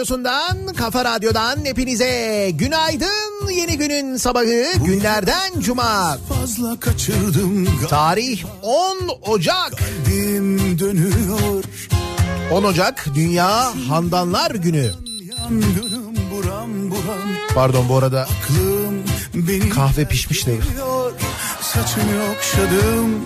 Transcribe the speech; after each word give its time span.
Radyosu'ndan, 0.00 0.74
Kafa 0.76 1.04
Radyo'dan 1.04 1.64
hepinize 1.64 2.50
günaydın, 2.54 3.50
yeni 3.50 3.78
günün 3.78 4.16
sabahı 4.16 4.64
günlerden 4.84 5.60
cuma. 5.60 6.18
Fazla 6.28 6.80
kaçırdım 6.80 7.68
Tarih 7.88 8.44
10 8.62 8.98
Ocak. 9.22 9.70
kalbim 9.70 10.78
dönüyor. 10.78 11.64
10 12.50 12.64
Ocak 12.64 13.06
Dünya 13.14 13.72
Handanlar 13.88 14.50
Günü. 14.50 14.90
Pardon 17.54 17.88
bu 17.88 17.96
arada 17.96 18.28
kahve 19.74 20.04
pişmiş 20.04 20.46
değil. 20.46 20.62
Saçını 21.60 22.32
okşadım 22.32 23.24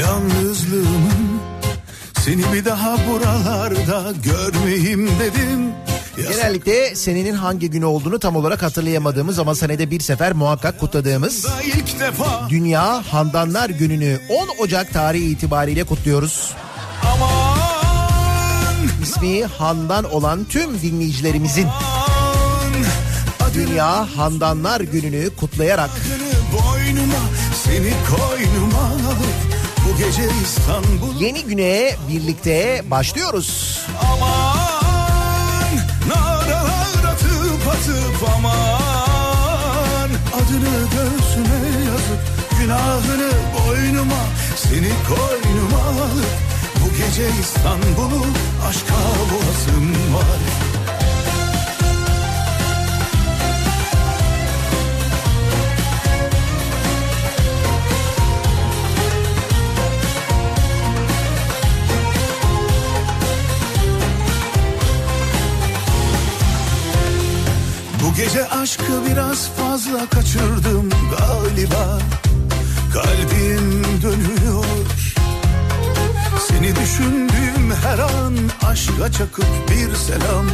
yalnızlığımın 0.00 1.40
Seni 2.18 2.52
bir 2.52 2.64
daha 2.64 2.96
buralarda 3.08 4.12
görmeyeyim 4.24 5.08
dedim 5.20 5.87
Ya 6.18 6.30
Genellikle 6.30 6.94
senenin 6.94 7.34
hangi 7.34 7.70
günü 7.70 7.84
olduğunu 7.84 8.18
tam 8.18 8.36
olarak 8.36 8.62
hatırlayamadığımız 8.62 9.38
ama 9.38 9.54
senede 9.54 9.90
bir 9.90 10.00
sefer 10.00 10.32
muhakkak 10.32 10.80
kutladığımız 10.80 11.46
Dünya 12.48 13.02
Handanlar 13.12 13.70
Günü'nü 13.70 14.20
10 14.28 14.48
Ocak 14.62 14.92
tarihi 14.92 15.24
itibariyle 15.24 15.84
kutluyoruz. 15.84 16.52
aman. 17.14 17.58
İsmi 19.02 19.44
Handan 19.44 20.04
olan 20.04 20.44
tüm 20.44 20.82
dinleyicilerimizin 20.82 21.66
aman. 21.66 22.84
Dünya 23.54 24.16
Handanlar 24.16 24.80
Günü'nü 24.80 25.36
kutlayarak 25.36 25.90
boynuma 26.52 27.20
seni 27.64 27.92
koynuma 28.08 28.90
Bu 29.88 29.98
gece 29.98 30.22
İstanbul 30.44 31.20
yeni 31.20 31.44
güne 31.44 31.96
birlikte 32.10 32.82
başlıyoruz. 32.90 33.80
Aman 34.02 34.57
günahını 42.68 43.30
boynuma 43.54 44.24
Seni 44.56 44.92
koynuma 45.08 45.84
bu 46.80 46.90
gece 46.90 47.28
İstanbul'u 47.40 48.26
aşka 48.68 48.94
boğazım 49.30 50.14
var. 50.14 50.40
Bu 68.02 68.14
gece 68.14 68.48
aşkı 68.48 68.82
biraz 69.10 69.48
fazla 69.56 70.06
kaçırdım 70.10 70.88
galiba 71.18 71.98
Kalbim 72.98 74.02
dönüyor. 74.02 74.64
Seni 76.48 76.76
düşündüğüm 76.76 77.74
her 77.82 77.98
an 77.98 78.36
aşka 78.66 79.12
çakıp 79.12 79.46
bir 79.70 79.94
selam. 79.94 80.46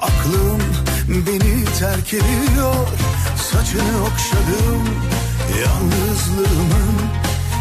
Aklım 0.00 0.62
beni 1.08 1.64
terk 1.64 2.14
ediyor. 2.14 2.74
Saçını 3.36 4.02
okşadım. 4.02 4.84
Yalnızlığımın 5.60 6.96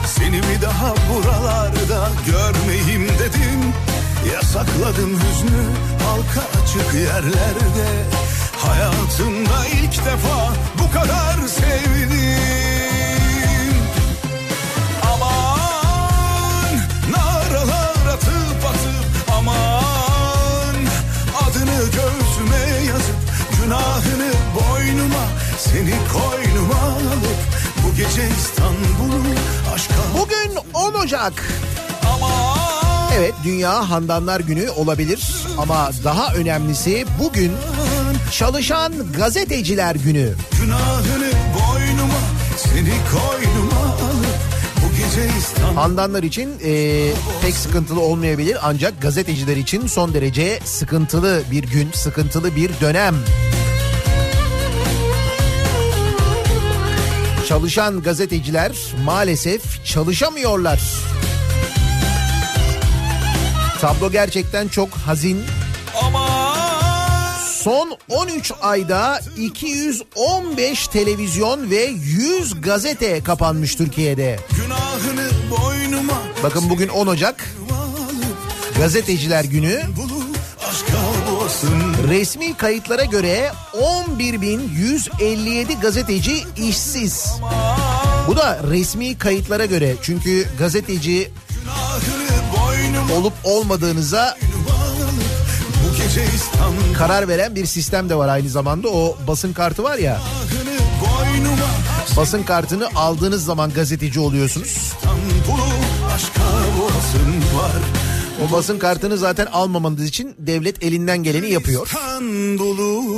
Seni 0.05 0.37
bir 0.37 0.61
daha 0.61 0.93
buralarda 1.09 2.09
görmeyeyim 2.25 3.07
dedim. 3.09 3.73
Yasakladım 4.33 5.19
hüznü 5.19 5.63
halka 6.03 6.61
açık 6.63 6.93
yerlerde. 6.93 7.89
Hayatımda 8.57 9.65
ilk 9.65 10.05
defa 10.05 10.53
bu 10.79 10.91
kadar 10.93 11.47
sevdim 11.47 12.90
Seni 25.71 25.93
koynuma 26.13 26.81
alıp 26.81 27.37
bu 27.83 27.95
gece 27.95 28.21
İstanbul'u 28.37 29.23
aşka 29.75 29.93
Bugün 30.13 30.57
10 30.73 30.93
Ocak. 30.93 31.33
Evet 33.17 33.33
Dünya 33.43 33.89
Handanlar 33.89 34.39
Günü 34.39 34.69
olabilir 34.69 35.33
ama 35.57 35.89
daha 36.03 36.33
önemlisi 36.33 37.05
bugün 37.19 37.51
Çalışan 38.31 38.93
Gazeteciler 39.17 39.95
Günü. 39.95 40.33
Günahını 40.61 41.31
boynuma 41.55 42.19
seni 42.57 42.93
koynuma 43.11 43.85
alıp 43.85 44.51
Handanlar 45.75 46.23
için 46.23 46.49
e, 46.63 47.11
pek 47.41 47.55
sıkıntılı 47.55 47.99
olmayabilir 47.99 48.57
ancak 48.63 49.01
gazeteciler 49.01 49.57
için 49.57 49.87
son 49.87 50.13
derece 50.13 50.59
sıkıntılı 50.65 51.41
bir 51.51 51.63
gün, 51.63 51.91
sıkıntılı 51.93 52.55
bir 52.55 52.71
dönem. 52.81 53.15
Çalışan 57.51 58.01
gazeteciler 58.01 58.71
maalesef 59.05 59.85
çalışamıyorlar. 59.85 60.81
Tablo 63.81 64.11
gerçekten 64.11 64.67
çok 64.67 64.89
hazin. 64.89 65.43
aman 66.03 66.55
Son 67.45 67.97
13 68.09 68.51
ayda 68.61 69.19
215 69.37 70.87
televizyon 70.87 71.71
ve 71.71 71.83
100 71.83 72.61
gazete 72.61 73.23
kapanmış 73.23 73.75
Türkiye'de. 73.75 74.39
Bakın 76.43 76.69
bugün 76.69 76.87
10 76.87 77.07
Ocak 77.07 77.55
Gazeteciler 78.77 79.43
Günü. 79.43 79.81
Resmi 82.09 82.57
kayıtlara 82.57 83.03
göre 83.03 83.51
11.157 83.73 85.81
gazeteci 85.81 86.43
işsiz. 86.57 87.33
Bu 88.27 88.37
da 88.37 88.59
resmi 88.69 89.17
kayıtlara 89.17 89.65
göre 89.65 89.95
çünkü 90.01 90.47
gazeteci 90.59 91.31
olup 93.13 93.33
olmadığınıza 93.43 94.37
karar 96.97 97.27
veren 97.27 97.55
bir 97.55 97.65
sistem 97.65 98.09
de 98.09 98.15
var 98.15 98.27
aynı 98.27 98.49
zamanda. 98.49 98.89
O 98.89 99.17
basın 99.27 99.53
kartı 99.53 99.83
var 99.83 99.97
ya 99.97 100.21
basın 102.17 102.43
kartını 102.43 102.89
aldığınız 102.95 103.45
zaman 103.45 103.73
gazeteci 103.73 104.19
oluyorsunuz. 104.19 104.67
İstanbul'u 104.67 105.67
aşka 106.15 106.41
var 107.57 107.71
O 108.47 108.51
basın 108.51 108.79
kartını 108.79 109.17
zaten 109.17 109.45
almamanız 109.45 110.05
için 110.05 110.35
devlet 110.37 110.83
elinden 110.83 111.23
geleni 111.23 111.51
yapıyor. 111.51 111.91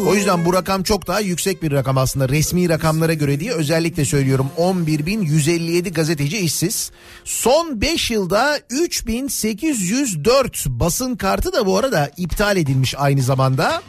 O 0.07 0.15
yüzden 0.15 0.45
bu 0.45 0.53
rakam 0.53 0.83
çok 0.83 1.07
daha 1.07 1.19
yüksek 1.19 1.63
bir 1.63 1.71
rakam 1.71 1.97
aslında 1.97 2.29
resmi 2.29 2.69
rakamlara 2.69 3.13
göre 3.13 3.39
diye 3.39 3.51
özellikle 3.51 4.05
söylüyorum 4.05 4.49
11.157 4.57 5.93
gazeteci 5.93 6.37
işsiz. 6.37 6.91
Son 7.23 7.81
5 7.81 8.11
yılda 8.11 8.57
3.804 8.57 10.79
basın 10.79 11.15
kartı 11.15 11.53
da 11.53 11.65
bu 11.65 11.77
arada 11.77 12.11
iptal 12.17 12.57
edilmiş 12.57 12.95
aynı 12.97 13.21
zamanda. 13.21 13.81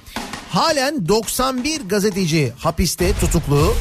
Halen 0.51 1.09
91 1.09 1.81
gazeteci 1.81 2.53
hapiste 2.59 3.13
tutuklu. 3.21 3.75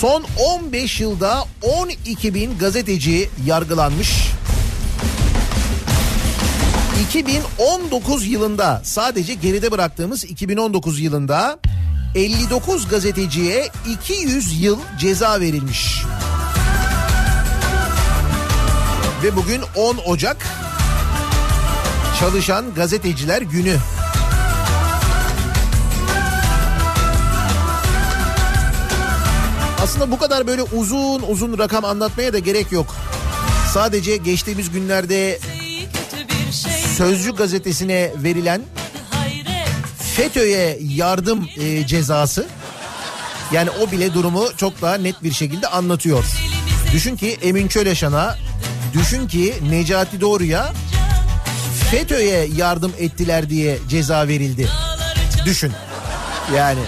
Son 0.00 0.24
15 0.38 1.00
yılda 1.00 1.44
12 1.62 2.34
bin 2.34 2.58
gazeteci 2.58 3.30
yargılanmış. 3.46 4.39
2019 7.10 8.26
yılında 8.26 8.80
sadece 8.84 9.34
geride 9.34 9.70
bıraktığımız 9.70 10.24
2019 10.24 11.00
yılında 11.00 11.58
59 12.14 12.88
gazeteciye 12.88 13.68
200 14.02 14.62
yıl 14.62 14.78
ceza 14.98 15.40
verilmiş. 15.40 16.02
Ve 19.22 19.36
bugün 19.36 19.60
10 19.76 19.96
Ocak 19.96 20.46
Çalışan 22.20 22.74
Gazeteciler 22.74 23.42
Günü. 23.42 23.76
Aslında 29.82 30.10
bu 30.10 30.18
kadar 30.18 30.46
böyle 30.46 30.62
uzun 30.62 31.22
uzun 31.22 31.58
rakam 31.58 31.84
anlatmaya 31.84 32.32
da 32.32 32.38
gerek 32.38 32.72
yok. 32.72 32.96
Sadece 33.72 34.16
geçtiğimiz 34.16 34.70
günlerde 34.70 35.38
Sözcü 37.00 37.34
gazetesine 37.34 38.12
verilen 38.16 38.62
FETÖ'ye 39.98 40.78
yardım 40.80 41.48
e, 41.56 41.86
cezası 41.86 42.46
yani 43.52 43.70
o 43.70 43.90
bile 43.90 44.14
durumu 44.14 44.48
çok 44.56 44.82
daha 44.82 44.94
net 44.94 45.22
bir 45.22 45.32
şekilde 45.32 45.66
anlatıyor. 45.66 46.24
Düşün 46.92 47.16
ki 47.16 47.38
Emin 47.42 47.68
Çöleşan'a, 47.68 48.38
düşün 48.92 49.28
ki 49.28 49.54
Necati 49.70 50.20
Doğru'ya 50.20 50.72
FETÖ'ye 51.90 52.48
yardım 52.56 52.92
ettiler 52.98 53.50
diye 53.50 53.78
ceza 53.88 54.28
verildi. 54.28 54.68
Düşün. 55.44 55.72
Yani 56.56 56.80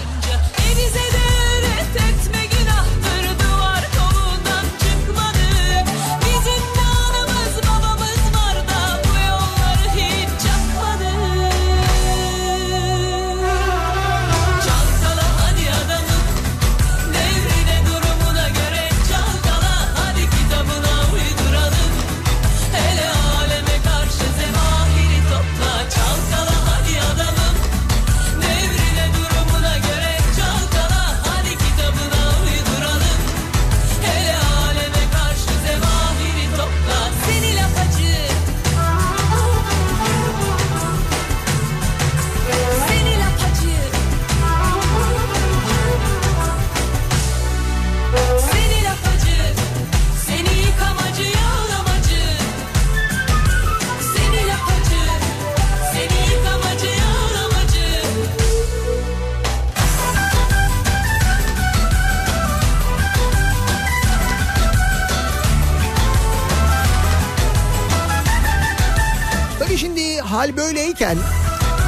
Hal 70.43 70.57
böyleyken 70.57 71.17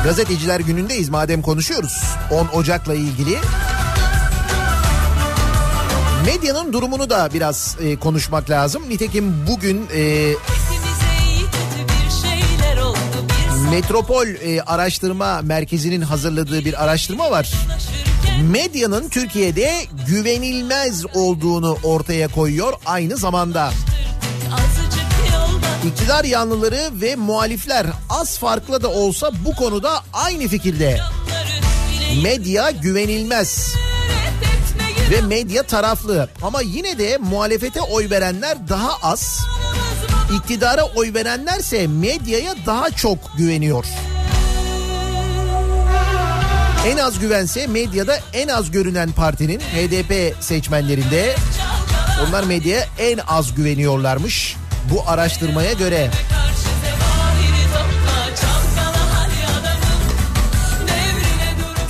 gazeteciler 0.03 0.59
günündeyiz 0.59 1.09
madem 1.09 1.41
konuşuyoruz 1.41 2.03
10 2.31 2.47
Ocak'la 2.47 2.93
ilgili. 2.93 3.37
Medyanın 6.25 6.73
durumunu 6.73 7.09
da 7.09 7.29
biraz 7.33 7.77
e, 7.81 7.95
konuşmak 7.95 8.49
lazım. 8.49 8.89
Nitekim 8.89 9.47
bugün 9.47 9.87
e, 9.95 10.33
Metropol 13.71 14.27
e, 14.27 14.61
Araştırma 14.61 15.41
Merkezi'nin 15.41 16.01
hazırladığı 16.01 16.65
bir 16.65 16.83
araştırma 16.83 17.31
var. 17.31 17.53
Medyanın 18.51 19.09
Türkiye'de 19.09 19.73
güvenilmez 20.07 21.05
olduğunu 21.13 21.77
ortaya 21.83 22.27
koyuyor 22.27 22.73
aynı 22.85 23.17
zamanda. 23.17 23.71
İktidar 25.87 26.23
yanlıları 26.23 26.89
ve 26.93 27.15
muhalifler 27.15 27.87
az 28.09 28.37
farklı 28.37 28.83
da 28.83 28.89
olsa 28.89 29.31
bu 29.45 29.55
konuda 29.55 30.03
aynı 30.13 30.47
fikirde. 30.47 30.99
Medya 32.23 32.71
güvenilmez 32.71 33.75
ve 35.11 35.21
medya 35.21 35.63
taraflı 35.63 36.29
ama 36.41 36.61
yine 36.61 36.97
de 36.97 37.17
muhalefete 37.17 37.81
oy 37.81 38.09
verenler 38.09 38.69
daha 38.69 38.97
az. 39.01 39.39
İktidara 40.37 40.83
oy 40.83 41.13
verenlerse 41.13 41.87
medyaya 41.87 42.55
daha 42.65 42.89
çok 42.89 43.17
güveniyor. 43.37 43.85
En 46.87 46.97
az 46.97 47.19
güvense 47.19 47.67
medyada 47.67 48.17
en 48.33 48.47
az 48.47 48.71
görünen 48.71 49.11
partinin 49.11 49.59
HDP 49.59 50.43
seçmenlerinde 50.43 51.35
onlar 52.27 52.43
medyaya 52.43 52.85
en 52.99 53.17
az 53.27 53.55
güveniyorlarmış 53.55 54.55
bu 54.91 55.09
araştırmaya 55.09 55.73
göre. 55.73 56.09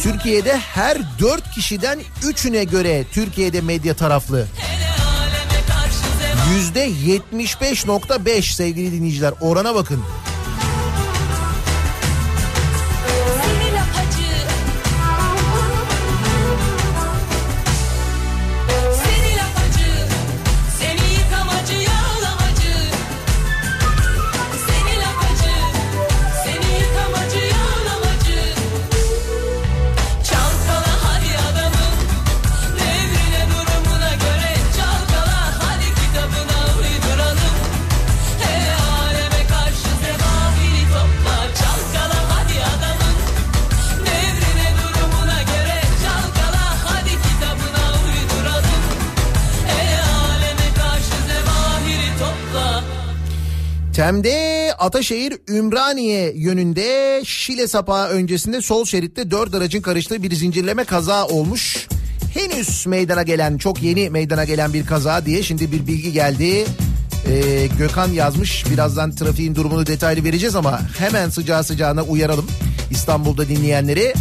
Türkiye'de 0.04 0.58
her 0.58 0.98
dört 1.20 1.52
kişiden 1.52 2.00
üçüne 2.24 2.64
göre 2.64 3.04
Türkiye'de 3.12 3.62
medya 3.62 3.94
taraflı. 3.94 4.48
Yüzde 6.54 6.88
75.5 6.90 8.42
sevgili 8.56 8.92
dinleyiciler 8.92 9.34
orana 9.42 9.76
bakın. 9.76 10.04
Tem'de 54.06 54.74
Ataşehir 54.80 55.34
Ümraniye 55.50 56.34
yönünde 56.36 57.22
Şile 57.26 57.68
sapağı 57.68 58.08
öncesinde 58.08 58.62
sol 58.62 58.86
şeritte 58.86 59.32
4 59.32 59.56
aracın 59.56 59.82
karıştığı 59.82 60.24
bir 60.24 60.36
zincirleme 60.36 60.84
kaza 60.84 61.28
olmuş. 61.28 61.88
Henüz 62.34 62.88
meydana 62.88 63.24
gelen 63.24 63.58
çok 63.58 63.84
yeni 63.84 64.10
meydana 64.10 64.44
gelen 64.44 64.74
bir 64.74 64.86
kaza 64.86 65.26
diye 65.26 65.44
şimdi 65.44 65.72
bir 65.72 65.88
bilgi 65.88 66.14
geldi. 66.14 66.66
Ee, 67.28 67.68
Gökhan 67.78 68.12
yazmış 68.12 68.66
birazdan 68.72 69.16
trafiğin 69.16 69.56
durumunu 69.56 69.88
detaylı 69.88 70.24
vereceğiz 70.24 70.56
ama 70.56 70.82
hemen 70.98 71.30
sıcağı 71.30 71.64
sıcağına 71.64 72.04
uyaralım 72.04 72.48
İstanbul'da 72.92 73.50
dinleyenleri. 73.50 74.14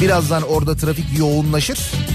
Birazdan 0.00 0.42
orada 0.42 0.76
trafik 0.76 1.18
yoğunlaşır. 1.18 2.07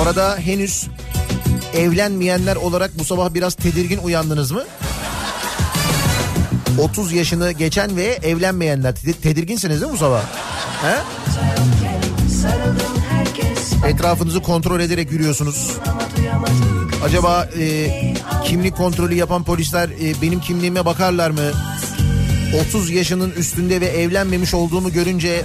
Bu 0.00 0.04
arada 0.04 0.38
henüz 0.38 0.88
evlenmeyenler 1.74 2.56
olarak 2.56 2.98
bu 2.98 3.04
sabah 3.04 3.34
biraz 3.34 3.54
tedirgin 3.54 3.98
uyandınız 3.98 4.52
mı? 4.52 4.64
30 6.78 7.12
yaşını 7.12 7.52
geçen 7.52 7.96
ve 7.96 8.04
evlenmeyenler 8.22 8.94
Te- 8.94 9.12
tedirginsiniz 9.12 9.80
değil 9.80 9.92
mi 9.92 9.94
bu 9.94 9.98
sabah? 9.98 10.22
He? 10.82 10.96
Etrafınızı 13.88 14.42
kontrol 14.42 14.80
ederek 14.80 15.12
yürüyorsunuz. 15.12 15.76
Acaba 17.04 17.48
e, 17.58 17.90
kimlik 18.44 18.76
kontrolü 18.76 19.14
yapan 19.14 19.44
polisler 19.44 19.88
e, 19.88 20.22
benim 20.22 20.40
kimliğime 20.40 20.84
bakarlar 20.84 21.30
mı? 21.30 21.50
30 22.68 22.90
yaşının 22.90 23.30
üstünde 23.30 23.80
ve 23.80 23.86
evlenmemiş 23.86 24.54
olduğumu 24.54 24.92
görünce... 24.92 25.44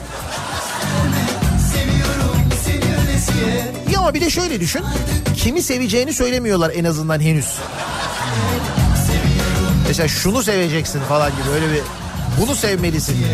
ama 4.06 4.14
bir 4.14 4.22
de 4.22 4.30
şöyle 4.30 4.60
düşün. 4.60 4.82
Kimi 5.36 5.62
seveceğini 5.62 6.14
söylemiyorlar 6.14 6.72
en 6.76 6.84
azından 6.84 7.20
henüz. 7.20 7.60
Mesela 9.88 10.08
şunu 10.08 10.44
seveceksin 10.44 11.00
falan 11.00 11.32
gibi 11.32 11.50
öyle 11.56 11.74
bir 11.74 11.82
bunu 12.42 12.56
sevmelisin. 12.56 13.26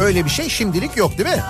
Öyle 0.00 0.24
bir 0.24 0.30
şey 0.30 0.48
şimdilik 0.48 0.96
yok 0.96 1.18
değil 1.18 1.28
mi? 1.28 1.42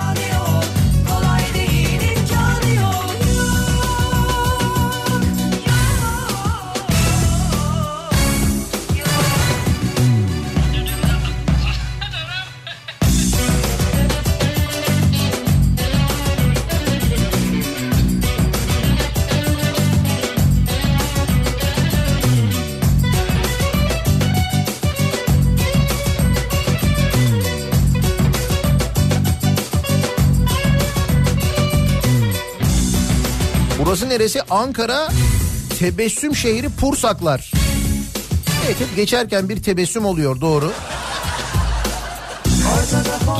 Neresi? 34.18 34.42
Ankara 34.50 35.08
tebessüm 35.78 36.36
şehri 36.36 36.68
Pursaklar. 36.68 37.52
Evet 38.66 38.80
hep 38.80 38.96
geçerken 38.96 39.48
bir 39.48 39.62
tebessüm 39.62 40.04
oluyor 40.04 40.40
doğru. 40.40 40.72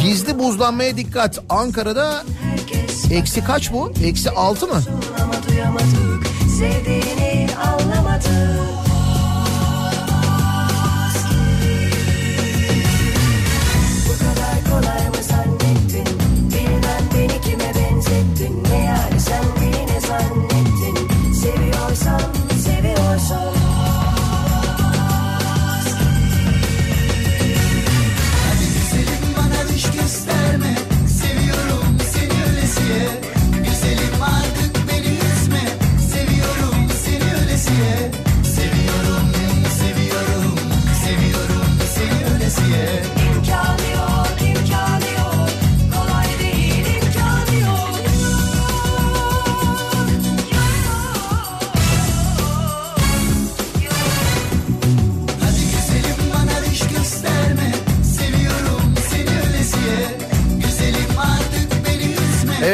Gizli 0.02 0.38
buzlanmaya 0.38 0.97
dikkat. 0.97 1.38
Ankara'da 1.49 2.25
eksi 3.11 3.44
kaç 3.44 3.73
bu? 3.73 3.92
Eksi 4.04 4.30
altı 4.30 4.66
mı? 4.66 4.82
Sevdiğini 6.58 7.49
anlamadık 7.56 8.88
So. 23.19 23.68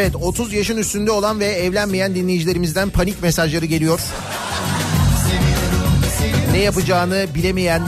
Evet 0.04 0.16
30 0.16 0.52
yaşın 0.52 0.76
üstünde 0.76 1.11
olan 1.11 1.40
ve 1.40 1.46
evlenmeyen 1.46 2.14
dinleyicilerimizden 2.14 2.90
panik 2.90 3.23
mesajları 3.23 3.64
geliyor. 3.66 4.00
Ne 6.52 6.58
yapacağını 6.58 7.26
bilemeyen, 7.34 7.82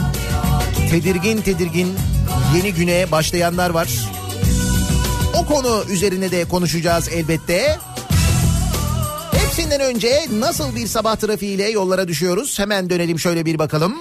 tedirgin 0.89 1.41
tedirgin 1.41 1.93
yeni 2.55 2.73
güne 2.73 3.11
başlayanlar 3.11 3.69
var. 3.69 3.89
O 5.33 5.45
konu 5.45 5.83
üzerine 5.89 6.31
de 6.31 6.45
konuşacağız 6.45 7.09
elbette. 7.09 7.77
Hepsinden 9.31 9.81
önce 9.81 10.25
nasıl 10.31 10.75
bir 10.75 10.87
sabah 10.87 11.15
trafiğiyle 11.15 11.69
yollara 11.69 12.07
düşüyoruz? 12.07 12.59
Hemen 12.59 12.89
dönelim 12.89 13.19
şöyle 13.19 13.45
bir 13.45 13.59
bakalım. 13.59 13.95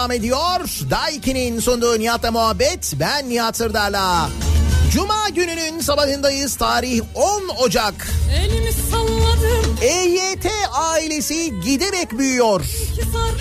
Devam 0.00 0.12
ediyor. 0.12 0.60
Daiki'nin 0.90 1.60
sunduğu 1.60 1.98
Nihat'la 1.98 2.30
muhabbet. 2.30 2.92
Ben 3.00 3.28
Nihat 3.28 3.56
Sırdar'la. 3.56 4.30
Cuma 4.92 5.28
gününün 5.28 5.80
sabahındayız. 5.80 6.56
Tarih 6.56 7.00
10 7.14 7.48
Ocak. 7.48 7.94
Elimi 8.36 8.72
salladım 8.72 9.76
EYT 9.82 10.46
ailesi 10.72 11.60
giderek 11.60 12.18
büyüyor. 12.18 12.64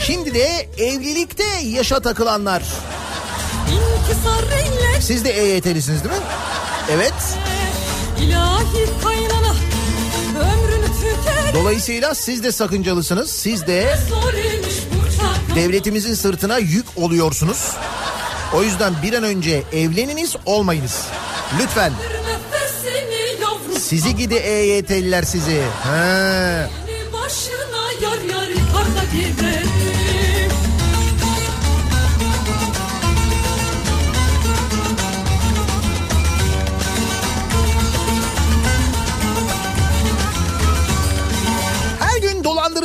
Şimdi 0.06 0.34
de 0.34 0.70
evlilikte 0.78 1.44
yaşa 1.64 2.00
takılanlar. 2.00 2.64
Siz 5.02 5.26
de 5.26 5.30
EYT'lisiniz 5.30 6.04
değil 6.04 6.16
mi? 6.16 6.22
Evet. 6.92 7.14
İlahi 8.22 8.86
kaynana 9.04 9.56
ömrünü 10.40 10.86
tüker 10.86 11.54
Dolayısıyla 11.54 12.16
siz 12.16 12.44
de 12.44 12.52
sakıncalısınız. 12.52 13.32
Siz 13.32 13.68
de 13.68 13.98
devletimizin 15.60 16.14
sırtına 16.14 16.58
yük 16.58 16.86
oluyorsunuz. 16.96 17.76
O 18.54 18.64
yüzden 18.64 18.94
bir 19.04 19.14
an 19.14 19.24
önce 19.24 19.64
evleniniz 19.74 20.36
olmayınız. 20.46 21.06
Lütfen. 21.62 21.94
Sizi 23.80 24.16
gidi 24.16 24.36
EYT'liler 24.36 25.24
sizi. 25.24 25.52
Evini 25.52 27.14
başına 27.14 27.92
yar 28.02 28.36
yar 28.36 28.48
yıkar 28.48 28.86
da 28.86 29.04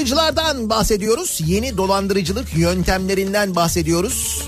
dolandırıcılardan 0.05 0.71
bahsediyoruz. 0.71 1.41
Yeni 1.47 1.77
dolandırıcılık 1.77 2.57
yöntemlerinden 2.57 3.57
bahsediyoruz. 3.57 4.43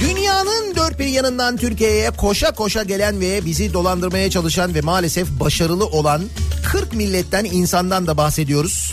Dünyanın 0.00 0.74
dört 0.76 0.98
bir 0.98 1.06
yanından 1.06 1.56
Türkiye'ye 1.56 2.10
koşa 2.10 2.52
koşa 2.52 2.82
gelen 2.82 3.20
ve 3.20 3.44
bizi 3.44 3.72
dolandırmaya 3.72 4.30
çalışan 4.30 4.74
ve 4.74 4.80
maalesef 4.80 5.28
başarılı 5.40 5.86
olan 5.86 6.22
40 6.72 6.92
milletten 6.92 7.44
insandan 7.44 8.06
da 8.06 8.16
bahsediyoruz. 8.16 8.92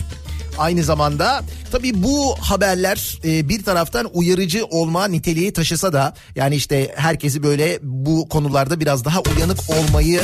Aynı 0.58 0.84
zamanda 0.84 1.44
tabii 1.72 2.02
bu 2.02 2.34
haberler 2.40 3.18
e, 3.24 3.48
bir 3.48 3.64
taraftan 3.64 4.10
uyarıcı 4.12 4.64
olma 4.64 5.08
niteliği 5.08 5.52
taşısa 5.52 5.92
da 5.92 6.14
yani 6.36 6.54
işte 6.54 6.94
herkesi 6.96 7.42
böyle 7.42 7.78
bu 7.82 8.28
konularda 8.28 8.80
biraz 8.80 9.04
daha 9.04 9.20
uyanık 9.20 9.58
olmayı 9.70 10.20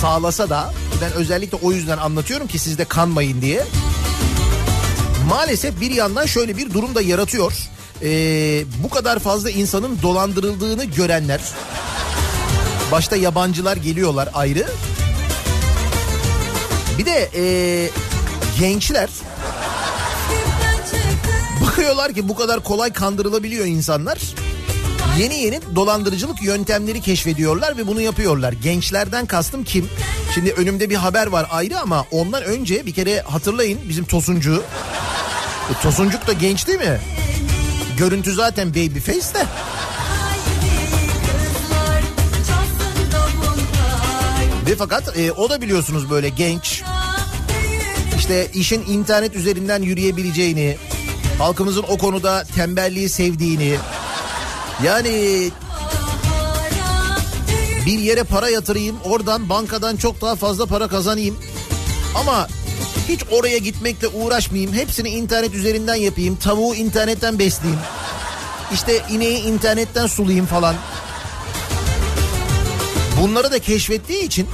sağlasa 0.00 0.50
da 0.50 0.72
ben 1.00 1.12
özellikle 1.12 1.58
o 1.62 1.72
yüzden 1.72 1.98
anlatıyorum 1.98 2.46
ki 2.46 2.58
siz 2.58 2.78
de 2.78 2.84
kanmayın 2.84 3.42
diye. 3.42 3.64
Maalesef 5.28 5.80
bir 5.80 5.90
yandan 5.90 6.26
şöyle 6.26 6.56
bir 6.56 6.74
durum 6.74 6.94
da 6.94 7.02
yaratıyor. 7.02 7.52
Ee, 8.02 8.64
bu 8.82 8.90
kadar 8.90 9.18
fazla 9.18 9.50
insanın 9.50 9.98
dolandırıldığını 10.02 10.84
görenler 10.84 11.40
başta 12.92 13.16
yabancılar 13.16 13.76
geliyorlar 13.76 14.28
ayrı. 14.34 14.66
Bir 16.98 17.06
de 17.06 17.30
ee, 17.34 17.90
gençler 18.60 19.08
bakıyorlar 21.66 22.12
ki 22.12 22.28
bu 22.28 22.36
kadar 22.36 22.60
kolay 22.60 22.92
kandırılabiliyor 22.92 23.66
insanlar. 23.66 24.18
Yeni 25.18 25.34
yeni 25.34 25.60
dolandırıcılık 25.74 26.42
yöntemleri 26.42 27.00
keşfediyorlar 27.00 27.76
ve 27.76 27.86
bunu 27.86 28.00
yapıyorlar. 28.00 28.52
Gençlerden 28.52 29.26
kastım 29.26 29.64
kim? 29.64 29.88
Şimdi 30.34 30.52
önümde 30.52 30.90
bir 30.90 30.94
haber 30.94 31.26
var 31.26 31.46
ayrı 31.50 31.80
ama 31.80 32.04
ondan 32.10 32.42
önce 32.42 32.86
bir 32.86 32.94
kere 32.94 33.20
hatırlayın 33.20 33.80
bizim 33.88 34.04
Tosuncu. 34.04 34.62
E, 35.70 35.82
Tosuncuk 35.82 36.26
da 36.26 36.32
genç 36.32 36.66
değil 36.66 36.78
mi? 36.78 37.00
Görüntü 37.98 38.32
zaten 38.32 38.70
baby 38.70 38.98
face 38.98 39.34
de. 39.34 39.46
Ve 44.66 44.76
fakat 44.78 45.18
e, 45.18 45.32
o 45.32 45.50
da 45.50 45.60
biliyorsunuz 45.60 46.10
böyle 46.10 46.28
genç. 46.28 46.82
İşte 48.18 48.48
işin 48.54 48.86
internet 48.86 49.36
üzerinden 49.36 49.82
yürüyebileceğini, 49.82 50.76
halkımızın 51.38 51.84
o 51.88 51.98
konuda 51.98 52.44
tembelliği 52.44 53.08
sevdiğini, 53.08 53.76
yani 54.84 55.50
bir 57.86 57.98
yere 57.98 58.22
para 58.22 58.48
yatırayım, 58.48 58.96
oradan 59.04 59.48
bankadan 59.48 59.96
çok 59.96 60.20
daha 60.20 60.36
fazla 60.36 60.66
para 60.66 60.88
kazanayım. 60.88 61.38
Ama 62.14 62.48
hiç 63.08 63.20
oraya 63.30 63.58
gitmekle 63.58 64.08
uğraşmayayım. 64.08 64.72
Hepsini 64.72 65.08
internet 65.08 65.54
üzerinden 65.54 65.94
yapayım. 65.94 66.36
Tavuğu 66.36 66.74
internetten 66.74 67.38
besleyeyim. 67.38 67.80
İşte 68.72 69.02
ineği 69.10 69.42
internetten 69.42 70.06
sulayayım 70.06 70.46
falan. 70.46 70.74
Bunları 73.20 73.52
da 73.52 73.58
keşfettiği 73.58 74.22
için 74.22 74.48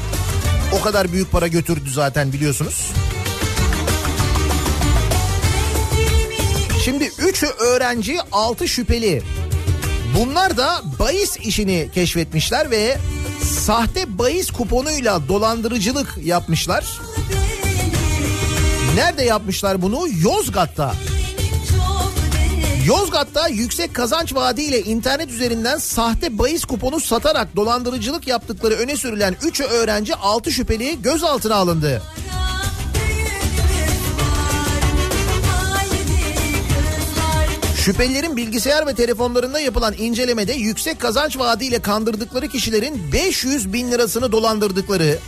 o 0.80 0.82
kadar 0.82 1.12
büyük 1.12 1.32
para 1.32 1.46
götürdü 1.46 1.90
zaten 1.90 2.32
biliyorsunuz. 2.32 2.90
Şimdi 6.84 7.04
3'ü 7.04 7.46
öğrenci 7.46 8.18
6 8.32 8.68
şüpheli. 8.68 9.22
Bunlar 10.18 10.56
da 10.56 10.82
bahis 10.98 11.36
işini 11.36 11.90
keşfetmişler 11.94 12.70
ve 12.70 12.98
sahte 13.42 14.18
bahis 14.18 14.50
kuponuyla 14.50 15.28
dolandırıcılık 15.28 16.18
yapmışlar. 16.24 17.00
Nerede 18.94 19.22
yapmışlar 19.22 19.82
bunu? 19.82 20.06
Yozgat'ta. 20.22 20.94
Yozgat'ta 22.86 23.48
yüksek 23.48 23.94
kazanç 23.94 24.34
vaadiyle 24.34 24.82
internet 24.82 25.30
üzerinden 25.30 25.78
sahte 25.78 26.38
bahis 26.38 26.64
kuponu 26.64 27.00
satarak 27.00 27.56
dolandırıcılık 27.56 28.28
yaptıkları 28.28 28.74
öne 28.74 28.96
sürülen 28.96 29.36
3 29.42 29.60
öğrenci 29.60 30.14
6 30.14 30.52
şüpheli 30.52 31.02
gözaltına 31.02 31.54
alındı. 31.54 32.02
Şüphelilerin 37.84 38.36
bilgisayar 38.36 38.86
ve 38.86 38.94
telefonlarında 38.94 39.60
yapılan 39.60 39.94
incelemede 39.98 40.52
yüksek 40.52 41.00
kazanç 41.00 41.38
vaadiyle 41.38 41.82
kandırdıkları 41.82 42.48
kişilerin 42.48 43.12
500 43.12 43.72
bin 43.72 43.90
lirasını 43.90 44.32
dolandırdıkları, 44.32 45.18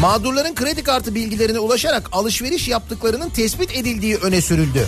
mağdurların 0.00 0.54
kredi 0.54 0.82
kartı 0.82 1.14
bilgilerine 1.14 1.58
ulaşarak 1.58 2.08
alışveriş 2.12 2.68
yaptıklarının 2.68 3.28
tespit 3.28 3.76
edildiği 3.76 4.16
öne 4.16 4.40
sürüldü. 4.40 4.86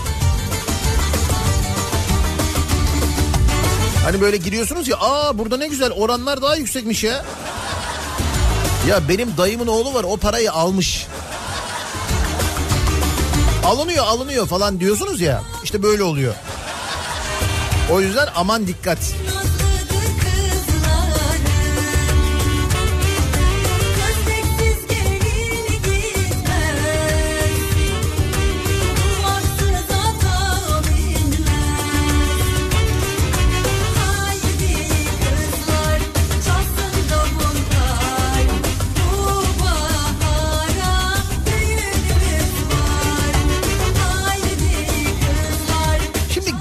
Hani 4.05 4.21
böyle 4.21 4.37
giriyorsunuz 4.37 4.89
ya 4.89 4.97
aa 4.97 5.39
burada 5.39 5.57
ne 5.57 5.69
güzel 5.69 5.91
oranlar 5.91 6.43
daha 6.43 6.57
yüksekmiş 6.57 7.05
ya. 7.05 7.25
Ya 8.89 9.09
benim 9.09 9.37
dayımın 9.39 9.67
oğlu 9.67 9.95
var 9.95 10.05
o 10.05 10.17
parayı 10.17 10.53
almış. 10.53 11.07
Alınıyor 13.65 14.05
alınıyor 14.07 14.47
falan 14.47 14.81
diyorsunuz 14.81 15.21
ya. 15.21 15.43
İşte 15.65 15.83
böyle 15.83 16.03
oluyor. 16.03 16.35
O 17.93 18.01
yüzden 18.01 18.29
aman 18.35 18.67
dikkat. 18.67 18.99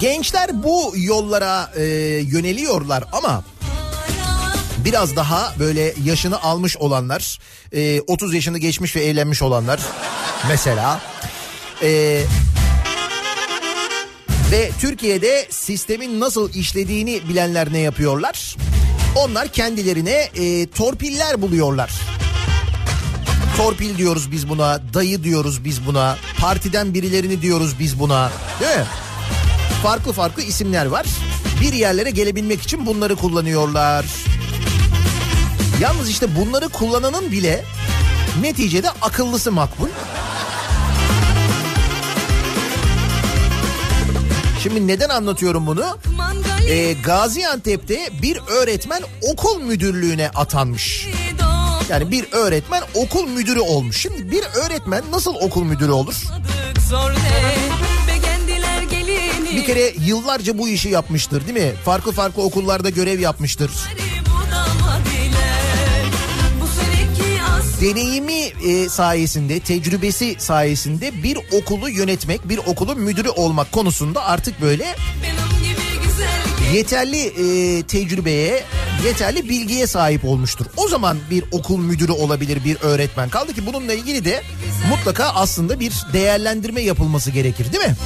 Gençler 0.04 0.62
bu 0.62 0.92
yollara 0.96 1.70
e, 1.76 1.82
yöneliyorlar 2.22 3.04
ama 3.12 3.44
biraz 4.78 5.16
daha 5.16 5.54
böyle 5.58 5.94
yaşını 6.04 6.42
almış 6.42 6.76
olanlar, 6.76 7.38
e, 7.72 8.00
30 8.00 8.34
yaşını 8.34 8.58
geçmiş 8.58 8.96
ve 8.96 9.04
evlenmiş 9.04 9.42
olanlar 9.42 9.80
mesela. 10.48 11.00
E, 11.82 11.88
ve 14.52 14.70
Türkiye'de 14.80 15.46
sistemin 15.50 16.20
nasıl 16.20 16.54
işlediğini 16.54 17.28
bilenler 17.28 17.72
ne 17.72 17.78
yapıyorlar? 17.78 18.56
Onlar 19.16 19.48
kendilerine 19.48 20.30
e, 20.36 20.66
torpiller 20.66 21.42
buluyorlar. 21.42 21.90
Torpil 23.56 23.98
diyoruz 23.98 24.32
biz 24.32 24.48
buna, 24.48 24.80
dayı 24.94 25.24
diyoruz 25.24 25.64
biz 25.64 25.86
buna, 25.86 26.16
partiden 26.40 26.94
birilerini 26.94 27.42
diyoruz 27.42 27.78
biz 27.78 28.00
buna. 28.00 28.30
Değil 28.60 28.78
mi? 28.78 28.86
Farklı 29.84 30.12
farklı 30.12 30.42
isimler 30.42 30.86
var. 30.86 31.06
Bir 31.60 31.72
yerlere 31.72 32.10
gelebilmek 32.10 32.62
için 32.62 32.86
bunları 32.86 33.16
kullanıyorlar. 33.16 34.04
Yalnız 35.80 36.10
işte 36.10 36.36
bunları 36.36 36.68
kullananın 36.68 37.32
bile 37.32 37.64
neticede 38.40 38.90
akıllısı 38.90 39.52
makbul. 39.52 39.88
Şimdi 44.62 44.86
neden 44.86 45.08
anlatıyorum 45.08 45.66
bunu? 45.66 45.98
Ee, 46.68 46.92
Gaziantep'te 46.92 47.98
bir 48.22 48.38
öğretmen 48.48 49.02
okul 49.32 49.60
müdürlüğüne 49.60 50.30
atanmış. 50.34 51.08
Yani 51.88 52.10
bir 52.10 52.32
öğretmen 52.32 52.82
okul 52.94 53.26
müdürü 53.26 53.60
olmuş. 53.60 54.00
Şimdi 54.02 54.30
bir 54.30 54.44
öğretmen 54.64 55.02
nasıl 55.10 55.34
okul 55.34 55.62
müdürü 55.62 55.92
olur? 55.92 56.24
zor 56.88 57.10
gelini 57.12 57.73
Bir 59.64 59.68
kere 59.68 59.92
yıllarca 60.06 60.58
bu 60.58 60.68
işi 60.68 60.88
yapmıştır 60.88 61.46
değil 61.46 61.66
mi? 61.66 61.72
Farklı 61.84 62.12
farklı 62.12 62.42
okullarda 62.42 62.90
görev 62.90 63.20
yapmıştır. 63.20 63.70
Deneyimi 67.80 68.32
e, 68.42 68.88
sayesinde, 68.88 69.60
tecrübesi 69.60 70.34
sayesinde 70.38 71.22
bir 71.22 71.38
okulu 71.52 71.90
yönetmek, 71.90 72.48
bir 72.48 72.58
okulun 72.58 73.00
müdürü 73.00 73.28
olmak 73.28 73.72
konusunda 73.72 74.24
artık 74.24 74.60
böyle 74.62 74.96
yeterli 76.74 77.26
e, 77.26 77.82
tecrübeye, 77.82 78.64
yeterli 79.04 79.48
bilgiye 79.48 79.86
sahip 79.86 80.24
olmuştur. 80.24 80.66
O 80.76 80.88
zaman 80.88 81.18
bir 81.30 81.44
okul 81.52 81.78
müdürü 81.78 82.12
olabilir 82.12 82.64
bir 82.64 82.76
öğretmen. 82.80 83.28
Kaldı 83.28 83.54
ki 83.54 83.66
bununla 83.66 83.92
ilgili 83.92 84.24
de 84.24 84.42
mutlaka 84.90 85.24
aslında 85.24 85.80
bir 85.80 85.92
değerlendirme 86.12 86.82
yapılması 86.82 87.30
gerekir 87.30 87.72
değil 87.72 87.84
mi? 87.84 87.96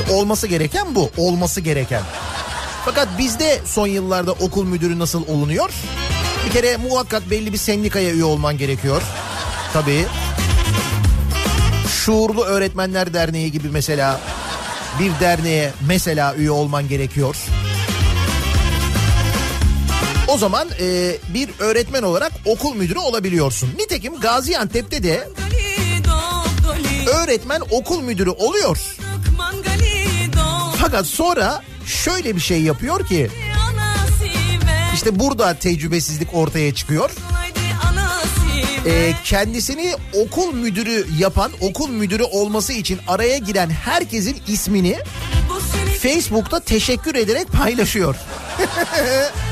İşte 0.00 0.12
olması 0.12 0.46
gereken 0.46 0.94
bu, 0.94 1.10
olması 1.16 1.60
gereken. 1.60 2.02
Fakat 2.84 3.08
bizde 3.18 3.60
son 3.64 3.86
yıllarda 3.86 4.32
okul 4.32 4.64
müdürü 4.64 4.98
nasıl 4.98 5.26
olunuyor? 5.28 5.70
Bir 6.46 6.50
kere 6.52 6.76
muhakkak 6.76 7.30
belli 7.30 7.52
bir 7.52 7.58
sendikaya 7.58 8.10
üye 8.10 8.24
olman 8.24 8.58
gerekiyor. 8.58 9.02
Tabii. 9.72 10.06
Şuurlu 11.88 12.44
Öğretmenler 12.44 13.14
Derneği 13.14 13.52
gibi 13.52 13.68
mesela 13.68 14.20
bir 15.00 15.10
derneğe 15.20 15.72
mesela 15.86 16.34
üye 16.34 16.50
olman 16.50 16.88
gerekiyor. 16.88 17.36
O 20.28 20.38
zaman 20.38 20.68
e, 20.80 21.16
bir 21.34 21.50
öğretmen 21.58 22.02
olarak 22.02 22.32
okul 22.44 22.74
müdürü 22.74 22.98
olabiliyorsun. 22.98 23.70
Nitekim 23.78 24.20
Gaziantep'te 24.20 25.02
de 25.02 25.28
öğretmen 27.06 27.62
okul 27.70 28.02
müdürü 28.02 28.30
oluyor. 28.30 28.96
Fakat 30.80 31.06
sonra 31.06 31.62
şöyle 31.86 32.36
bir 32.36 32.40
şey 32.40 32.62
yapıyor 32.62 33.06
ki 33.06 33.30
işte 34.94 35.18
burada 35.18 35.54
tecrübesizlik 35.54 36.34
ortaya 36.34 36.74
çıkıyor. 36.74 37.10
Haydi 37.32 37.58
anası 37.88 38.46
ver 38.86 38.92
E, 38.92 39.14
kendisini 39.24 39.94
okul 40.12 40.52
müdürü 40.54 41.06
yapan, 41.18 41.52
okul 41.60 41.88
müdürü 41.88 42.22
olması 42.22 42.72
için 42.72 42.98
araya 43.08 43.38
giren 43.38 43.70
herkesin 43.70 44.36
ismini 44.46 44.98
Facebook'ta 46.02 46.60
teşekkür 46.60 47.14
ederek 47.14 47.52
paylaşıyor. 47.52 48.16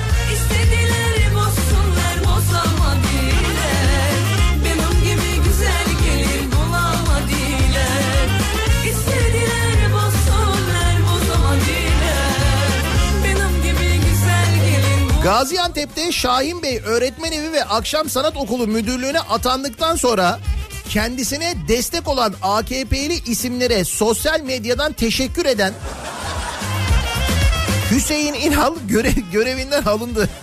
Gaziantep'te 15.29 16.13
Şahin 16.13 16.63
Bey 16.63 16.81
Öğretmen 16.85 17.33
Evi 17.33 17.53
ve 17.53 17.65
Akşam 17.65 18.09
Sanat 18.09 18.37
Okulu 18.37 18.67
müdürlüğüne 18.67 19.21
atandıktan 19.21 19.97
sonra 19.97 20.41
kendisine 20.91 21.55
destek 21.69 22.09
olan 22.09 22.35
AKP'li 22.43 23.31
isimlere 23.31 23.85
sosyal 23.85 24.41
medyadan 24.41 24.93
teşekkür 24.93 25.47
eden 25.47 25.73
Hüseyin 27.91 28.35
İnal 28.35 28.75
görev, 28.89 29.13
görevinden 29.33 29.83
alındı. 29.83 30.29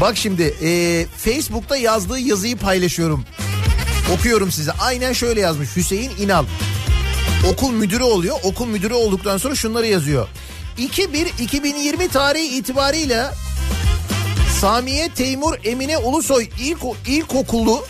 Bak 0.00 0.16
şimdi 0.16 0.42
e, 0.42 1.06
Facebook'ta 1.16 1.76
yazdığı 1.76 2.18
yazıyı 2.18 2.56
paylaşıyorum. 2.56 3.24
Okuyorum 4.14 4.52
size. 4.52 4.72
Aynen 4.72 5.12
şöyle 5.12 5.40
yazmış 5.40 5.76
Hüseyin 5.76 6.12
İnal 6.18 6.44
okul 7.48 7.70
müdürü 7.70 8.02
oluyor. 8.02 8.36
Okul 8.42 8.66
müdürü 8.66 8.94
olduktan 8.94 9.38
sonra 9.38 9.54
şunları 9.54 9.86
yazıyor. 9.86 10.28
2-1-2020 10.78 12.08
tarihi 12.08 12.56
itibarıyla 12.56 13.34
Samiye 14.60 15.08
Teymur 15.08 15.54
Emine 15.64 15.98
Ulusoy 15.98 16.48
ilk, 16.60 16.78
ilkokulu 17.06 17.84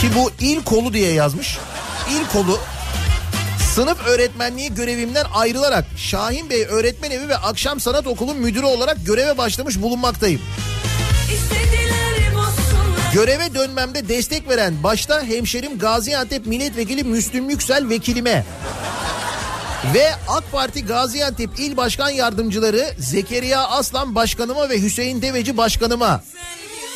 ki 0.00 0.10
bu 0.14 0.30
ilkolu 0.40 0.92
diye 0.92 1.12
yazmış. 1.12 1.58
İlkolu 2.10 2.58
sınıf 3.74 4.06
öğretmenliği 4.06 4.74
görevimden 4.74 5.24
ayrılarak 5.34 5.84
Şahin 5.96 6.50
Bey 6.50 6.64
Öğretmen 6.64 7.10
Evi 7.10 7.28
ve 7.28 7.36
Akşam 7.36 7.80
Sanat 7.80 8.06
Okulu 8.06 8.34
müdürü 8.34 8.64
olarak 8.66 9.06
göreve 9.06 9.38
başlamış 9.38 9.82
bulunmaktayım. 9.82 10.40
Bozsunlar 11.28 11.75
Göreve 13.16 13.54
dönmemde 13.54 14.08
destek 14.08 14.48
veren 14.48 14.82
başta 14.82 15.22
hemşerim 15.22 15.78
Gaziantep 15.78 16.46
Milletvekili 16.46 17.04
Müslüm 17.04 17.50
Yüksel 17.50 17.88
vekilime. 17.88 18.44
Ve 19.94 20.08
AK 20.28 20.52
Parti 20.52 20.86
Gaziantep 20.86 21.50
İl 21.58 21.76
Başkan 21.76 22.10
Yardımcıları 22.10 22.90
Zekeriya 22.98 23.64
Aslan 23.68 24.14
Başkanıma 24.14 24.68
ve 24.68 24.82
Hüseyin 24.82 25.22
Deveci 25.22 25.56
Başkanıma. 25.56 26.22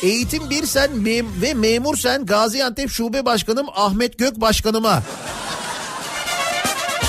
Eğitim 0.03 0.49
Bir 0.49 0.65
Sen 0.65 0.89
mem- 0.91 1.41
ve 1.41 1.53
Memur 1.53 1.97
Sen 1.97 2.25
Gaziantep 2.25 2.89
Şube 2.89 3.25
Başkanım 3.25 3.67
Ahmet 3.75 4.17
Gök 4.17 4.41
Başkanıma. 4.41 5.03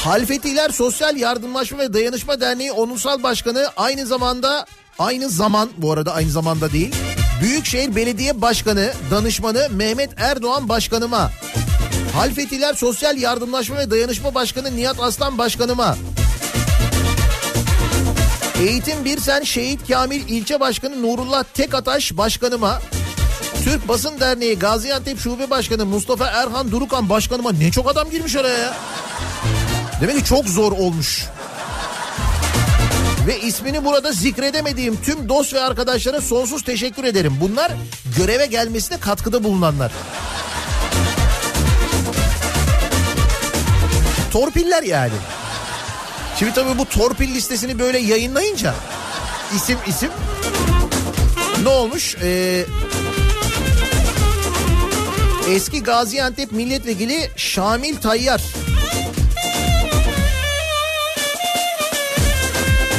Halfetiler 0.05 0.71
Sosyal 0.71 1.17
Yardımlaşma 1.17 1.79
ve 1.79 1.93
Dayanışma 1.93 2.41
Derneği 2.41 2.73
Onursal 2.73 3.23
Başkanı 3.23 3.69
aynı 3.77 4.07
zamanda 4.07 4.67
aynı 4.99 5.29
zaman 5.29 5.71
bu 5.77 5.93
arada 5.93 6.15
aynı 6.15 6.31
zamanda 6.31 6.73
değil 6.73 6.95
Büyükşehir 7.41 7.97
Belediye 7.97 8.41
Başkanı 8.41 8.93
danışmanı 9.11 9.69
Mehmet 9.71 10.11
Erdoğan 10.17 10.69
Başkanıma 10.69 11.31
Halfetiler 12.15 12.75
Sosyal 12.75 13.19
Yardımlaşma 13.19 13.77
ve 13.77 13.91
Dayanışma 13.91 14.35
Başkanı 14.35 14.77
Nihat 14.77 15.01
Aslan 15.01 15.39
Başkanıma 15.39 15.97
Eğitim 18.61 19.05
Bir 19.05 19.19
Sen 19.21 19.43
Şehit 19.43 19.89
Kamil 19.89 20.29
İlçe 20.29 20.61
Başkanı 20.61 21.03
Nurullah 21.03 21.45
Tekataş 21.55 22.17
Başkanıma 22.17 22.81
Türk 23.65 23.89
Basın 23.89 24.21
Derneği 24.21 24.59
Gaziantep 24.59 25.21
Şube 25.21 25.51
Başkanı 25.51 25.87
Mustafa 25.87 26.27
Erhan 26.27 26.71
Durukan 26.71 27.09
Başkanıma 27.09 27.53
ne 27.53 27.71
çok 27.71 27.91
adam 27.91 28.11
girmiş 28.11 28.37
oraya 28.37 28.59
ya. 28.59 28.75
Demek 30.01 30.17
ki 30.19 30.25
çok 30.25 30.47
zor 30.47 30.73
olmuş. 30.73 31.27
Ve 33.27 33.41
ismini 33.41 33.85
burada 33.85 34.13
zikredemediğim 34.13 34.99
tüm 35.03 35.29
dost 35.29 35.55
ve 35.55 35.61
arkadaşlara 35.61 36.21
sonsuz 36.21 36.63
teşekkür 36.63 37.05
ederim. 37.05 37.37
Bunlar 37.41 37.73
göreve 38.19 38.47
gelmesine 38.47 39.01
katkıda 39.01 39.45
bulunanlar. 39.45 39.93
Torpiller 44.33 44.83
yani. 44.83 45.13
Şimdi 46.39 46.55
tabii 46.55 46.79
bu 46.79 46.85
torpil 46.85 47.35
listesini 47.35 47.79
böyle 47.79 47.99
yayınlayınca 47.99 48.75
isim 49.57 49.79
isim 49.87 50.11
ne 51.63 51.69
olmuş? 51.69 52.17
Ee, 52.23 52.65
eski 55.49 55.83
Gaziantep 55.83 56.53
milletvekili 56.53 57.31
Şamil 57.37 57.97
Tayyar 57.97 58.43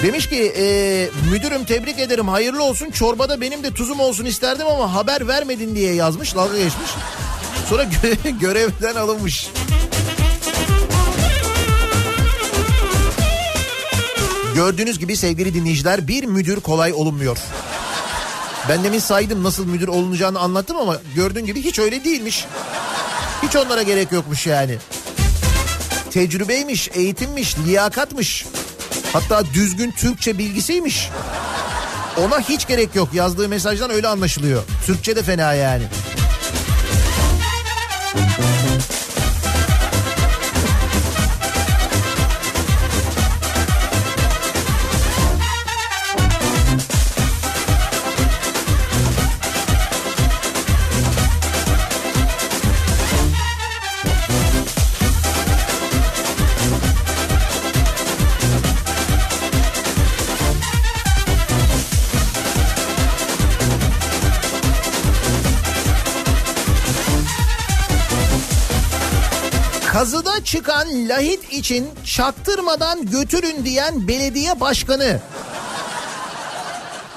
Demiş 0.04 0.30
ki 0.30 0.54
e, 0.58 1.10
müdürüm 1.32 1.66
tebrik 1.66 2.00
ederim 2.00 2.28
hayırlı 2.28 2.64
olsun 2.64 2.92
çorbada 2.92 3.42
benim 3.42 3.64
de 3.64 3.74
tuzum 3.74 4.00
olsun 4.00 4.26
isterdim 4.26 4.68
ama 4.68 4.94
haber 4.94 5.28
vermedin 5.28 5.76
diye 5.76 5.94
yazmış 5.94 6.36
dalga 6.36 6.58
geçmiş. 6.58 6.92
Sonra 7.70 7.84
gö- 7.84 8.40
görevden 8.40 8.96
alınmış. 8.96 9.50
Gördüğünüz 14.56 15.00
gibi 15.00 15.18
sevgili 15.18 15.54
dinleyiciler 15.54 16.08
bir 16.08 16.24
müdür 16.24 16.60
kolay 16.60 16.94
olunmuyor. 16.94 17.38
Ben 18.70 18.84
demin 18.84 19.00
saydım 19.00 19.44
nasıl 19.44 19.66
müdür 19.66 19.88
olunacağını 19.88 20.40
anlattım 20.40 20.78
ama 20.78 20.98
gördüğün 21.16 21.46
gibi 21.46 21.62
hiç 21.62 21.80
öyle 21.80 22.04
değilmiş. 22.04 22.46
Hiç 23.44 23.56
onlara 23.56 23.82
gerek 23.82 24.12
yokmuş 24.12 24.48
yani. 24.48 24.78
Tecrübeymiş, 26.12 26.90
eğitimmiş, 26.94 27.58
liyakatmış. 27.66 28.46
Hatta 29.14 29.44
düzgün 29.54 29.92
Türkçe 29.92 30.38
bilgisiymiş. 30.38 31.10
Ona 32.18 32.40
hiç 32.40 32.68
gerek 32.68 32.96
yok. 32.96 33.14
Yazdığı 33.14 33.50
mesajdan 33.50 33.92
öyle 33.92 34.08
anlaşılıyor. 34.08 34.64
Türkçe 34.86 35.16
de 35.16 35.24
fena 35.24 35.54
yani. 35.54 35.84
Kazıda 70.04 70.44
çıkan 70.44 71.10
lahit 71.10 71.54
için 71.54 71.88
çaktırmadan 72.06 73.06
götürün 73.06 73.66
diyen 73.66 74.08
belediye 74.08 74.60
başkanı. 74.60 75.20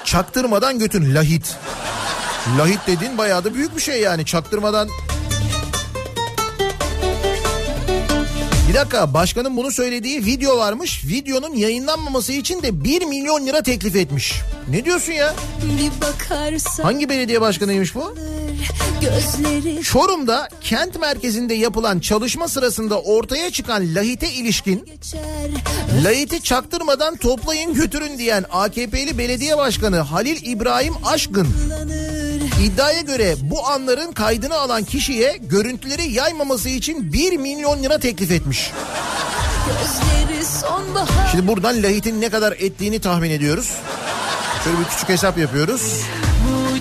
Çaktırmadan 0.03 0.79
götürün 0.79 1.15
lahit. 1.15 1.55
Lahit 2.57 2.79
dediğin 2.87 3.17
bayağı 3.17 3.43
da 3.43 3.53
büyük 3.53 3.75
bir 3.75 3.81
şey 3.81 4.01
yani 4.01 4.25
çaktırmadan. 4.25 4.89
Bir 8.69 8.73
dakika 8.73 9.13
başkanın 9.13 9.57
bunu 9.57 9.71
söylediği 9.71 10.25
video 10.25 10.57
varmış. 10.57 11.05
Videonun 11.05 11.55
yayınlanmaması 11.55 12.33
için 12.33 12.61
de 12.61 12.83
1 12.83 13.05
milyon 13.05 13.45
lira 13.45 13.61
teklif 13.63 13.95
etmiş. 13.95 14.41
Ne 14.69 14.85
diyorsun 14.85 15.13
ya? 15.13 15.33
Bir 15.63 16.01
bakarsan 16.01 16.83
Hangi 16.83 17.09
belediye 17.09 17.41
başkanıymış 17.41 17.95
bu? 17.95 18.15
Gözleri 19.01 19.83
Çorum'da 19.83 20.49
kent 20.61 20.99
merkezinde 20.99 21.53
yapılan 21.53 21.99
çalışma 21.99 22.47
sırasında 22.47 23.01
ortaya 23.01 23.51
çıkan 23.51 23.95
lahite 23.95 24.31
ilişkin 24.31 24.89
lahiti 26.03 26.41
çaktırmadan 26.41 27.15
toplayın 27.15 27.73
götürün 27.73 28.17
diyen 28.17 28.45
AKP'li 28.51 29.17
belediye 29.17 29.57
başkanı 29.57 29.99
Halil 29.99 30.45
İbrahim 30.45 30.93
Aşkın 31.05 31.47
iddiaya 32.63 33.01
göre 33.01 33.35
bu 33.41 33.67
anların 33.67 34.11
kaydını 34.11 34.55
alan 34.55 34.83
kişiye 34.83 35.37
görüntüleri 35.41 36.11
yaymaması 36.11 36.69
için 36.69 37.13
1 37.13 37.37
milyon 37.37 37.83
lira 37.83 37.99
teklif 37.99 38.31
etmiş. 38.31 38.71
Şimdi 41.31 41.47
buradan 41.47 41.83
lahitin 41.83 42.21
ne 42.21 42.29
kadar 42.29 42.51
ettiğini 42.51 42.99
tahmin 42.99 43.31
ediyoruz. 43.31 43.71
Şöyle 44.63 44.79
bir 44.79 44.85
küçük 44.85 45.09
hesap 45.09 45.37
yapıyoruz. 45.37 46.01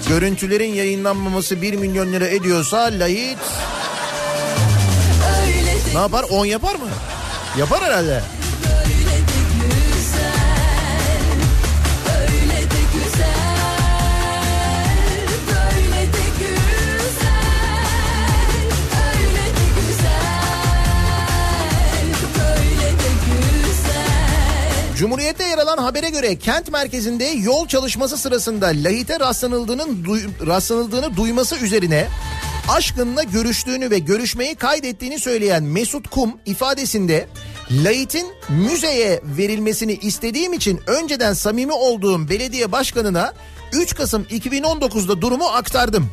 Görüntülerin 0.09 0.75
yayınlanmaması 0.75 1.63
1 1.63 1.75
milyon 1.75 2.13
lira 2.13 2.27
ediyorsa 2.27 2.79
lahit 2.79 3.39
ne 5.95 5.99
yapar 6.01 6.25
10 6.31 6.47
yapar 6.47 6.75
mı? 6.75 6.89
Yapar 7.59 7.85
herhalde. 7.85 8.23
Cumhuriyet'te 24.97 25.45
yer 25.45 25.59
alan 25.59 25.79
habere 25.79 26.11
göre 26.11 26.39
kent 26.39 26.73
merkezinde 26.73 27.25
yol 27.25 27.69
çalışması 27.69 28.17
sırasında 28.19 28.67
lahite 28.67 29.21
rastlanıldığının 29.21 30.05
duy- 30.05 30.47
rastlanıldığını 30.47 31.17
duyması 31.17 31.57
üzerine 31.57 32.09
aşkınla 32.69 33.23
görüştüğünü 33.23 33.91
ve 33.91 33.99
görüşmeyi 33.99 34.55
kaydettiğini 34.55 35.19
söyleyen 35.21 35.63
Mesut 35.63 36.09
Kum 36.11 36.33
ifadesinde 36.47 37.29
lahitin 37.71 38.27
müzeye 38.49 39.21
verilmesini 39.25 39.93
istediğim 39.93 40.53
için 40.53 40.81
önceden 40.87 41.33
samimi 41.33 41.73
olduğum 41.73 42.29
belediye 42.29 42.73
başkanına 42.73 43.33
3 43.73 43.95
Kasım 43.95 44.23
2019'da 44.23 45.21
durumu 45.21 45.47
aktardım. 45.47 46.11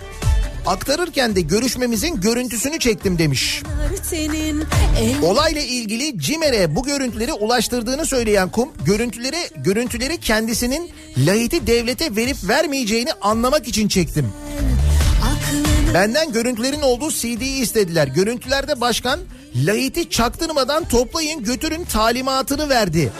Aktarırken 0.66 1.36
de 1.36 1.42
görüşmemizin 1.42 2.22
görüntüsünü 2.22 2.80
çektim 2.80 3.18
demiş. 3.18 3.64
Olayla 5.22 5.62
ilgili 5.62 6.20
CİMER'e 6.20 6.76
bu 6.76 6.84
görüntüleri 6.84 7.34
ulaştırdığını 7.34 8.06
söyleyen 8.06 8.50
Kum, 8.50 8.70
görüntüleri 8.86 9.50
görüntüleri 9.56 10.20
kendisinin 10.20 10.92
lahiti 11.18 11.68
devlete 11.68 12.16
verip 12.16 12.38
vermeyeceğini 12.44 13.14
anlamak 13.22 13.68
için 13.68 13.88
çektim. 13.88 14.34
Benden 15.94 16.32
görüntülerin 16.32 16.82
olduğu 16.82 17.12
CD'yi 17.12 17.62
istediler. 17.62 18.08
Görüntülerde 18.08 18.82
başkan 18.82 19.20
lahiti 19.56 20.10
çaktırmadan 20.10 20.84
toplayın 20.84 21.44
götürün 21.44 21.84
talimatını 21.84 22.70
verdi. 22.70 23.12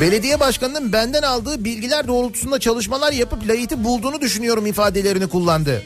Belediye 0.00 0.40
başkanının 0.40 0.92
benden 0.92 1.22
aldığı 1.22 1.64
bilgiler 1.64 2.08
doğrultusunda 2.08 2.60
çalışmalar 2.60 3.12
yapıp 3.12 3.48
lahiti 3.48 3.84
bulduğunu 3.84 4.20
düşünüyorum 4.20 4.66
ifadelerini 4.66 5.28
kullandı. 5.28 5.82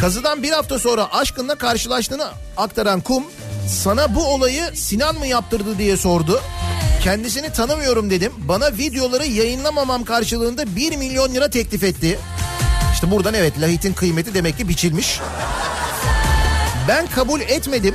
Kazıdan 0.00 0.42
bir 0.42 0.50
hafta 0.50 0.78
sonra 0.78 1.12
aşkınla 1.12 1.54
karşılaştığını 1.54 2.28
aktaran 2.56 3.00
Kum 3.00 3.24
sana 3.68 4.14
bu 4.14 4.24
olayı 4.24 4.62
Sinan 4.74 5.18
mı 5.18 5.26
yaptırdı 5.26 5.78
diye 5.78 5.96
sordu. 5.96 6.40
Kendisini 7.02 7.52
tanımıyorum 7.52 8.10
dedim. 8.10 8.32
Bana 8.38 8.72
videoları 8.72 9.26
yayınlamamam 9.26 10.04
karşılığında 10.04 10.76
1 10.76 10.96
milyon 10.96 11.34
lira 11.34 11.50
teklif 11.50 11.84
etti. 11.84 12.18
İşte 12.94 13.10
buradan 13.10 13.34
evet 13.34 13.60
lahitin 13.60 13.92
kıymeti 13.92 14.34
demek 14.34 14.58
ki 14.58 14.68
biçilmiş. 14.68 15.20
Ben 16.88 17.06
kabul 17.06 17.40
etmedim. 17.40 17.94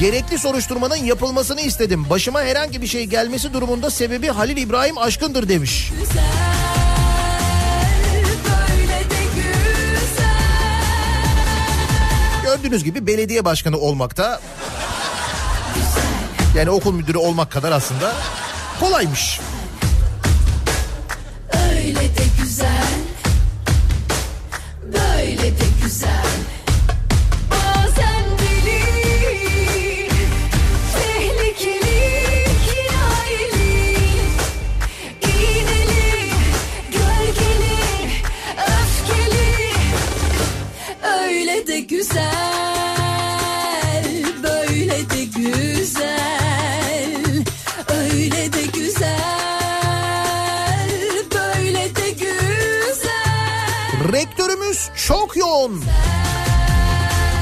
Gerekli 0.00 0.38
soruşturmanın 0.38 0.96
yapılmasını 0.96 1.60
istedim. 1.60 2.06
Başıma 2.10 2.42
herhangi 2.42 2.82
bir 2.82 2.86
şey 2.86 3.04
gelmesi 3.04 3.52
durumunda 3.52 3.90
sebebi 3.90 4.28
Halil 4.28 4.56
İbrahim 4.56 4.98
Aşkın'dır 4.98 5.48
demiş. 5.48 5.92
Gördüğünüz 12.44 12.84
gibi 12.84 13.06
belediye 13.06 13.44
başkanı 13.44 13.78
olmakta 13.78 14.40
yani 16.56 16.70
okul 16.70 16.92
müdürü 16.92 17.18
olmak 17.18 17.52
kadar 17.52 17.72
aslında 17.72 18.12
kolaymış. 18.80 19.40
Rektörümüz 54.46 54.88
çok 55.06 55.36
yoğun. 55.36 55.84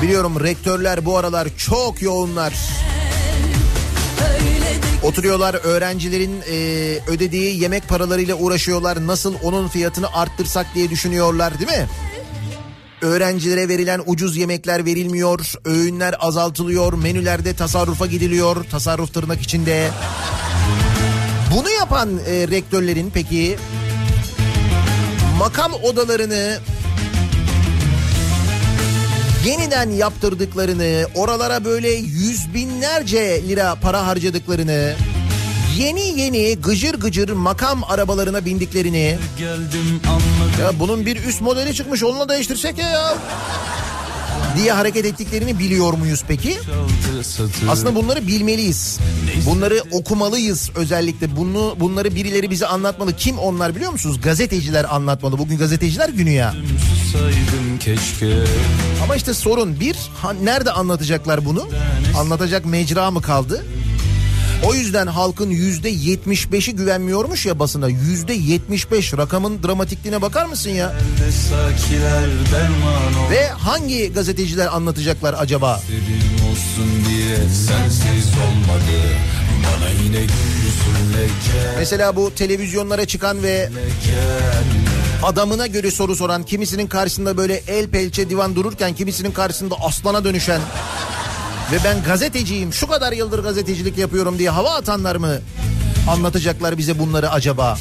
Biliyorum 0.02 0.40
rektörler 0.40 1.04
bu 1.04 1.16
aralar 1.16 1.48
çok 1.56 2.02
yoğunlar. 2.02 2.54
Oturuyorlar 5.02 5.54
öğrencilerin 5.54 6.42
e, 6.50 6.54
ödediği 7.08 7.62
yemek 7.62 7.88
paralarıyla 7.88 8.34
uğraşıyorlar. 8.34 9.06
Nasıl 9.06 9.34
onun 9.42 9.68
fiyatını 9.68 10.14
arttırsak 10.14 10.66
diye 10.74 10.90
düşünüyorlar 10.90 11.58
değil 11.58 11.70
mi? 11.70 11.88
Öğrencilere 13.02 13.68
verilen 13.68 14.02
ucuz 14.06 14.36
yemekler 14.36 14.84
verilmiyor, 14.84 15.52
öğünler 15.64 16.14
azaltılıyor, 16.18 16.92
menülerde 16.92 17.56
tasarrufa 17.56 18.06
gidiliyor, 18.06 18.64
tasarruf 18.70 19.14
tırnak 19.14 19.42
içinde. 19.42 19.90
Bunu 21.56 21.70
yapan 21.70 22.10
e, 22.26 22.48
rektörlerin 22.48 23.10
peki 23.14 23.56
makam 25.38 25.72
odalarını 25.72 26.58
yeniden 29.44 29.90
yaptırdıklarını, 29.90 31.06
oralara 31.14 31.64
böyle 31.64 31.90
yüz 31.90 32.54
binlerce 32.54 33.42
lira 33.48 33.74
para 33.74 34.06
harcadıklarını, 34.06 34.94
yeni 35.76 36.20
yeni 36.20 36.56
gıcır 36.56 36.94
gıcır 36.94 37.28
makam 37.28 37.84
arabalarına 37.84 38.44
bindiklerini, 38.44 39.18
Geldim 39.38 40.00
ya 40.60 40.80
bunun 40.80 41.06
bir 41.06 41.24
üst 41.24 41.40
modeli 41.40 41.74
çıkmış 41.74 42.02
onunla 42.02 42.28
değiştirsek 42.28 42.78
ya 42.78 42.88
ya 42.88 43.14
diye 44.56 44.72
hareket 44.72 45.04
ettiklerini 45.06 45.58
biliyor 45.58 45.92
muyuz 45.92 46.24
peki? 46.28 46.58
Aslında 47.68 47.94
bunları 47.94 48.26
bilmeliyiz. 48.26 48.98
Bunları 49.46 49.82
okumalıyız 49.90 50.70
özellikle. 50.74 51.36
Bunu 51.36 51.76
bunları 51.80 52.14
birileri 52.14 52.50
bize 52.50 52.66
anlatmalı. 52.66 53.16
Kim 53.16 53.38
onlar 53.38 53.76
biliyor 53.76 53.92
musunuz? 53.92 54.20
Gazeteciler 54.20 54.94
anlatmalı. 54.94 55.38
Bugün 55.38 55.58
gazeteciler 55.58 56.08
günü 56.08 56.30
ya. 56.30 56.54
Susaydım 57.14 57.78
keşke 57.80 58.34
Ama 59.02 59.16
işte 59.16 59.34
sorun 59.34 59.80
bir, 59.80 59.96
ha, 60.22 60.32
nerede 60.32 60.70
anlatacaklar 60.70 61.44
bunu? 61.44 61.68
Anlatacak 62.18 62.66
mecra 62.66 63.10
mı 63.10 63.22
kaldı? 63.22 63.64
O 64.66 64.74
yüzden 64.74 65.06
halkın 65.06 65.50
yüzde 65.50 65.88
yetmiş 65.88 66.52
beşi 66.52 66.76
güvenmiyormuş 66.76 67.46
ya 67.46 67.58
basına. 67.58 67.88
Yüzde 67.88 68.32
yetmiş 68.32 68.90
beş 68.90 69.12
rakamın 69.12 69.62
dramatikliğine 69.62 70.22
bakar 70.22 70.46
mısın 70.46 70.70
ya? 70.70 70.92
Ve 73.30 73.48
hangi 73.48 74.12
gazeteciler 74.12 74.66
anlatacaklar 74.66 75.34
acaba? 75.38 75.80
Olsun 76.50 76.90
diye 77.08 77.36
sensiz 77.36 78.28
olmadı 78.28 79.00
Bana 79.64 79.90
yine 80.04 80.26
Mesela 81.78 82.16
bu 82.16 82.34
televizyonlara 82.34 83.06
çıkan 83.06 83.42
ve 83.42 83.70
adamına 85.22 85.66
göre 85.66 85.90
soru 85.90 86.16
soran, 86.16 86.42
kimisinin 86.42 86.86
karşısında 86.86 87.36
böyle 87.36 87.54
el 87.68 87.88
pençe 87.88 88.30
divan 88.30 88.54
dururken 88.56 88.94
kimisinin 88.94 89.30
karşısında 89.32 89.74
aslana 89.82 90.24
dönüşen 90.24 90.60
ve 91.72 91.76
ben 91.84 92.02
gazeteciyim 92.02 92.72
şu 92.72 92.86
kadar 92.86 93.12
yıldır 93.12 93.42
gazetecilik 93.42 93.98
yapıyorum 93.98 94.38
diye 94.38 94.50
hava 94.50 94.70
atanlar 94.74 95.16
mı 95.16 95.38
anlatacaklar 96.08 96.78
bize 96.78 96.98
bunları 96.98 97.30
acaba? 97.30 97.78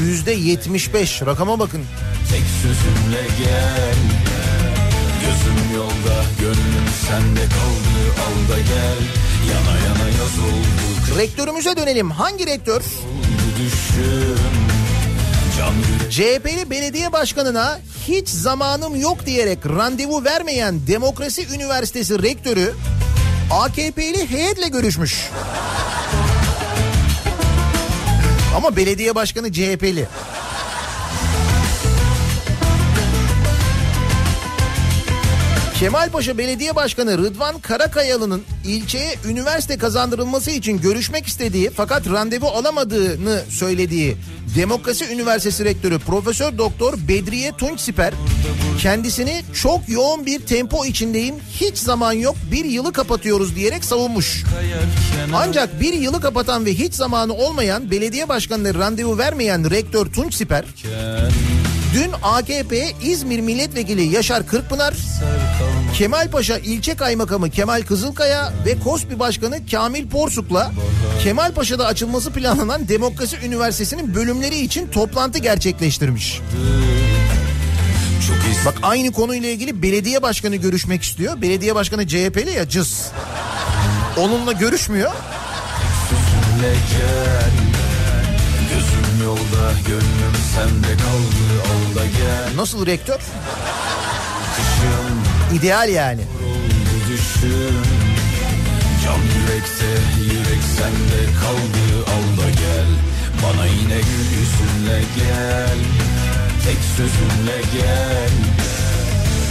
Yüzde 0.00 0.32
yetmiş 0.32 0.94
beş 0.94 1.22
rakama 1.22 1.58
bakın. 1.58 1.82
tek 2.30 2.42
sözünle 2.62 3.22
gel 3.38 3.96
Gözüm 5.20 5.76
yolda 5.76 6.24
gönlüm 6.40 6.86
sende 7.08 7.40
kaldı 7.40 8.20
al 8.26 8.52
da 8.52 8.58
gel 8.58 8.98
Yana 9.50 9.78
yana 9.78 10.08
yaz 10.08 10.38
oldu 10.38 11.18
Rektörümüze 11.18 11.76
dönelim. 11.76 12.10
Hangi 12.10 12.46
rektör? 12.46 12.82
yürek 12.82 13.25
CHP'li 16.10 16.70
belediye 16.70 17.12
başkanına 17.12 17.78
hiç 18.08 18.28
zamanım 18.28 19.00
yok 19.00 19.26
diyerek 19.26 19.66
randevu 19.66 20.24
vermeyen 20.24 20.86
Demokrasi 20.86 21.46
Üniversitesi 21.54 22.22
rektörü 22.22 22.74
AKP'li 23.50 24.30
heyetle 24.30 24.68
görüşmüş. 24.68 25.30
Ama 28.56 28.76
belediye 28.76 29.14
başkanı 29.14 29.52
CHP'li. 29.52 30.08
Kemalpaşa 35.80 36.38
Belediye 36.38 36.76
Başkanı 36.76 37.18
Rıdvan 37.18 37.58
Karakayalı'nın 37.58 38.42
ilçeye 38.64 39.14
üniversite 39.28 39.78
kazandırılması 39.78 40.50
için 40.50 40.80
görüşmek 40.80 41.26
istediği 41.26 41.70
fakat 41.70 42.10
randevu 42.10 42.46
alamadığını 42.46 43.42
söylediği 43.48 44.16
Demokrasi 44.56 45.04
Üniversitesi 45.04 45.64
Rektörü 45.64 45.98
Profesör 45.98 46.58
Doktor 46.58 46.94
Bedriye 47.08 47.52
Tunçsiper 47.52 48.14
kendisini 48.78 49.42
çok 49.54 49.88
yoğun 49.88 50.26
bir 50.26 50.40
tempo 50.40 50.84
içindeyim. 50.84 51.34
Hiç 51.60 51.78
zaman 51.78 52.12
yok. 52.12 52.36
Bir 52.52 52.64
yılı 52.64 52.92
kapatıyoruz. 52.92 53.56
diyerek 53.56 53.84
savunmuş. 53.84 54.44
Ancak 55.34 55.80
bir 55.80 55.92
yılı 55.92 56.20
kapatan 56.20 56.66
ve 56.66 56.74
hiç 56.74 56.94
zamanı 56.94 57.34
olmayan 57.34 57.90
belediye 57.90 58.28
başkanları 58.28 58.78
randevu 58.78 59.18
vermeyen 59.18 59.70
rektör 59.70 60.06
Tunç 60.06 60.34
Siper 60.34 60.64
dün 61.94 62.10
AKP 62.22 62.92
İzmir 63.02 63.40
Milletvekili 63.40 64.02
Yaşar 64.02 64.46
Kırkpınar, 64.46 64.94
Kemalpaşa 65.94 66.58
ilçe 66.58 66.94
kaymakamı 66.94 67.50
Kemal 67.50 67.82
Kızılkaya 67.82 68.52
ve 68.66 68.78
KOSBİ 68.84 69.18
Başkanı 69.18 69.66
Kamil 69.70 70.08
Porsuk'la 70.08 70.72
Kemalpaşa'da 71.22 71.86
açılması 71.86 72.32
planlanan 72.32 72.88
Demokrasi 72.88 73.36
Üniversitesi'nin 73.46 74.14
bölümleri 74.14 74.60
için 74.60 74.88
toplantı 74.88 75.38
gerçekleştirmiş. 75.38 76.40
Bak 78.66 78.74
aynı 78.82 79.12
konuyla 79.12 79.48
ilgili 79.48 79.82
belediye 79.82 80.22
başkanı 80.22 80.56
görüşmek 80.56 81.02
istiyor. 81.02 81.42
Belediye 81.42 81.74
başkanı 81.74 82.06
CHP'li 82.06 82.50
ya 82.50 82.68
cız. 82.68 83.10
Onunla 84.16 84.52
görüşmüyor. 84.52 85.12
yolda 86.12 87.75
gönlüm 89.86 90.36
sende 90.54 90.96
kaldı 91.02 91.62
al 91.62 91.96
da 91.96 92.06
gel. 92.06 92.56
Nasıl 92.56 92.86
rektör? 92.86 93.18
Kışım 94.56 95.58
İdeal 95.58 95.88
yani. 95.88 96.20
düşüm 97.08 97.82
Can 99.04 99.18
yürekte 99.18 99.90
yürek 100.24 100.62
sende 100.76 101.32
kaldı 101.40 102.10
al 102.14 102.42
da 102.42 102.50
gel. 102.50 102.90
Bana 103.42 103.66
yine 103.66 103.94
gül 103.94 104.26
yüzünle 104.38 105.00
gel 105.16 105.78
Tek 106.64 106.78
sözünle 106.96 107.60
gel. 107.72 108.30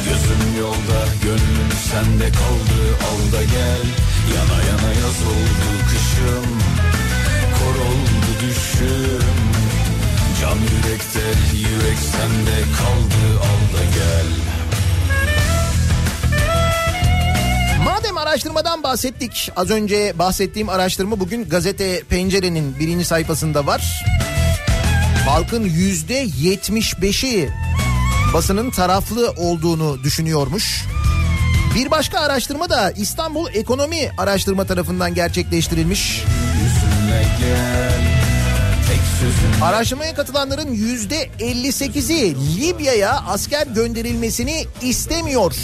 Gözüm 0.05 0.59
yolda 0.59 1.05
gönlüm 1.24 1.72
sende 1.91 2.32
kaldı 2.32 2.82
al 3.09 3.32
da 3.34 3.43
gel. 3.43 3.86
Yana 4.36 4.63
yana 4.70 4.93
yaz 4.93 5.22
oldu 5.28 5.70
kışım 5.89 6.45
Kor 7.57 7.76
oldu 7.86 8.30
düşüm 8.41 9.64
Can 10.45 10.57
yürekte 10.57 11.19
yürek 11.57 11.97
sende 11.97 12.61
kaldı 12.77 13.39
al 13.39 13.77
da 13.77 13.83
gel 13.95 14.25
Madem 17.83 18.17
araştırmadan 18.17 18.83
bahsettik, 18.83 19.51
az 19.55 19.69
önce 19.69 20.13
bahsettiğim 20.19 20.69
araştırma 20.69 21.19
bugün 21.19 21.49
gazete 21.49 22.03
Pencere'nin 22.03 22.79
birinci 22.79 23.05
sayfasında 23.05 23.65
var. 23.65 24.05
Halkın 25.27 25.63
yüzde 25.63 26.25
yetmiş 26.37 27.01
beşi 27.01 27.49
basının 28.33 28.71
taraflı 28.71 29.31
olduğunu 29.37 30.03
düşünüyormuş. 30.03 30.85
Bir 31.75 31.91
başka 31.91 32.19
araştırma 32.19 32.69
da 32.69 32.91
İstanbul 32.91 33.47
Ekonomi 33.53 34.11
Araştırma 34.17 34.65
tarafından 34.65 35.13
gerçekleştirilmiş. 35.13 36.23
Yüzünle 36.63 37.23
gel 37.39 38.24
Araştırmaya 39.63 40.15
katılanların 40.15 40.73
yüzde 40.73 41.29
58'i 41.39 42.36
Libya'ya 42.61 43.11
asker 43.11 43.67
gönderilmesini 43.67 44.65
istemiyor. 44.81 45.55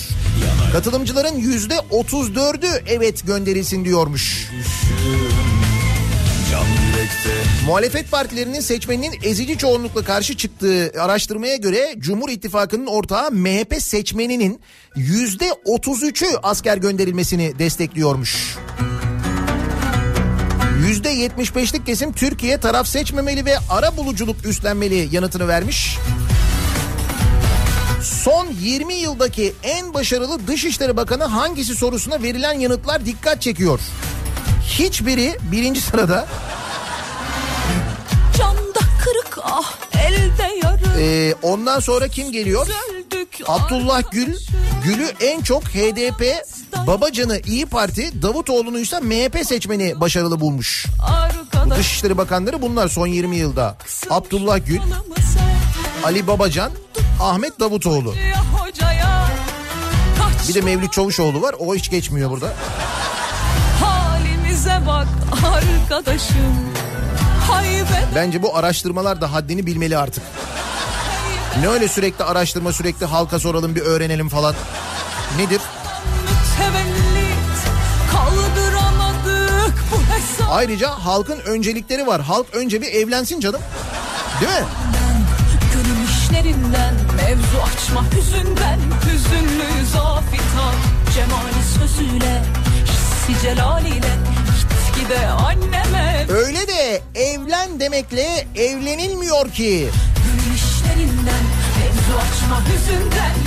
Katılımcıların 0.73 1.37
yüzde 1.37 1.73
34'ü 1.73 2.81
evet 2.87 3.27
gönderilsin 3.27 3.85
diyormuş. 3.85 4.49
Muhalefet 7.65 8.11
partilerinin 8.11 8.59
seçmeninin 8.59 9.19
ezici 9.23 9.57
çoğunlukla 9.57 10.03
karşı 10.03 10.37
çıktığı 10.37 10.91
araştırmaya 10.99 11.55
göre 11.55 11.95
Cumhur 11.97 12.29
İttifakı'nın 12.29 12.87
ortağı 12.87 13.31
MHP 13.31 13.75
seçmeninin 13.79 14.61
yüzde 14.95 15.45
33'ü 15.45 16.39
asker 16.43 16.77
gönderilmesini 16.77 17.59
destekliyormuş. 17.59 18.57
Yüzde 18.79 18.90
75'lik 21.09 21.85
kesim 21.85 22.13
Türkiye 22.13 22.57
taraf 22.57 22.87
seçmemeli 22.87 23.45
ve 23.45 23.57
ara 23.69 23.97
buluculuk 23.97 24.45
üstlenmeli 24.45 25.09
yanıtını 25.11 25.47
vermiş. 25.47 25.97
Son 28.03 28.47
20 28.61 28.93
yıldaki 28.93 29.53
en 29.63 29.93
başarılı 29.93 30.47
Dışişleri 30.47 30.97
Bakanı 30.97 31.23
hangisi 31.23 31.75
sorusuna 31.75 32.23
verilen 32.23 32.53
yanıtlar 32.53 33.05
dikkat 33.05 33.41
çekiyor. 33.41 33.79
Hiçbiri 34.67 35.37
birinci 35.51 35.81
sırada. 35.81 36.27
Camda 38.37 38.79
kırık 39.03 39.37
ah 39.43 39.75
elde 40.07 40.59
yarı. 40.63 41.01
Ee, 41.01 41.33
ondan 41.41 41.79
sonra 41.79 42.07
kim 42.07 42.31
geliyor? 42.31 42.67
Abdullah 43.47 44.11
Gül, 44.11 44.35
Gül'ü 44.83 45.11
en 45.21 45.41
çok 45.41 45.63
HDP, 45.63 46.23
Babacan'ı 46.87 47.39
İyi 47.45 47.65
Parti, 47.65 48.21
Davutoğlu'nu 48.21 48.79
ise 48.79 48.99
MHP 48.99 49.45
seçmeni 49.45 49.99
başarılı 50.01 50.39
bulmuş. 50.39 50.85
Arkadaş 51.07 51.79
Dışişleri 51.79 52.17
Bakanları 52.17 52.61
bunlar 52.61 52.87
son 52.87 53.07
20 53.07 53.35
yılda. 53.35 53.77
Abdullah 54.09 54.65
Gül, 54.65 54.79
Ali 56.03 56.27
Babacan, 56.27 56.71
Ahmet 57.21 57.59
Davutoğlu. 57.59 58.13
Bir 60.49 60.53
de 60.53 60.61
Mevlüt 60.61 60.93
Çavuşoğlu 60.93 61.41
var. 61.41 61.55
O 61.59 61.75
hiç 61.75 61.89
geçmiyor 61.89 62.29
burada. 62.31 62.53
halimize 63.81 64.79
bak 64.87 65.07
arkadaşım. 65.45 66.55
Haybet 67.51 68.15
Bence 68.15 68.43
bu 68.43 68.57
araştırmalar 68.57 69.21
da 69.21 69.33
haddini 69.33 69.65
bilmeli 69.65 69.97
artık. 69.97 70.23
Ne 71.59 71.67
öyle 71.67 71.87
sürekli 71.87 72.23
araştırma 72.23 72.73
sürekli 72.73 73.05
halka 73.05 73.39
soralım 73.39 73.75
bir 73.75 73.81
öğrenelim 73.81 74.29
falan. 74.29 74.55
Nedir? 75.37 75.61
Ayrıca 80.51 80.89
halkın 80.89 81.39
öncelikleri 81.39 82.07
var. 82.07 82.21
Halk 82.21 82.45
önce 82.53 82.81
bir 82.81 82.87
evlensin 82.87 83.39
canım. 83.39 83.61
Değil 84.41 84.51
mi? 84.51 84.67
Gönül 85.73 86.09
işlerinden 86.09 86.93
mevzu 87.15 87.57
açma 87.57 88.05
hüzünden 88.11 88.79
Hüzünlü 89.05 89.85
zafitan 89.93 90.75
cemali 91.15 91.63
sözüyle 91.79 92.43
Hissi 92.85 93.41
celaliyle 93.41 94.17
git 94.55 94.95
gide 94.95 95.27
anneme 95.27 96.25
Öyle 96.29 96.67
de 96.67 97.01
evlen 97.15 97.79
demekle 97.79 98.47
evlenilmiyor 98.55 99.49
ki. 99.51 99.89
Gönül 100.25 100.55
işlerinden 100.55 101.43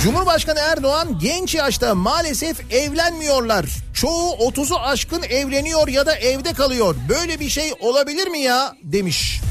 Cumhurbaşkanı 0.03 0.59
Erdoğan 0.59 1.19
genç 1.19 1.55
yaşta 1.55 1.95
maalesef 1.95 2.71
evlenmiyorlar. 2.73 3.65
Çoğu 3.93 4.31
30'u 4.31 4.79
aşkın 4.79 5.23
evleniyor 5.23 5.87
ya 5.87 6.05
da 6.05 6.15
evde 6.15 6.53
kalıyor. 6.53 6.95
Böyle 7.09 7.39
bir 7.39 7.49
şey 7.49 7.73
olabilir 7.79 8.27
mi 8.27 8.39
ya 8.39 8.75
demiş. 8.83 9.41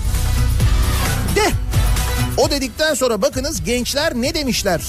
De 1.37 1.51
o 2.37 2.51
dedikten 2.51 2.95
sonra 2.95 3.23
bakınız 3.23 3.65
gençler 3.65 4.15
ne 4.15 4.35
demişler. 4.35 4.81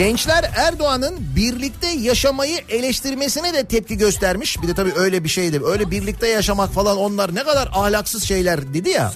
Gençler 0.00 0.50
Erdoğan'ın 0.56 1.16
birlikte 1.36 1.86
yaşamayı 1.88 2.60
eleştirmesine 2.68 3.54
de 3.54 3.64
tepki 3.64 3.98
göstermiş. 3.98 4.62
Bir 4.62 4.68
de 4.68 4.74
tabii 4.74 4.92
öyle 4.96 5.24
bir 5.24 5.28
şeydi. 5.28 5.60
Öyle 5.64 5.90
birlikte 5.90 6.28
yaşamak 6.28 6.72
falan 6.72 6.96
onlar 6.96 7.34
ne 7.34 7.44
kadar 7.44 7.68
ahlaksız 7.72 8.24
şeyler 8.24 8.74
dedi 8.74 8.88
ya. 8.88 9.12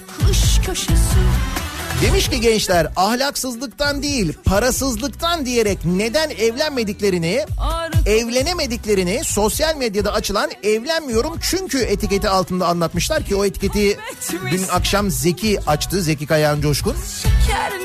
Demiş 2.01 2.29
ki 2.29 2.41
gençler 2.41 2.87
ahlaksızlıktan 2.95 4.03
değil 4.03 4.33
parasızlıktan 4.45 5.45
diyerek 5.45 5.85
neden 5.85 6.29
evlenmediklerini 6.29 7.45
evlenemediklerini 8.05 9.21
sosyal 9.23 9.77
medyada 9.77 10.13
açılan 10.13 10.51
evlenmiyorum 10.63 11.37
çünkü 11.41 11.77
etiketi 11.77 12.29
altında 12.29 12.67
anlatmışlar 12.67 13.25
ki 13.25 13.35
o 13.35 13.45
etiketi 13.45 13.97
dün 14.51 14.63
akşam 14.71 15.11
Zeki 15.11 15.59
açtı 15.67 16.01
Zeki 16.01 16.25
Kayağan 16.25 16.61
Coşkun. 16.61 16.95
şekerli 17.21 17.84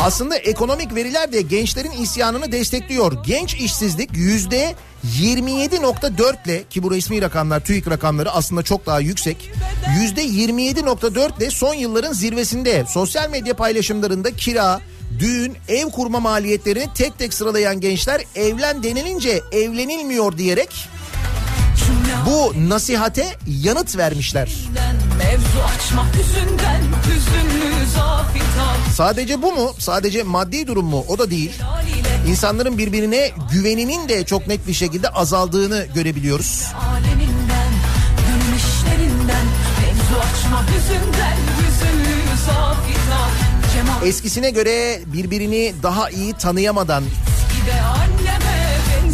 Aslında 0.00 0.36
ekonomik 0.36 0.94
veriler 0.94 1.32
de 1.32 1.42
gençlerin 1.42 1.90
isyanını 1.90 2.52
destekliyor. 2.52 3.24
Genç 3.24 3.54
işsizlik 3.54 4.16
yüzde 4.16 4.74
27.4 5.18 6.44
ile 6.46 6.64
ki 6.70 6.82
bu 6.82 6.90
resmi 6.90 7.22
rakamlar 7.22 7.60
TÜİK 7.60 7.90
rakamları 7.90 8.30
aslında 8.30 8.62
çok 8.62 8.86
daha 8.86 9.00
yüksek. 9.00 9.50
Yüzde 10.00 10.24
27.4 10.26 11.38
ile 11.38 11.50
son 11.50 11.74
yılların 11.74 12.12
zirvesinde 12.12 12.84
sosyal 12.88 13.30
medya 13.30 13.56
paylaşımlarında 13.56 14.30
kira, 14.30 14.80
düğün, 15.18 15.56
ev 15.68 15.90
kurma 15.90 16.20
maliyetlerini 16.20 16.88
tek 16.94 17.18
tek 17.18 17.34
sıralayan 17.34 17.80
gençler 17.80 18.20
evlen 18.34 18.82
denilince 18.82 19.42
evlenilmiyor 19.52 20.38
diyerek 20.38 20.88
bu 22.26 22.52
nasihate 22.68 23.26
yanıt 23.46 23.96
vermişler. 23.96 24.52
Mevzu 25.34 25.58
açma 25.76 26.06
hüzünden 26.12 26.82
Hüzünlü 27.06 27.86
zafitan 27.94 28.92
Sadece 28.94 29.42
bu 29.42 29.52
mu? 29.52 29.74
Sadece 29.78 30.22
maddi 30.22 30.66
durum 30.66 30.86
mu? 30.86 31.04
O 31.08 31.18
da 31.18 31.30
değil. 31.30 31.52
İnsanların 32.28 32.78
birbirine 32.78 33.30
güveninin 33.52 34.08
de 34.08 34.24
çok 34.24 34.46
net 34.46 34.66
bir 34.66 34.72
şekilde 34.72 35.08
azaldığını 35.08 35.86
görebiliyoruz. 35.94 36.64
aleminden 36.90 37.72
Gönül 38.26 38.56
işlerinden 38.56 39.46
Mevzu 39.80 40.20
açma 40.20 40.62
hüzünden 40.62 41.36
Hüzünlü 41.58 42.36
zafitan 42.46 43.30
Cemal 43.74 44.06
Eskisine 44.06 44.50
göre 44.50 45.00
birbirini 45.06 45.74
daha 45.82 46.10
iyi 46.10 46.32
tanıyamadan 46.32 47.04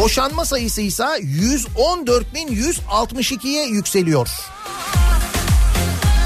Boşanma 0.00 0.44
sayısı 0.44 0.80
ise 0.80 1.04
114.162'ye 1.04 3.66
yükseliyor. 3.66 4.28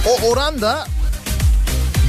O 0.08 0.28
oran 0.28 0.60
da 0.60 0.86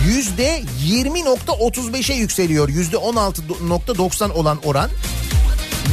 yüzde 0.07 0.63
20.35'e 0.87 2.15
yükseliyor. 2.15 2.69
Yüzde 2.69 2.95
16.90 2.95 4.31
olan 4.31 4.59
oran. 4.63 4.89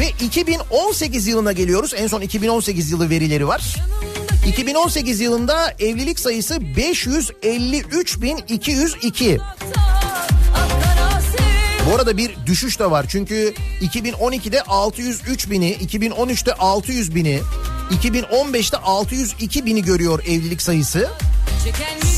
Ve 0.00 0.10
2018 0.24 1.26
yılına 1.26 1.52
geliyoruz. 1.52 1.94
En 1.96 2.06
son 2.06 2.20
2018 2.20 2.90
yılı 2.90 3.10
verileri 3.10 3.48
var. 3.48 3.76
2018 4.48 5.20
yılında 5.20 5.74
evlilik 5.78 6.20
sayısı 6.20 6.54
553.202. 6.54 9.40
Bu 11.86 11.94
arada 11.94 12.16
bir 12.16 12.36
düşüş 12.46 12.80
de 12.80 12.90
var. 12.90 13.06
Çünkü 13.08 13.54
2012'de 13.80 14.62
603 14.62 15.50
bini, 15.50 15.72
2013'te 15.72 16.52
600 16.52 17.14
bini, 17.14 17.40
2015'te 18.02 18.76
602 18.76 19.66
bini 19.66 19.82
görüyor 19.82 20.22
evlilik 20.24 20.62
sayısı. 20.62 21.08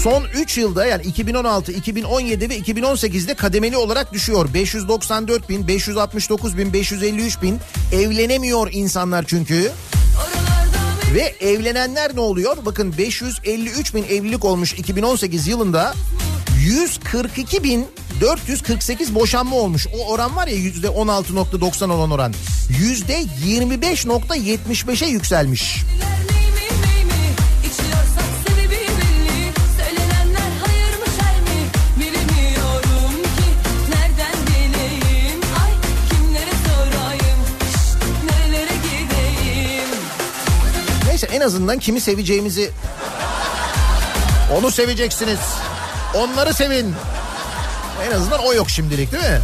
Son 0.02 0.24
3 0.34 0.58
yılda 0.58 0.86
yani 0.86 1.02
2016, 1.02 1.72
2017 1.72 2.50
ve 2.50 2.58
2018'de 2.58 3.34
kademeli 3.34 3.76
olarak 3.76 4.12
düşüyor. 4.12 4.48
594 4.54 5.48
bin, 5.48 5.68
569 5.68 6.58
bin, 6.58 6.72
553 6.72 7.42
bin 7.42 7.58
evlenemiyor 7.92 8.68
insanlar 8.72 9.24
çünkü. 9.26 9.72
Ve 11.14 11.34
evlenenler 11.40 12.16
ne 12.16 12.20
oluyor? 12.20 12.56
Bakın 12.66 12.94
553 12.98 13.94
bin 13.94 14.04
evlilik 14.04 14.44
olmuş 14.44 14.72
2018 14.72 15.46
yılında 15.46 15.94
142 16.66 17.62
bin 17.62 17.86
448 18.20 19.14
boşanma 19.14 19.56
olmuş. 19.56 19.86
O 19.98 20.06
oran 20.08 20.36
var 20.36 20.46
ya 20.46 20.54
yüzde 20.56 20.86
16.90 20.86 21.92
olan 21.92 22.10
oran. 22.10 22.34
Yüzde 22.80 23.22
25.75'e 23.22 25.08
yükselmiş. 25.08 25.84
Neyse 41.06 41.26
en 41.26 41.40
azından 41.40 41.78
kimi 41.78 42.00
seveceğimizi 42.00 42.70
onu 44.58 44.70
seveceksiniz. 44.70 45.65
Onları 46.16 46.54
sevin. 46.54 46.94
En 48.06 48.12
azından 48.16 48.40
o 48.40 48.54
yok 48.54 48.70
şimdilik 48.70 49.12
değil 49.12 49.24
mi? 49.24 49.40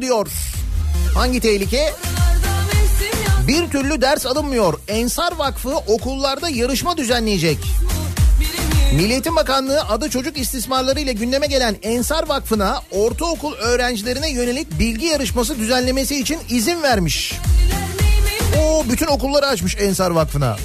Geliyorum 0.00 0.30
diyor. 0.30 0.42
Hangi 1.14 1.40
tehlike? 1.40 1.92
Bir 3.48 3.70
türlü 3.70 4.00
ders 4.00 4.26
alınmıyor. 4.26 4.74
Ensar 4.88 5.32
Vakfı 5.32 5.76
okullarda 5.76 6.48
yarışma 6.48 6.96
düzenleyecek. 6.96 7.58
birimi. 8.40 9.02
Milli 9.02 9.12
Eğitim 9.12 9.36
Bakanlığı 9.36 9.82
adı 9.82 10.10
çocuk 10.10 10.38
istismarları 10.38 11.00
ile 11.00 11.12
gündeme 11.12 11.46
gelen 11.46 11.76
Ensar 11.82 12.28
Vakfı'na 12.28 12.80
ortaokul 12.90 13.54
öğrencilerine 13.54 14.30
yönelik 14.30 14.78
bilgi 14.78 15.06
yarışması 15.06 15.58
düzenlemesi 15.58 16.20
için 16.20 16.38
izin 16.48 16.82
vermiş. 16.82 17.34
O 18.62 18.84
bütün 18.90 19.06
okulları 19.06 19.46
açmış 19.46 19.76
Ensar 19.76 20.10
Vakfı'na. 20.10 20.56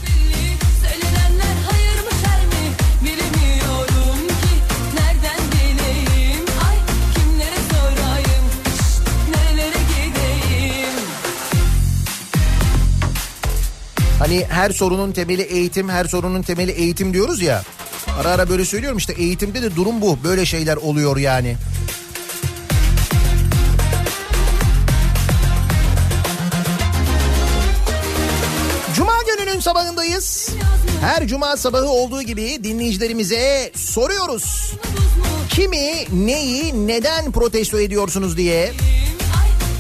Hani 14.32 14.46
her 14.50 14.70
sorunun 14.70 15.12
temeli 15.12 15.42
eğitim, 15.42 15.90
her 15.90 16.06
sorunun 16.06 16.42
temeli 16.42 16.72
eğitim 16.72 17.14
diyoruz 17.14 17.42
ya. 17.42 17.64
Ara 18.20 18.30
ara 18.30 18.50
böyle 18.50 18.66
söylüyorum 18.66 18.98
işte 18.98 19.14
eğitimde 19.14 19.62
de 19.62 19.76
durum 19.76 20.02
bu. 20.02 20.24
Böyle 20.24 20.46
şeyler 20.46 20.78
oluyor 20.78 21.18
yani. 21.18 21.56
Cuma 28.96 29.14
gününün 29.28 29.60
sabahındayız. 29.60 30.50
Her 31.02 31.28
cuma 31.28 31.58
sabahı 31.58 31.90
olduğu 31.90 32.22
gibi 32.22 32.64
dinleyicilerimize 32.64 33.72
soruyoruz. 33.76 34.74
Kimi, 35.50 36.06
neyi, 36.14 36.88
neden 36.88 37.32
protesto 37.32 37.80
ediyorsunuz 37.80 38.38
diye. 38.38 38.74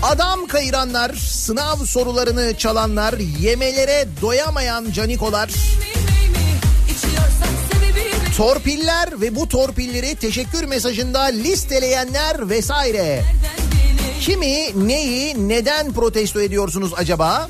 Adam 0.01 0.47
kayıranlar, 0.47 1.15
sınav 1.15 1.77
sorularını 1.85 2.57
çalanlar, 2.57 3.13
yemelere 3.39 4.07
doyamayan 4.21 4.91
canikolar, 4.91 5.49
torpiller 8.37 9.21
ve 9.21 9.35
bu 9.35 9.49
torpilleri 9.49 10.15
teşekkür 10.15 10.63
mesajında 10.63 11.21
listeleyenler 11.21 12.49
vesaire. 12.49 13.23
Kimi, 14.21 14.87
neyi, 14.87 15.49
neden 15.49 15.93
protesto 15.93 16.41
ediyorsunuz 16.41 16.91
acaba? 16.97 17.49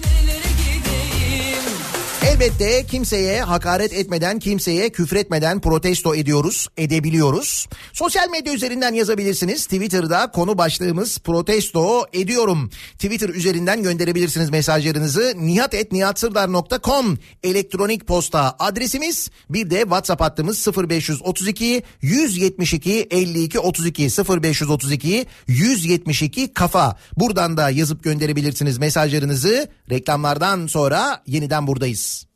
Elbette 2.42 2.86
kimseye 2.86 3.42
hakaret 3.42 3.94
etmeden, 3.94 4.39
kimseye 4.39 4.89
küfretmeden 4.89 5.62
protesto 5.62 6.16
ediyoruz, 6.16 6.68
edebiliyoruz. 6.78 7.68
Sosyal 7.94 8.30
medya 8.30 8.54
üzerinden 8.54 8.94
yazabilirsiniz. 8.94 9.64
Twitter'da 9.66 10.32
konu 10.32 10.58
başlığımız 10.58 11.20
protesto 11.20 12.06
ediyorum. 12.14 12.70
Twitter 12.94 13.30
üzerinden 13.30 13.84
gönderebilirsiniz 13.84 14.50
mesajlarınızı. 14.50 15.34
nihatetnihatsırdar.com 15.36 17.18
elektronik 17.44 18.08
posta 18.08 18.56
adresimiz. 18.60 19.30
Bir 19.50 19.70
de 19.70 19.82
WhatsApp 19.82 20.22
hattımız 20.22 20.68
0532 20.68 21.84
172 22.02 23.08
52 23.12 23.60
32 23.60 24.04
0532 24.04 25.26
172 25.48 26.54
kafa. 26.54 26.98
Buradan 27.18 27.58
da 27.58 27.70
yazıp 27.70 28.04
gönderebilirsiniz 28.04 28.78
mesajlarınızı. 28.78 29.68
Reklamlardan 29.89 30.68
sonra 30.68 31.24
yeniden 31.28 31.68
buradayız. 31.68 32.31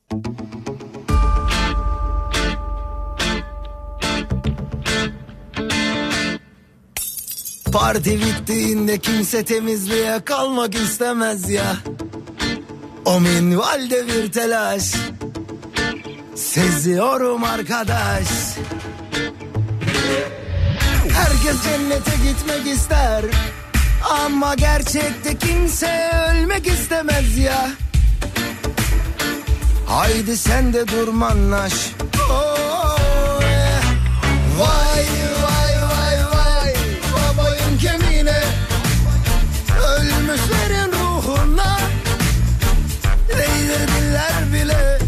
Parti 7.73 8.19
bittiğinde 8.21 8.97
kimse 8.97 9.45
temizliğe 9.45 10.19
kalmak 10.25 10.75
istemez 10.75 11.49
ya. 11.49 11.75
O 13.05 13.19
minvalde 13.19 14.07
bir 14.07 14.31
telaş. 14.31 14.93
Seziyorum 16.35 17.43
arkadaş. 17.43 18.27
Herkes 21.13 21.63
cennete 21.63 22.11
gitmek 22.23 22.75
ister. 22.75 23.25
Ama 24.09 24.55
gerçekte 24.55 25.37
kimse 25.37 26.11
ölmek 26.29 26.67
istemez 26.67 27.37
ya. 27.37 27.69
Haydi 29.87 30.37
sen 30.37 30.73
de 30.73 30.87
durmanlaş. 30.87 31.73
Oh. 32.31 32.55
Vay 34.59 35.05
vay 35.43 35.73
vay 35.91 36.17
vay 36.35 36.73
babayın 37.15 37.77
kemiğine 37.77 38.39
Ölmüşlerin 39.87 40.91
ruhuna 40.91 41.79
Değdirdiler 43.29 44.53
bile 44.53 44.99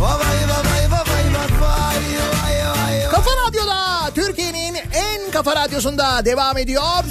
Vay 0.00 0.18
vay 0.18 0.48
vay 0.48 0.90
vay 0.90 0.90
vay 0.90 1.24
vay 1.60 1.96
vay 2.32 2.68
vay 2.68 3.10
Kafa 3.10 3.30
Radyo'da 3.46 4.10
Türkiye'nin 4.14 4.74
en 4.74 5.30
kafa 5.30 5.56
radyosunda 5.56 6.24
devam 6.24 6.58
ediyor. 6.58 7.04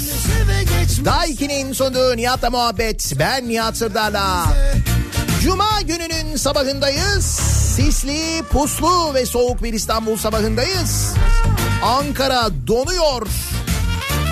Daiki'nin 1.05 1.74
sunduğu 1.74 2.18
Nihat'la 2.18 2.49
muhabbet. 2.49 3.13
Ben 3.20 3.49
Nihat 3.49 3.78
Sırdar'la. 3.78 4.45
Cuma 5.46 5.82
gününün 5.82 6.36
sabahındayız. 6.36 7.26
Sisli, 7.76 8.43
puslu 8.50 9.14
ve 9.14 9.26
soğuk 9.26 9.64
bir 9.64 9.74
İstanbul 9.74 10.18
sabahındayız. 10.18 11.14
Ankara 11.84 12.50
donuyor. 12.68 13.28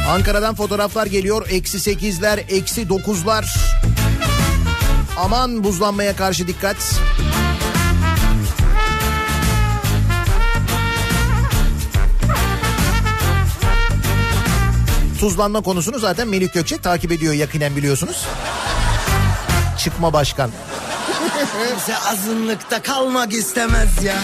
Ankara'dan 0.10 0.56
fotoğraflar 0.56 1.06
geliyor. 1.06 1.46
Eksi 1.50 1.80
sekizler, 1.80 2.40
eksi 2.50 2.90
dokuzlar. 2.90 3.56
Aman 5.18 5.64
buzlanmaya 5.64 6.16
karşı 6.16 6.48
dikkat. 6.48 6.78
Tuzlanma 15.20 15.62
konusunu 15.62 16.00
zaten 16.00 16.28
Melih 16.28 16.54
Gökçek 16.54 16.84
takip 16.84 17.12
ediyor 17.12 17.34
yakinen 17.34 17.76
biliyorsunuz. 17.76 18.26
Çıkma 19.78 20.14
başkan. 20.14 20.52
Kimse 21.54 21.98
azınlıkta 21.98 22.82
kalmak 22.82 23.34
istemez 23.34 24.04
ya 24.04 24.16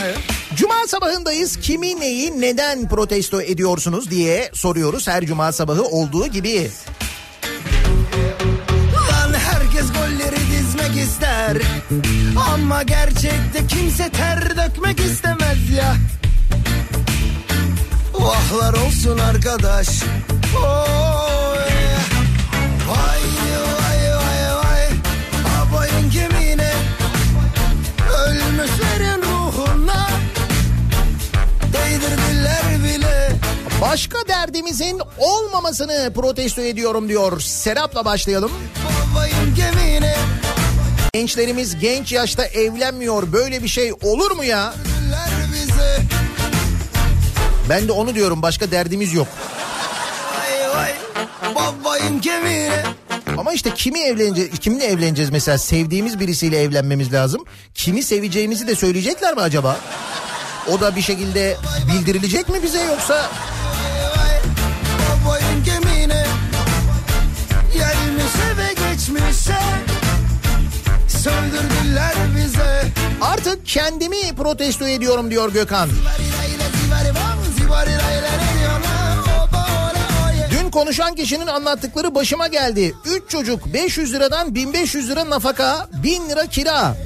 Cuma 0.56 0.88
sabahındayız. 0.88 1.58
Kimi 1.58 2.00
neyi 2.00 2.42
neden 2.42 2.90
protesto 2.90 3.42
ediyorsunuz 3.42 4.12
diye 4.12 4.50
soruyoruz 4.54 5.08
her 5.08 5.26
cuma 5.26 5.52
sabahı 5.52 5.84
olduğu 5.84 6.28
gibi. 6.28 6.72
Lan 9.12 9.34
herkes 9.34 9.86
golleri 9.94 10.40
dizmek 10.52 11.04
ister 11.04 11.58
Ama 12.54 12.84
gerçekte 12.84 13.68
kimse 13.68 14.10
ter 14.10 14.58
dökmek 14.58 15.00
istemez 15.00 15.70
ya 15.78 15.96
Vahlar 18.14 18.74
olsun 18.74 19.18
arkadaş. 19.18 19.88
Vay 20.56 21.60
vay 22.90 23.49
Başka 33.82 34.28
derdimizin 34.28 35.02
olmamasını 35.18 36.14
protesto 36.16 36.62
ediyorum 36.62 37.10
diyor. 37.10 37.40
Serap'la 37.42 38.06
başlayalım. 38.06 38.52
Gençlerimiz 41.14 41.80
genç 41.80 42.12
yaşta 42.12 42.46
evlenmiyor. 42.46 43.32
Böyle 43.32 43.64
bir 43.64 43.68
şey 43.68 43.94
olur 44.02 44.32
mu 44.32 44.44
ya? 44.44 44.74
Ben 47.70 47.88
de 47.88 47.92
onu 47.92 48.16
diyorum. 48.16 48.42
Başka 48.42 48.72
derdimiz 48.72 49.14
yok. 49.14 49.28
Ama 53.38 53.54
işte 53.54 53.74
kimi 53.74 54.00
evleneceğiz, 54.00 54.60
kiminle 54.60 54.86
evleneceğiz 54.86 55.30
mesela? 55.32 55.58
Sevdiğimiz 55.58 56.20
birisiyle 56.20 56.62
evlenmemiz 56.62 57.14
lazım. 57.14 57.44
Kimi 57.76 58.04
seveceğimizi 58.04 58.68
de 58.68 58.76
söyleyecekler 58.76 59.34
mi 59.34 59.42
acaba? 59.42 59.78
O 60.72 60.80
da 60.82 60.96
bir 60.96 61.02
şekilde 61.02 61.58
bildirilecek 61.94 62.50
mi 62.50 62.64
bize 62.64 62.84
yoksa 62.84 63.30
Söndürdüler 71.24 72.14
bize 72.36 72.86
artık 73.22 73.66
kendimi 73.66 74.36
protesto 74.38 74.88
ediyorum 74.88 75.32
diyor 75.32 75.54
Gökhan. 75.54 75.90
Dün 80.52 80.70
konuşan 80.72 81.16
kişinin 81.16 81.48
anlattıkları 81.48 82.16
başıma 82.16 82.48
geldi. 82.48 82.96
3 83.06 83.30
çocuk 83.30 83.74
500 83.74 84.14
liradan 84.14 84.56
1500 84.56 85.10
lira 85.10 85.30
nafaka, 85.30 85.88
1000 86.04 86.30
lira 86.30 86.46
kira. 86.46 86.98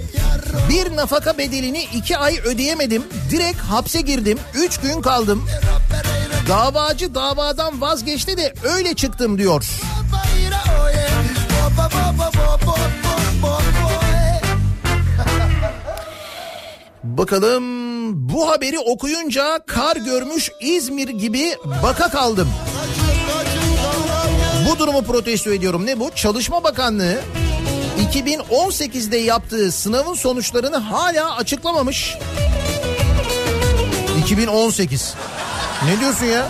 Bir 0.69 0.95
nafaka 0.95 1.37
bedelini 1.37 1.83
2 1.83 2.17
ay 2.17 2.39
ödeyemedim. 2.45 3.03
Direkt 3.31 3.59
hapse 3.59 4.01
girdim. 4.01 4.39
3 4.53 4.77
gün 4.77 5.01
kaldım. 5.01 5.47
Davacı 6.49 7.15
davadan 7.15 7.81
vazgeçti 7.81 8.37
de 8.37 8.53
öyle 8.63 8.93
çıktım 8.93 9.37
diyor. 9.37 9.65
Bakalım 17.03 17.63
bu 18.29 18.49
haberi 18.49 18.79
okuyunca 18.79 19.59
kar 19.67 19.95
görmüş 19.95 20.51
İzmir 20.61 21.09
gibi 21.09 21.55
baka 21.83 22.09
kaldım. 22.09 22.49
Bu 24.69 24.79
durumu 24.79 25.03
protesto 25.03 25.53
ediyorum. 25.53 25.85
Ne 25.85 25.99
bu? 25.99 26.11
Çalışma 26.15 26.63
Bakanlığı 26.63 27.21
2018'de 28.13 29.17
yaptığı 29.17 29.71
sınavın 29.71 30.13
sonuçlarını 30.13 30.77
hala 30.77 31.35
açıklamamış. 31.35 32.17
2018. 34.19 35.13
Ne 35.85 35.99
diyorsun 35.99 36.25
ya? 36.25 36.47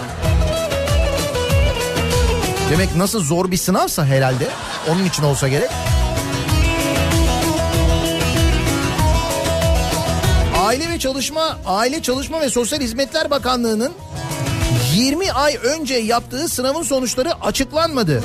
Demek 2.72 2.96
nasıl 2.96 3.24
zor 3.24 3.52
bir 3.52 3.58
sınavsa 3.58 4.06
herhalde. 4.06 4.48
Onun 4.90 5.06
için 5.06 5.24
olsa 5.24 5.48
gerek. 5.48 5.70
Aile 10.74 10.90
ve 10.90 11.00
Çalışma 11.00 11.58
Aile 11.66 12.02
Çalışma 12.02 12.42
ve 12.42 12.50
Sosyal 12.50 12.80
Hizmetler 12.80 13.30
Bakanlığı'nın 13.30 13.92
20 14.96 15.32
ay 15.32 15.58
önce 15.64 15.96
yaptığı 15.96 16.48
sınavın 16.48 16.84
sonuçları 16.84 17.34
açıklanmadı. 17.42 18.24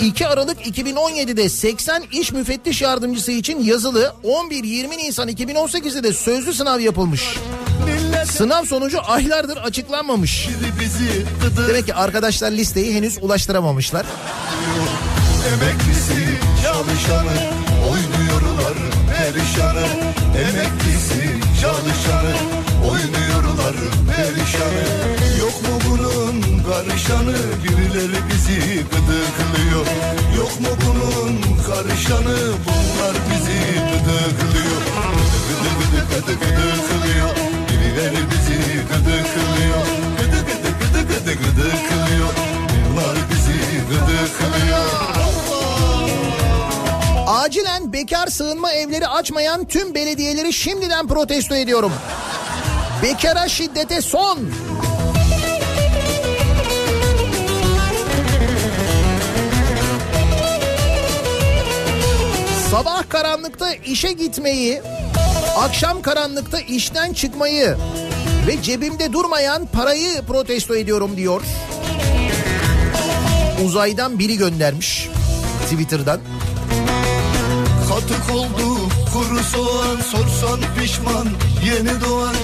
2 0.00 0.26
Aralık 0.26 0.66
2017'de 0.66 1.48
80 1.48 2.02
iş 2.12 2.32
müfettiş 2.32 2.82
yardımcısı 2.82 3.32
için 3.32 3.64
yazılı 3.64 4.14
11-20 4.24 4.98
Nisan 4.98 5.28
2018'de 5.28 6.02
de 6.02 6.12
sözlü 6.12 6.54
sınav 6.54 6.80
yapılmış. 6.80 7.22
Sınav 8.24 8.64
sonucu 8.64 8.98
aylardır 9.06 9.56
açıklanmamış. 9.56 10.48
Demek 11.68 11.86
ki 11.86 11.94
arkadaşlar 11.94 12.50
listeyi 12.50 12.94
henüz 12.94 13.18
ulaştıramamışlar. 13.22 14.06
Emeklisi 15.48 16.38
çalışanı 16.62 17.73
perişanı 19.34 19.86
Emeklisi 20.44 21.22
çalışanı 21.60 22.34
oynuyorlar 22.90 23.74
perişanı. 24.10 24.84
Yok 25.40 25.56
mu 25.62 25.74
bunun 25.88 26.62
karışanı 26.68 27.36
birileri 27.64 28.20
bizi 28.28 28.60
gıdıklıyor. 28.76 29.86
Yok 30.36 30.60
mu 30.60 30.68
bunun 30.86 31.38
karışanı 31.66 32.36
bunlar 32.66 33.14
bizi 33.30 33.58
gıdıklıyor. 33.90 34.82
Gıdı 35.48 35.70
gıdı 35.78 36.00
gıdı 36.10 36.34
gıdıklıyor 36.40 37.30
birileri 37.68 38.22
bizi 38.30 38.58
gıdıklıyor. 38.90 39.84
Gıdı 40.18 40.40
gıdı 40.48 40.70
gıdı 40.80 41.02
gıdı 41.08 41.32
gıdıklıyor 41.32 42.32
bunlar 42.70 43.16
bizi 43.30 43.58
gıdıklıyor 43.90 45.23
Acilen 47.34 47.92
bekar 47.92 48.26
sığınma 48.26 48.72
evleri 48.72 49.08
açmayan 49.08 49.64
tüm 49.64 49.94
belediyeleri 49.94 50.52
şimdiden 50.52 51.08
protesto 51.08 51.54
ediyorum. 51.54 51.92
Bekara 53.02 53.48
şiddete 53.48 54.00
son. 54.00 54.38
Sabah 62.70 63.08
karanlıkta 63.08 63.72
işe 63.72 64.12
gitmeyi, 64.12 64.82
akşam 65.56 66.02
karanlıkta 66.02 66.60
işten 66.60 67.12
çıkmayı 67.12 67.76
ve 68.46 68.62
cebimde 68.62 69.12
durmayan 69.12 69.66
parayı 69.66 70.22
protesto 70.22 70.74
ediyorum 70.76 71.16
diyor. 71.16 71.42
Uzaydan 73.64 74.18
biri 74.18 74.36
göndermiş 74.36 75.08
Twitter'dan. 75.64 76.20
Katık 78.08 78.34
oldu 78.34 78.88
kuru 79.12 79.42
soğan 79.44 80.00
sorsan 80.00 80.60
pişman 80.80 81.28
yeni 81.66 82.00
doğan 82.00 82.34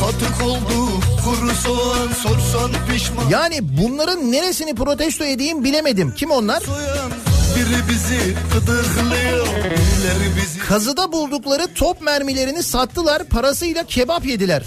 Katık 0.00 0.42
oldu 0.42 0.90
kuru 1.24 1.54
soğan 1.54 2.08
sorsan 2.22 2.70
pişman 2.90 3.28
Yani 3.30 3.58
bunların 3.62 4.32
neresini 4.32 4.74
protesto 4.74 5.24
edeyim 5.24 5.64
bilemedim. 5.64 6.14
Kim 6.14 6.30
onlar? 6.30 6.60
Soyan 6.60 7.10
biri 7.56 7.88
bizi 7.90 8.34
gıdıklıyor 8.52 9.46
birileri 9.46 10.36
bizi 10.36 10.58
Kazıda 10.58 11.12
buldukları 11.12 11.74
top 11.74 12.02
mermilerini 12.02 12.62
sattılar, 12.62 13.24
parasıyla 13.24 13.84
kebap 13.84 14.26
yediler. 14.26 14.62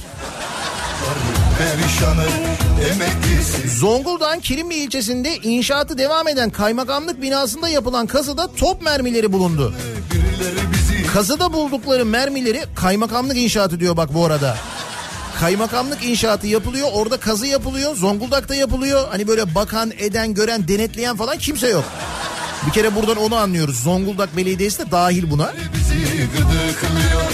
Perişanı 1.58 2.26
emeklisi 2.91 3.70
Zonguldak'ın 3.70 4.39
Kilimli 4.39 4.76
ilçesinde 4.76 5.38
inşaatı 5.38 5.97
devam 5.97 6.28
eden 6.28 6.49
kaymakamlık 6.49 7.22
binasında 7.22 7.70
yapılan 7.70 8.08
kazıda 8.08 8.47
top 8.53 8.82
mermileri 8.82 9.34
bulundu. 9.34 9.74
bizi 10.74 11.08
Kazıda 11.08 11.53
buldukları 11.53 12.05
mermileri 12.05 12.64
kaymakamlık 12.76 13.38
inşaatı 13.38 13.80
diyor 13.80 13.97
bak 13.97 14.14
bu 14.14 14.26
arada. 14.26 14.58
Kaymakamlık 15.39 16.05
inşaatı 16.05 16.47
yapılıyor, 16.47 16.88
orada 16.93 17.18
kazı 17.18 17.47
yapılıyor, 17.47 17.95
Zonguldak'ta 17.95 18.55
yapılıyor. 18.55 19.08
Hani 19.10 19.28
böyle 19.28 19.55
bakan, 19.55 19.91
eden, 19.97 20.34
gören, 20.34 20.68
denetleyen 20.68 21.18
falan 21.18 21.38
kimse 21.38 21.68
yok. 21.68 21.84
Bir 22.68 22.72
kere 22.72 22.95
buradan 22.95 23.18
onu 23.18 23.36
anlıyoruz. 23.36 23.80
Zonguldak 23.80 24.38
Belediyesi 24.38 24.80
de 24.80 24.91
dahil 24.91 25.30
buna. 25.32 25.53
bizi 25.74 26.28
gıdıklıyor 26.28 27.32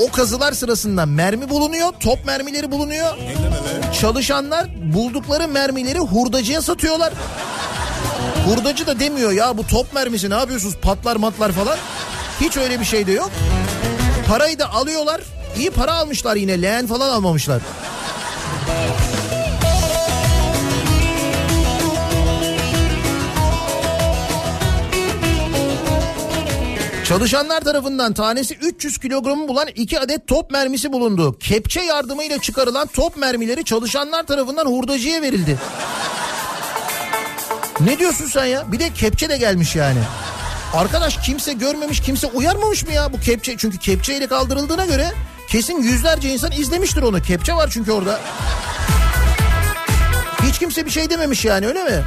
O 0.00 0.10
kazılar 0.10 0.52
sırasında 0.52 1.06
mermi 1.06 1.48
bulunuyor, 1.48 1.92
top 2.00 2.24
mermileri 2.26 2.70
bulunuyor. 2.70 3.16
Çalışanlar 4.00 4.66
buldukları 4.94 5.48
mermileri 5.48 5.98
hurdacıya 5.98 6.62
satıyorlar. 6.62 7.12
Hurdacı 8.46 8.86
da 8.86 9.00
demiyor 9.00 9.32
ya 9.32 9.58
bu 9.58 9.66
top 9.66 9.94
mermisi 9.94 10.30
ne 10.30 10.34
yapıyorsunuz 10.34 10.76
patlar 10.82 11.16
matlar 11.16 11.52
falan. 11.52 11.78
Hiç 12.40 12.56
öyle 12.56 12.80
bir 12.80 12.84
şey 12.84 13.06
de 13.06 13.12
yok. 13.12 13.30
Parayı 14.28 14.58
da 14.58 14.72
alıyorlar. 14.72 15.20
İyi 15.58 15.70
para 15.70 15.92
almışlar 15.92 16.36
yine 16.36 16.62
leğen 16.62 16.86
falan 16.86 17.08
almamışlar. 17.08 17.62
Çalışanlar 27.10 27.60
tarafından 27.60 28.12
tanesi 28.14 28.54
300 28.54 28.98
kilogramı 28.98 29.48
bulan 29.48 29.68
2 29.74 30.00
adet 30.00 30.26
top 30.26 30.50
mermisi 30.50 30.92
bulundu. 30.92 31.38
Kepçe 31.38 31.80
yardımıyla 31.80 32.38
çıkarılan 32.38 32.86
top 32.86 33.16
mermileri 33.16 33.64
çalışanlar 33.64 34.26
tarafından 34.26 34.66
hurdacıya 34.66 35.22
verildi. 35.22 35.58
Ne 37.80 37.98
diyorsun 37.98 38.26
sen 38.26 38.44
ya? 38.44 38.72
Bir 38.72 38.78
de 38.78 38.92
kepçe 38.94 39.28
de 39.28 39.36
gelmiş 39.36 39.76
yani. 39.76 39.98
Arkadaş 40.74 41.16
kimse 41.26 41.52
görmemiş, 41.52 42.00
kimse 42.00 42.26
uyarmamış 42.26 42.86
mı 42.86 42.92
ya 42.92 43.12
bu 43.12 43.20
kepçe? 43.20 43.56
Çünkü 43.56 43.78
kepçeyle 43.78 44.26
kaldırıldığına 44.26 44.86
göre 44.86 45.12
kesin 45.48 45.82
yüzlerce 45.82 46.28
insan 46.32 46.52
izlemiştir 46.52 47.02
onu. 47.02 47.22
Kepçe 47.22 47.54
var 47.54 47.70
çünkü 47.72 47.92
orada. 47.92 48.20
Hiç 50.42 50.58
kimse 50.58 50.86
bir 50.86 50.90
şey 50.90 51.10
dememiş 51.10 51.44
yani 51.44 51.66
öyle 51.66 51.84
mi? 51.84 52.02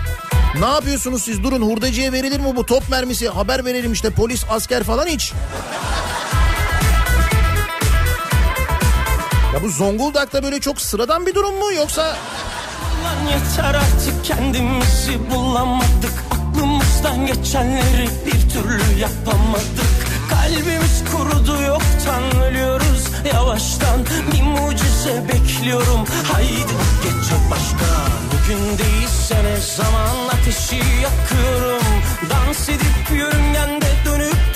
Ne 0.60 0.66
yapıyorsunuz 0.66 1.24
siz? 1.24 1.44
Durun 1.44 1.62
hurdacıya 1.62 2.12
verilir 2.12 2.40
mi 2.40 2.56
bu? 2.56 2.66
Top 2.66 2.90
mermisi 2.90 3.30
haber 3.30 3.66
verelim 3.66 3.94
işte 3.94 4.10
polis 4.10 4.46
asker 4.50 4.84
falan 4.84 5.08
hiç. 5.08 5.34
Ya 9.54 9.64
bu 9.64 9.70
Zonguldak'ta 9.70 10.44
böyle 10.44 10.60
çok 10.60 10.82
sıradan 10.82 11.26
bir 11.26 11.36
durum 11.36 11.56
mu 11.56 11.74
yoksa? 11.74 12.18
Yeter 13.30 13.76
artık 13.76 14.26
kendimizi 14.26 15.32
bulamadık. 15.32 16.24
Aklımızdan 16.32 17.26
geçenleri 17.26 18.10
bir 18.26 18.50
türlü 18.50 19.00
yapamadık 19.00 20.13
Kalbimiz 20.34 21.04
kurudu 21.12 21.62
yoktan 21.62 22.42
ölüyoruz. 22.44 23.04
Yavaştan 23.34 24.00
Bir 24.34 24.42
mucize 24.44 25.24
bekliyorum. 25.30 26.06
Haydi 26.32 26.74
bak 26.80 27.04
geçecek 27.04 27.44
başka. 27.52 27.90
Bugün 28.32 28.78
değilse 28.78 29.44
ne 29.44 29.58
zaman 29.78 30.28
ateşi 30.34 30.76
yakıyorum. 30.76 31.84
Dans 32.30 32.70
edip 32.70 33.18
yörüngende 33.18 33.92
dönüp 34.06 34.53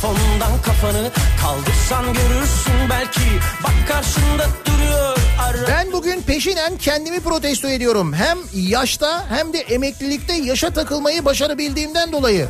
Telefondan 0.00 0.62
kafanı 0.62 0.92
kaldır 0.92 1.12
Kaldırsan 1.42 2.04
görürsün 2.04 2.90
belki 2.90 3.20
Bak 3.64 3.88
karşında 3.88 4.46
duruyor 4.66 5.16
ara 5.40 5.68
Ben 5.68 5.92
bugün 5.92 6.22
peşinen 6.22 6.78
kendimi 6.78 7.20
protesto 7.20 7.68
ediyorum. 7.68 8.12
Hem 8.12 8.38
yaşta 8.54 9.26
hem 9.30 9.52
de 9.52 9.58
emeklilikte 9.58 10.32
yaşa 10.32 10.70
takılmayı 10.70 11.24
başarabildiğimden 11.24 12.12
dolayı. 12.12 12.48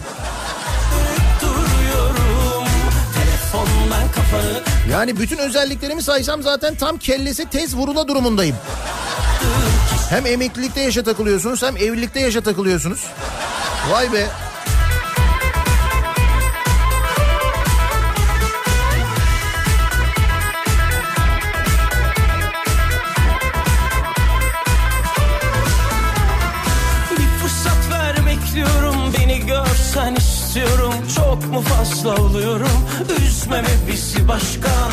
kafanı 4.14 4.62
Yani 4.92 5.18
bütün 5.18 5.38
özelliklerimi 5.38 6.02
saysam 6.02 6.42
zaten 6.42 6.74
tam 6.74 6.98
kellesi 6.98 7.50
tez 7.50 7.76
vurula 7.76 8.08
durumundayım. 8.08 8.56
Hem 10.10 10.26
emeklilikte 10.26 10.80
yaşa 10.80 11.02
takılıyorsunuz 11.02 11.62
hem 11.62 11.76
evlilikte 11.76 12.20
yaşa 12.20 12.40
takılıyorsunuz. 12.40 13.04
Vay 13.90 14.12
be. 14.12 14.26
Çok 31.28 31.46
mu 31.46 31.60
fazla 31.60 32.14
oluyorum? 32.14 32.70
Üzmeme 33.26 33.68
bizi 33.88 34.28
başkan 34.28 34.92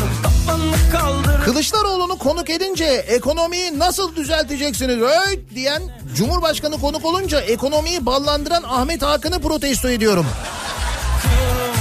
Kılıçdaroğlu'nu 1.44 2.18
konuk 2.18 2.50
edince 2.50 2.84
ekonomiyi 2.84 3.78
nasıl 3.78 4.16
düzelteceksiniz? 4.16 5.02
Öy 5.02 5.40
diyen 5.54 5.82
Cumhurbaşkanı 6.16 6.80
konuk 6.80 7.04
olunca 7.04 7.40
ekonomiyi 7.40 8.06
ballandıran 8.06 8.62
Ahmet 8.62 9.02
Hakan'ı 9.02 9.40
protesto 9.40 9.88
ediyorum. 9.88 10.26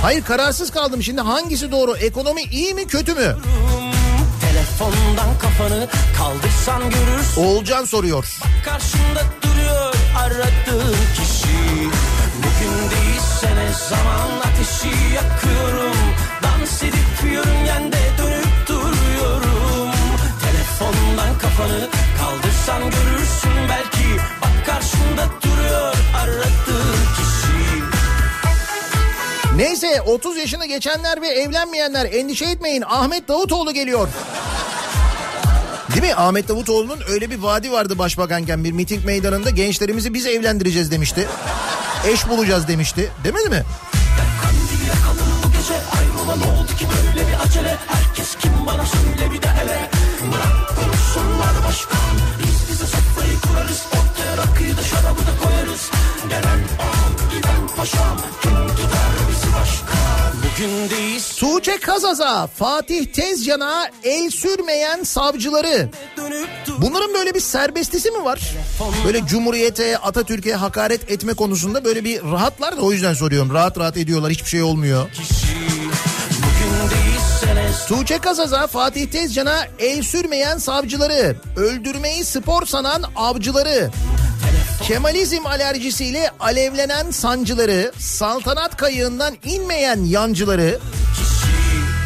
Hayır 0.02 0.24
kararsız 0.24 0.72
kaldım. 0.72 1.04
Şimdi 1.04 1.22
hangisi 1.22 1.72
doğru? 1.72 1.98
Ekonomi 1.98 2.42
iyi 2.42 2.74
mi 2.74 2.88
kötü 2.88 3.14
mü? 3.14 3.38
Telefondan 4.42 5.40
kafanı 5.42 5.88
kaldırsan 6.18 6.82
görürsün. 6.82 7.42
Oğulcan 7.42 7.86
soruyor. 7.86 8.38
Karşında 8.66 9.22
duruyor 9.44 9.96
aradığın 10.20 10.96
kişi 11.16 11.45
zaman 13.90 14.30
ateşi 14.40 15.14
yakıyorum 15.16 15.98
Dans 16.44 16.84
edip 16.84 17.34
yörüngende 17.34 17.98
dönüp 18.18 18.68
duruyorum 18.68 19.92
Telefondan 20.42 21.38
kafanı 21.38 21.90
kaldırsan 22.20 22.82
görürsün 22.82 23.70
belki 23.70 24.22
Bak 24.42 24.66
karşında 24.66 25.28
duruyor 25.44 25.96
aradığın 26.16 27.06
kişi 27.16 27.84
Neyse 29.56 30.02
30 30.02 30.38
yaşını 30.38 30.66
geçenler 30.66 31.22
ve 31.22 31.28
evlenmeyenler 31.28 32.06
endişe 32.06 32.46
etmeyin 32.46 32.84
Ahmet 32.88 33.28
Davutoğlu 33.28 33.74
geliyor. 33.74 34.08
Değil 35.94 36.04
mi? 36.04 36.16
Ahmet 36.16 36.48
Davutoğlu'nun 36.48 37.00
öyle 37.10 37.32
bir 37.32 37.38
vaadi 37.38 37.72
vardı 37.72 37.98
başbakanken 37.98 38.64
bir 38.64 38.72
miting 38.72 39.06
meydanında 39.06 39.50
gençlerimizi 39.50 40.14
biz 40.14 40.26
evlendireceğiz 40.26 40.92
demişti. 40.92 41.28
Eş 42.04 42.30
bulacağız 42.30 42.68
demişti. 42.68 43.12
Demedi 43.24 43.50
mi? 43.50 43.64
Gelen 56.30 56.60
ağam 56.80 57.14
giden 57.32 57.68
paşam 57.78 58.35
değil 60.60 61.22
Tuğçe 61.38 61.78
Kazaz'a, 61.78 62.48
Fatih 62.48 63.06
Tezcan'a 63.06 63.90
el 64.04 64.30
sürmeyen 64.30 65.04
savcıları. 65.04 65.90
Bunların 66.78 67.14
böyle 67.14 67.34
bir 67.34 67.40
serbestisi 67.40 68.12
mi 68.12 68.24
var? 68.24 68.56
Böyle 69.06 69.26
Cumhuriyete, 69.26 69.98
Atatürk'e 69.98 70.54
hakaret 70.54 71.12
etme 71.12 71.34
konusunda 71.34 71.86
böyle 71.86 72.04
bir 72.04 72.24
rahatlar 72.24 72.78
da 72.78 72.82
o 72.82 72.92
yüzden 72.92 73.14
soruyorum. 73.14 73.54
Rahat 73.54 73.78
rahat 73.78 73.98
ediyorlar 73.98 74.32
hiçbir 74.32 74.50
şey 74.50 74.64
olmuyor. 74.64 75.10
Tuğçe 77.88 78.18
Kazaz'a, 78.18 78.68
Fatih 78.68 79.08
Tezcan'a 79.08 79.68
el 79.80 80.02
sürmeyen 80.02 80.58
savcıları, 80.58 81.36
öldürmeyi 81.58 82.26
spor 82.26 82.66
sanan 82.66 83.04
avcıları, 83.16 83.92
Kemalizm 84.88 85.46
alerjisiyle 85.46 86.30
alevlenen 86.40 87.12
sancıları, 87.12 87.92
saltanat 87.98 88.78
kayığından 88.78 89.36
inmeyen 89.46 90.04
yancıları, 90.04 90.80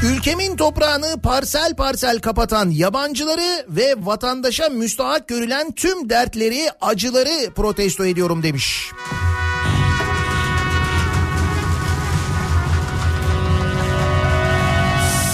ülkemin 0.04 0.58
toprağını 0.58 1.22
parsel 1.22 1.76
parsel 1.76 2.20
kapatan 2.20 2.70
yabancıları 2.70 3.66
ve 3.70 3.96
vatandaşa 3.98 4.70
müstahak 4.70 5.28
görülen 5.28 5.72
tüm 5.72 6.10
dertleri, 6.10 6.70
acıları 6.82 7.54
protesto 7.56 8.06
ediyorum 8.06 8.44
demiş. 8.44 8.92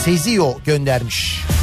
Sezio 0.05 0.57
göndermiş. 0.65 1.54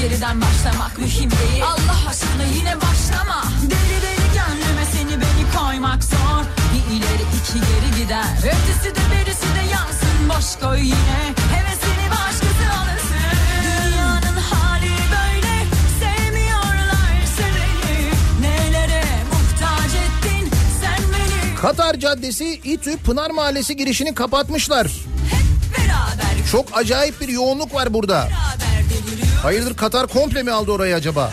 Geriden 0.00 0.40
başlamak 0.40 0.98
mühim 0.98 1.30
değil. 1.30 1.64
Allah 1.64 2.08
aşkına 2.10 2.44
yine 2.56 2.76
başlama. 2.76 3.44
Deli 3.62 4.02
deli 4.02 4.26
gönlüme 4.34 4.84
seni 4.92 5.10
beni 5.20 5.44
koymak 5.58 6.04
zor. 6.04 6.44
Bir 6.74 6.96
ileri 6.96 7.22
iki 7.38 7.54
geri 7.54 8.02
gider. 8.02 8.24
Ötesi 8.38 8.94
de 8.94 9.00
berisi 9.12 9.42
de 9.54 9.72
yansın. 9.72 10.28
Boş 10.28 10.60
koy 10.60 10.80
yine. 10.80 11.18
Hevesini 11.54 12.10
başkası 12.10 12.64
alırsın. 12.80 13.16
Dünyanın 13.64 14.36
hali 14.50 14.90
böyle. 15.14 15.54
Sevmiyorlar 16.00 17.16
seveni 17.36 18.10
Nelere 18.40 19.04
muhtaç 19.32 19.94
ettin 19.94 20.50
sen 20.80 21.02
beni? 21.12 21.54
Katar 21.54 21.94
Caddesi 21.94 22.60
İTÜ 22.64 22.96
Pınar 22.96 23.30
Mahallesi 23.30 23.76
girişini 23.76 24.14
kapatmışlar. 24.14 24.86
Beraber. 25.78 26.50
Çok 26.52 26.66
acayip 26.78 27.20
bir 27.20 27.28
yoğunluk 27.28 27.74
var 27.74 27.94
burada. 27.94 28.14
beraber 28.14 28.67
Hayırdır 29.42 29.76
Katar 29.76 30.06
komple 30.06 30.42
mi 30.42 30.50
aldı 30.50 30.72
orayı 30.72 30.94
acaba? 30.94 31.32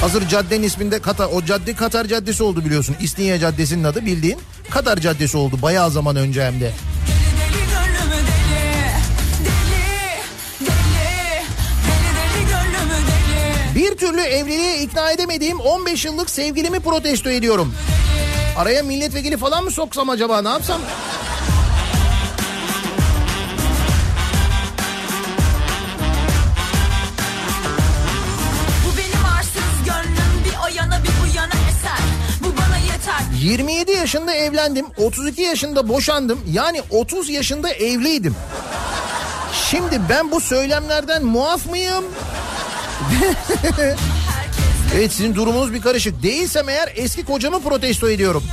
Hazır 0.00 0.28
caddenin 0.28 0.62
isminde 0.62 0.98
Katar, 0.98 1.28
o 1.32 1.44
cadde 1.44 1.74
Katar 1.74 2.04
Caddesi 2.04 2.42
oldu 2.42 2.64
biliyorsun. 2.64 2.96
İstinye 3.00 3.38
Caddesi'nin 3.38 3.84
adı 3.84 4.06
bildiğin 4.06 4.38
Katar 4.70 4.96
Caddesi 4.98 5.36
oldu 5.36 5.58
bayağı 5.62 5.90
zaman 5.90 6.16
önce 6.16 6.44
hem 6.44 6.60
de. 6.60 6.72
Bir 13.74 13.96
türlü 13.96 14.20
evliliğe 14.20 14.82
ikna 14.82 15.10
edemediğim 15.10 15.60
15 15.60 16.04
yıllık 16.04 16.30
sevgilimi 16.30 16.80
protesto 16.80 17.30
ediyorum. 17.30 17.74
Araya 18.56 18.82
milletvekili 18.82 19.36
falan 19.36 19.64
mı 19.64 19.70
soksam 19.70 20.10
acaba 20.10 20.42
ne 20.42 20.48
yapsam? 20.48 20.80
27 33.44 33.92
yaşında 33.92 34.34
evlendim, 34.34 34.86
32 34.96 35.42
yaşında 35.42 35.88
boşandım. 35.88 36.40
Yani 36.52 36.82
30 36.90 37.28
yaşında 37.28 37.70
evliydim. 37.70 38.36
Şimdi 39.70 40.00
ben 40.08 40.30
bu 40.30 40.40
söylemlerden 40.40 41.24
muaf 41.24 41.66
mıyım? 41.66 42.04
evet 44.94 45.12
sizin 45.12 45.34
durumunuz 45.34 45.72
bir 45.72 45.80
karışık. 45.80 46.22
Değilsem 46.22 46.68
eğer 46.68 46.92
eski 46.96 47.24
kocamı 47.24 47.62
protesto 47.62 48.08
ediyorum. 48.08 48.44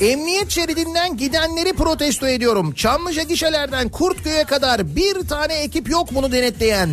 Emniyet 0.00 0.50
şeridinden 0.50 1.16
gidenleri 1.16 1.72
protesto 1.72 2.28
ediyorum. 2.28 2.72
Çamlıca 2.72 3.22
gişelerden 3.22 3.88
Kurtköy'e 3.88 4.44
kadar 4.44 4.96
bir 4.96 5.28
tane 5.28 5.54
ekip 5.54 5.90
yok 5.90 6.08
bunu 6.14 6.32
denetleyen. 6.32 6.90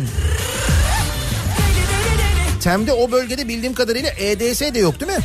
Tem'de 2.62 2.92
o 2.92 3.12
bölgede 3.12 3.48
bildiğim 3.48 3.74
kadarıyla 3.74 4.10
EDS 4.10 4.60
de 4.60 4.78
yok 4.78 5.00
değil 5.00 5.12
mi? 5.12 5.24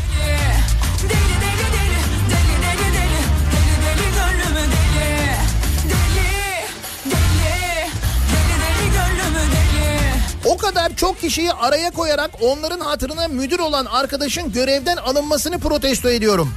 O 10.45 10.57
kadar 10.57 10.79
Birçok 10.99 11.21
kişiyi 11.21 11.53
araya 11.53 11.91
koyarak 11.91 12.31
onların 12.41 12.79
hatırına 12.79 13.27
müdür 13.27 13.59
olan 13.59 13.85
arkadaşın 13.85 14.51
görevden 14.51 14.97
alınmasını 14.97 15.59
protesto 15.59 16.09
ediyorum. 16.09 16.53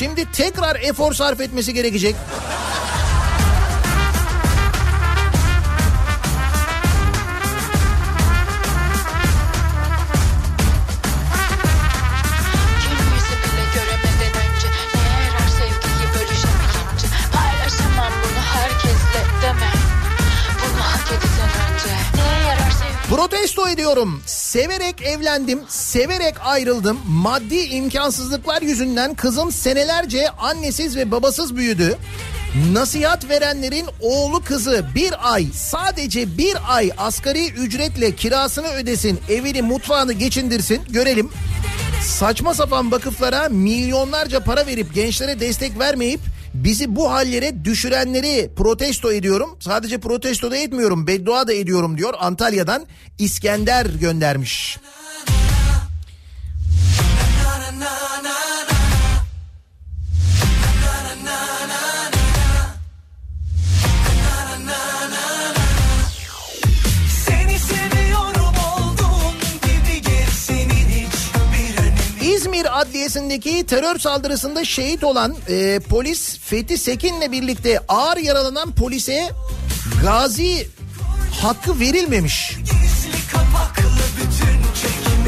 Şimdi 0.00 0.32
tekrar 0.32 0.76
efor 0.76 1.12
sarf 1.12 1.40
etmesi 1.40 1.74
gerekecek. 1.74 2.16
Protesto 23.10 23.68
ediyorum. 23.68 24.22
Severek 24.50 25.02
evlendim, 25.02 25.60
severek 25.68 26.34
ayrıldım. 26.40 27.00
Maddi 27.06 27.56
imkansızlıklar 27.56 28.62
yüzünden 28.62 29.14
kızım 29.14 29.52
senelerce 29.52 30.30
annesiz 30.30 30.96
ve 30.96 31.10
babasız 31.10 31.56
büyüdü. 31.56 31.98
Nasihat 32.72 33.28
verenlerin 33.28 33.86
oğlu 34.00 34.44
kızı 34.44 34.86
bir 34.94 35.32
ay 35.32 35.46
sadece 35.54 36.38
bir 36.38 36.56
ay 36.68 36.90
asgari 36.98 37.50
ücretle 37.50 38.14
kirasını 38.14 38.68
ödesin 38.68 39.20
evini 39.28 39.62
mutfağını 39.62 40.12
geçindirsin 40.12 40.82
görelim. 40.88 41.30
Saçma 42.02 42.54
sapan 42.54 42.92
vakıflara 42.92 43.48
milyonlarca 43.48 44.40
para 44.40 44.66
verip 44.66 44.94
gençlere 44.94 45.40
destek 45.40 45.78
vermeyip 45.78 46.20
bizi 46.54 46.96
bu 46.96 47.12
hallere 47.12 47.64
düşürenleri 47.64 48.50
protesto 48.56 49.12
ediyorum. 49.12 49.56
Sadece 49.60 50.00
protesto 50.00 50.50
da 50.50 50.56
etmiyorum 50.56 51.06
beddua 51.06 51.48
da 51.48 51.52
ediyorum 51.52 51.98
diyor 51.98 52.14
Antalya'dan 52.18 52.86
İskender 53.18 53.86
göndermiş. 53.86 54.78
Seni 54.80 55.00
İzmir 72.60 72.80
Adliyesi'ndeki 72.80 73.66
terör 73.66 73.98
saldırısında 73.98 74.64
şehit 74.64 75.04
olan 75.04 75.36
e, 75.48 75.80
polis 75.88 76.38
Fethi 76.38 76.78
Sekin'le 76.78 77.32
birlikte 77.32 77.80
ağır 77.88 78.16
yaralanan 78.16 78.72
polise 78.74 79.30
gazi 80.02 80.68
hakkı 81.42 81.80
verilmemiş. 81.80 82.56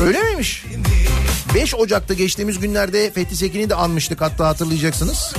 Öyle 0.01 0.23
miymiş? 0.23 0.65
5 1.55 1.75
Ocak'ta 1.75 2.15
geçtiğimiz 2.15 2.59
günlerde 2.59 3.11
Fethi 3.11 3.37
Sekin'i 3.37 3.71
de 3.71 3.75
anmıştık 3.75 4.21
hatta 4.21 4.49
hatırlayacaksınız. 4.49 5.35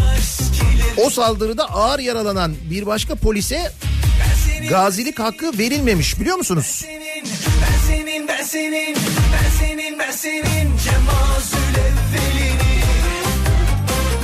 O 0.97 1.09
saldırıda 1.09 1.71
ağır 1.71 1.99
yaralanan 1.99 2.55
bir 2.69 2.85
başka 2.85 3.15
polise 3.15 3.71
gazilik 4.69 5.19
hakkı 5.19 5.57
verilmemiş 5.57 6.19
biliyor 6.19 6.37
musunuz? 6.37 6.65
senin 6.65 7.25
Ben 7.61 7.87
senin 7.87 8.27
ben 8.27 8.43
senin 8.43 8.95
Ben 9.33 9.59
senin 9.59 9.99
ben 9.99 10.11
senin 10.11 10.53
evvelini 10.63 11.52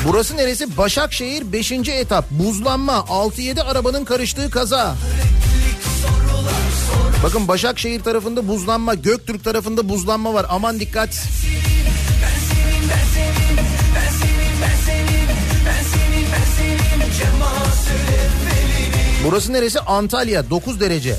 Burası 0.09 0.37
neresi? 0.37 0.77
Başakşehir 0.77 1.53
5. 1.53 1.71
etap. 1.71 2.25
Buzlanma 2.31 2.93
6-7 2.93 3.61
arabanın 3.61 4.05
karıştığı 4.05 4.49
kaza. 4.49 4.95
Bakın 7.23 7.47
Başakşehir 7.47 8.03
tarafında 8.03 8.47
buzlanma, 8.47 8.93
Göktürk 8.93 9.43
tarafında 9.43 9.89
buzlanma 9.89 10.33
var. 10.33 10.45
Aman 10.49 10.79
dikkat. 10.79 11.09
Burası 19.25 19.53
neresi? 19.53 19.79
Antalya 19.79 20.49
9 20.49 20.79
derece. 20.79 21.15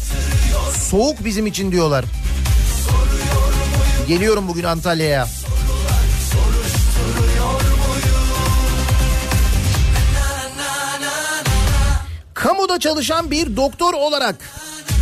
Soğuk 0.90 1.24
bizim 1.24 1.46
için 1.46 1.72
diyorlar. 1.72 2.04
Geliyorum 4.08 4.48
bugün 4.48 4.64
Antalya'ya. 4.64 5.39
Kamuda 12.42 12.78
çalışan 12.78 13.30
bir 13.30 13.56
doktor 13.56 13.94
olarak 13.94 14.36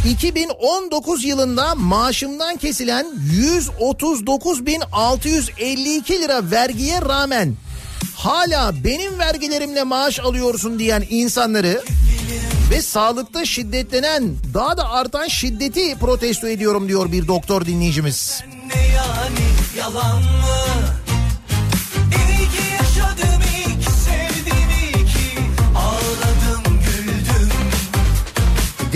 2019 0.09 1.25
yılında 1.25 1.75
maaşımdan 1.75 2.57
kesilen 2.57 3.07
139.652 3.33 6.23
lira 6.23 6.51
vergiye 6.51 7.03
rağmen 7.03 7.55
hala 8.17 8.85
benim 8.85 9.19
vergilerimle 9.19 9.83
maaş 9.83 10.21
alıyorsun 10.21 10.79
diyen 10.79 11.05
insanları 11.11 11.83
ve 12.71 12.83
sağlıkta 12.83 13.45
şiddetlenen 13.45 14.37
daha 14.55 14.77
da 14.77 14.91
artan 14.91 15.29
şiddeti 15.29 15.99
protesto 15.99 16.49
ediyorum 16.49 16.89
diyor 16.89 17.13
bir 17.13 17.29
doktor 17.29 17.67
dinleyicimiz. 17.67 18.43
Ne 18.75 18.87
yani 18.87 19.47
yalan 19.79 20.23
mı 20.23 20.88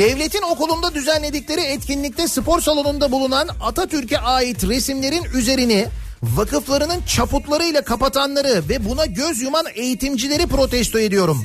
Devletin 0.02 0.42
okulunda 0.42 0.94
düzenledikleri 0.94 1.60
etkinlikte 1.60 2.28
spor 2.28 2.60
salonunda 2.60 3.12
bulunan 3.12 3.48
Atatürk'e 3.60 4.18
ait 4.18 4.64
resimlerin 4.64 5.24
üzerini 5.24 5.86
vakıflarının 6.22 7.02
çaputlarıyla 7.02 7.82
kapatanları 7.82 8.62
ve 8.68 8.88
buna 8.88 9.06
göz 9.06 9.42
yuman 9.42 9.66
eğitimcileri 9.74 10.46
protesto 10.46 10.98
ediyorum. 10.98 11.44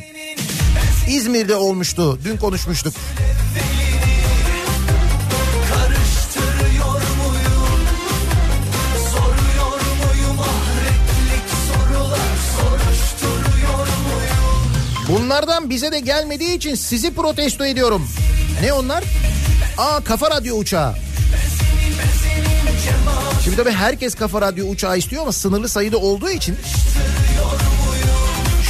İzmir'de 1.10 1.56
olmuştu. 1.56 2.20
Dün 2.24 2.38
konuşmuştuk. 2.38 2.94
Bunlardan 15.10 15.70
bize 15.70 15.92
de 15.92 16.00
gelmediği 16.00 16.58
için 16.58 16.76
sizi 16.76 17.14
protesto 17.14 17.66
ediyorum. 17.66 18.08
Ne 18.62 18.74
onlar? 18.74 19.04
Aa 19.78 20.04
kafa 20.04 20.32
radyo 20.32 20.56
uçağı. 20.56 20.96
Şimdi 23.44 23.58
tabii 23.58 23.72
herkes 23.72 24.16
kafa 24.16 24.42
radyo 24.42 24.68
uçağı 24.68 24.98
istiyor 24.98 25.22
ama 25.22 25.32
sınırlı 25.32 25.70
sayıda 25.70 25.98
olduğu 25.98 26.30
için 26.30 26.56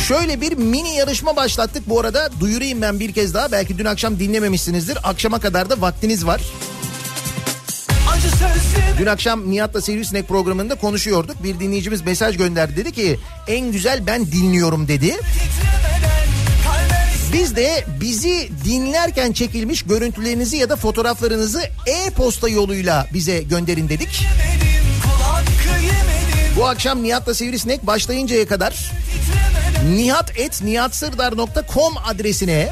Şöyle 0.07 0.41
bir 0.41 0.57
mini 0.57 0.95
yarışma 0.95 1.35
başlattık 1.35 1.89
bu 1.89 1.99
arada 1.99 2.29
duyurayım 2.39 2.81
ben 2.81 2.99
bir 2.99 3.13
kez 3.13 3.33
daha 3.33 3.51
belki 3.51 3.77
dün 3.77 3.85
akşam 3.85 4.19
dinlememişsinizdir 4.19 4.97
akşama 5.03 5.39
kadar 5.39 5.69
da 5.69 5.81
vaktiniz 5.81 6.25
var. 6.25 6.41
Dün 8.99 9.05
akşam 9.05 9.51
Nihat'la 9.51 9.81
Sivrisinek 9.81 10.27
programında 10.27 10.75
konuşuyorduk 10.75 11.43
bir 11.43 11.59
dinleyicimiz 11.59 12.01
mesaj 12.01 12.37
gönderdi 12.37 12.75
dedi 12.75 12.91
ki 12.91 13.19
en 13.47 13.71
güzel 13.71 14.07
ben 14.07 14.25
dinliyorum 14.25 14.87
dedi. 14.87 15.17
Biz 17.33 17.55
de 17.55 17.85
bizi 18.01 18.49
dinlerken 18.65 19.31
çekilmiş 19.31 19.83
görüntülerinizi 19.83 20.57
ya 20.57 20.69
da 20.69 20.75
fotoğraflarınızı 20.75 21.61
e-posta 21.85 22.49
yoluyla 22.49 23.07
bize 23.13 23.41
gönderin 23.41 23.89
dedik. 23.89 24.25
Bu 26.55 26.67
akşam 26.67 27.03
Nihat'la 27.03 27.33
Sivrisinek 27.33 27.87
başlayıncaya 27.87 28.47
kadar 28.47 28.91
nihat.nihatsırdar.com 29.95 31.93
adresine 32.05 32.69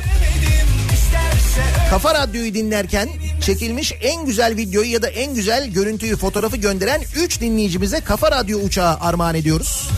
Kafa 1.89 2.13
Radyo'yu 2.13 2.53
dinlerken 2.53 3.09
çekilmiş 3.41 3.93
en 4.01 4.25
güzel 4.25 4.57
videoyu 4.57 4.91
ya 4.91 5.01
da 5.01 5.07
en 5.07 5.33
güzel 5.35 5.67
görüntüyü 5.67 6.17
fotoğrafı 6.17 6.57
gönderen 6.57 7.01
3 7.15 7.41
dinleyicimize 7.41 7.99
Kafa 7.99 8.31
Radyo 8.31 8.59
uçağı 8.59 8.97
armağan 8.99 9.35
ediyoruz. 9.35 9.89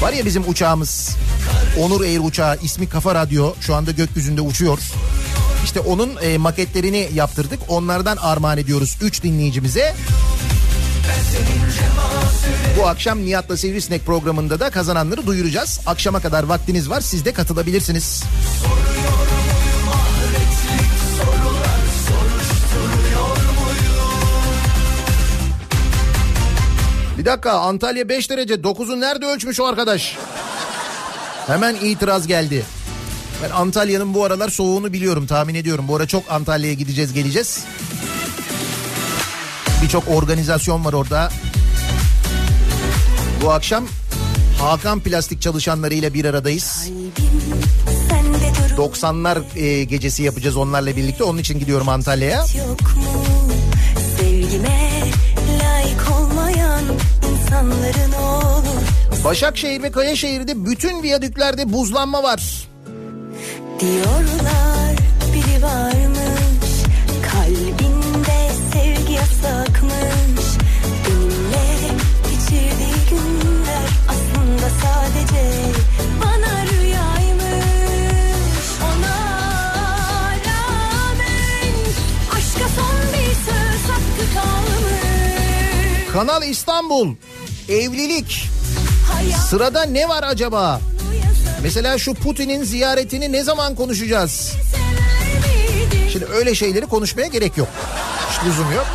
Var 0.00 0.12
ya 0.12 0.24
bizim 0.24 0.48
uçağımız 0.48 1.16
Onur 1.80 2.00
Air 2.00 2.18
uçağı 2.18 2.56
ismi 2.62 2.88
Kafa 2.88 3.14
Radyo 3.14 3.54
şu 3.60 3.74
anda 3.74 3.90
gökyüzünde 3.90 4.40
uçuyor. 4.40 4.78
İşte 5.64 5.80
onun 5.80 6.10
e, 6.22 6.38
maketlerini 6.38 7.08
yaptırdık 7.14 7.60
onlardan 7.68 8.16
armağan 8.16 8.58
ediyoruz 8.58 8.96
3 9.02 9.22
dinleyicimize. 9.22 9.94
Bu 12.78 12.88
akşam 12.88 13.24
Nihat'la 13.24 13.56
Sivrisinek 13.56 14.06
programında 14.06 14.60
da 14.60 14.70
kazananları 14.70 15.26
duyuracağız. 15.26 15.80
Akşama 15.86 16.20
kadar 16.20 16.44
vaktiniz 16.44 16.90
var 16.90 17.00
siz 17.00 17.24
de 17.24 17.32
katılabilirsiniz. 17.32 18.22
Bir 27.18 27.24
dakika 27.24 27.52
Antalya 27.52 28.08
5 28.08 28.30
derece 28.30 28.54
9'u 28.54 29.00
nerede 29.00 29.26
ölçmüş 29.26 29.60
o 29.60 29.66
arkadaş? 29.66 30.16
Hemen 31.46 31.74
itiraz 31.74 32.26
geldi. 32.26 32.64
Ben 33.42 33.50
Antalya'nın 33.50 34.14
bu 34.14 34.24
aralar 34.24 34.48
soğuğunu 34.48 34.92
biliyorum 34.92 35.26
tahmin 35.26 35.54
ediyorum. 35.54 35.88
Bu 35.88 35.96
ara 35.96 36.06
çok 36.06 36.30
Antalya'ya 36.30 36.74
gideceğiz 36.74 37.12
geleceğiz. 37.12 37.64
Birçok 39.82 40.08
organizasyon 40.08 40.84
var 40.84 40.92
orada. 40.92 41.30
Bu 43.42 43.52
akşam 43.52 43.84
Hakan 44.60 45.00
Plastik 45.00 45.42
çalışanlarıyla 45.42 46.14
bir 46.14 46.24
aradayız. 46.24 46.90
90'lar 48.76 49.58
e, 49.58 49.84
gecesi 49.84 50.22
yapacağız 50.22 50.56
onlarla 50.56 50.96
birlikte. 50.96 51.24
Onun 51.24 51.38
için 51.38 51.58
gidiyorum 51.58 51.88
Antalya'ya. 51.88 52.44
Sevgime 54.18 55.02
layık 55.62 56.10
olmayan 56.20 56.84
insanların 57.30 58.15
Başakşehir 59.24 59.82
ve 59.82 59.90
Kayaşehir'de 59.90 60.66
bütün 60.66 61.02
viyadüklerde 61.02 61.72
buzlanma 61.72 62.22
var. 62.22 62.68
diyorlar 63.80 64.96
biri 65.34 65.62
varmış. 65.62 66.70
Kalbinde 67.32 68.50
sevgi 68.72 69.12
yasakmış. 69.12 70.46
Benimle 71.06 71.88
geçirdiği 72.30 73.08
günler 73.10 73.88
aslında 74.08 74.68
sadece 74.82 75.50
bana 76.22 76.66
rüyaymış. 76.66 78.66
Ona 78.82 79.16
rağmen 80.46 81.74
aşka 82.36 82.68
son 82.76 83.12
bir 83.12 83.34
söz 83.34 83.90
hakkı 83.90 84.34
kalmış. 84.34 86.12
Kanal 86.12 86.42
İstanbul 86.42 87.14
evlilik 87.68 88.48
sırada 89.50 89.82
ne 89.82 90.08
var 90.08 90.22
acaba? 90.22 90.80
Mesela 91.62 91.98
şu 91.98 92.14
Putin'in 92.14 92.62
ziyaretini 92.62 93.32
ne 93.32 93.42
zaman 93.42 93.74
konuşacağız? 93.74 94.52
Şimdi 96.12 96.24
öyle 96.24 96.54
şeyleri 96.54 96.86
konuşmaya 96.86 97.26
gerek 97.26 97.56
yok. 97.56 97.68
Hiç 98.30 98.46
lüzum 98.46 98.72
yok. 98.72 98.86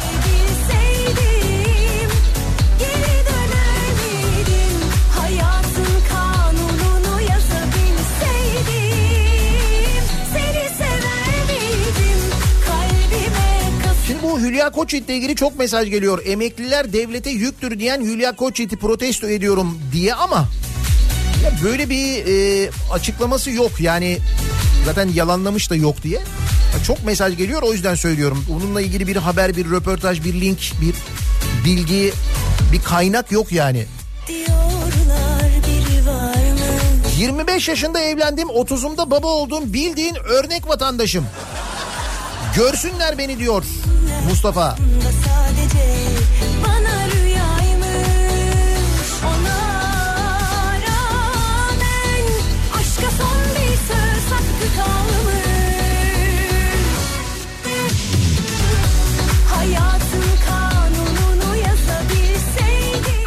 Hülya 14.51 14.71
Koçyiğit'le 14.71 15.09
ilgili 15.09 15.35
çok 15.35 15.59
mesaj 15.59 15.89
geliyor. 15.89 16.21
Emekliler 16.25 16.93
devlete 16.93 17.29
yüktür 17.29 17.79
diyen 17.79 18.01
Hülya 18.01 18.35
Koçyiğit'i 18.35 18.77
protesto 18.77 19.27
ediyorum 19.27 19.79
diye 19.91 20.13
ama 20.13 20.47
ya 21.43 21.51
böyle 21.63 21.89
bir 21.89 22.25
e, 22.25 22.69
açıklaması 22.91 23.51
yok. 23.51 23.71
Yani 23.79 24.17
zaten 24.85 25.09
yalanlamış 25.15 25.69
da 25.69 25.75
yok 25.75 26.03
diye. 26.03 26.19
Ya 26.73 26.83
çok 26.87 27.05
mesaj 27.05 27.37
geliyor 27.37 27.61
o 27.61 27.73
yüzden 27.73 27.95
söylüyorum. 27.95 28.45
Onunla 28.55 28.81
ilgili 28.81 29.07
bir 29.07 29.15
haber, 29.15 29.55
bir 29.55 29.71
röportaj, 29.71 30.23
bir 30.23 30.41
link, 30.41 30.59
bir 30.81 30.95
bilgi, 31.65 32.13
bir 32.71 32.81
kaynak 32.81 33.31
yok 33.31 33.51
yani. 33.51 33.85
diyorlar 34.27 35.51
biri 35.67 36.07
var 36.07 36.51
mı? 36.51 37.09
25 37.17 37.69
yaşında 37.69 37.99
evlendim, 37.99 38.47
30'umda 38.47 39.11
baba 39.11 39.27
oldum. 39.27 39.73
Bildiğin 39.73 40.15
örnek 40.15 40.67
vatandaşım. 40.67 41.25
Görsünler 42.55 43.17
beni 43.17 43.39
diyor 43.39 43.63
Mustafa. 44.29 44.75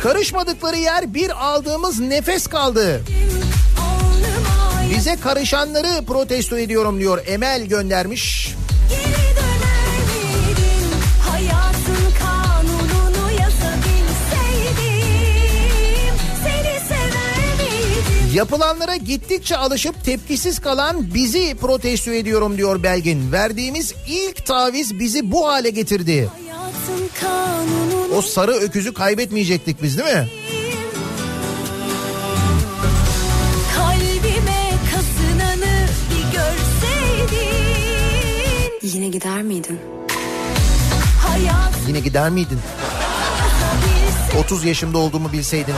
Karışmadıkları 0.03 0.77
yer 0.77 1.15
bir 1.15 1.45
aldığımız 1.47 2.01
nefes 2.01 2.47
kaldı. 2.47 3.03
Bize 4.91 5.17
karışanları 5.17 6.05
protesto 6.07 6.59
ediyorum 6.59 7.01
diyor. 7.01 7.23
Emel 7.27 7.67
göndermiş. 7.67 8.55
geri 8.91 9.24
Yapılanlara 18.35 18.97
gittikçe 18.97 19.57
alışıp 19.57 20.05
tepkisiz 20.05 20.59
kalan 20.59 21.15
bizi 21.15 21.55
protesto 21.55 22.11
ediyorum 22.11 22.57
diyor 22.57 22.83
Belgin. 22.83 23.33
Verdiğimiz 23.33 23.95
ilk 24.09 24.47
taviz 24.47 24.99
bizi 24.99 25.33
bu 25.33 25.49
hale 25.49 25.71
getirdi. 25.71 26.29
O 28.17 28.23
sarı 28.23 28.53
öküzü 28.53 28.95
kaybetmeyecektik 28.95 29.83
biz 29.83 29.99
değil 29.99 30.17
mi? 30.17 30.29
Yine 38.83 39.09
gider 39.09 39.43
miydin? 39.43 39.81
hayat 41.19 41.73
Yine 41.89 42.01
gider 42.01 42.31
miydin? 42.31 42.59
bilseydim 44.35 44.41
30 44.41 44.65
yaşımda 44.65 44.99
olduğumu 44.99 45.33
bilseydin. 45.33 45.75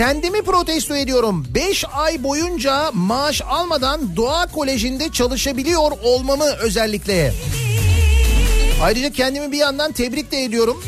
Kendimi 0.00 0.42
protesto 0.42 0.96
ediyorum. 0.96 1.46
5 1.54 1.84
ay 1.92 2.22
boyunca 2.22 2.90
maaş 2.92 3.42
almadan 3.42 4.16
Doğa 4.16 4.46
Koleji'nde 4.46 5.12
çalışabiliyor 5.12 5.92
olmamı 6.02 6.44
özellikle. 6.44 7.32
Ayrıca 8.82 9.10
kendimi 9.12 9.52
bir 9.52 9.58
yandan 9.58 9.92
tebrik 9.92 10.32
de 10.32 10.44
ediyorum. 10.44 10.84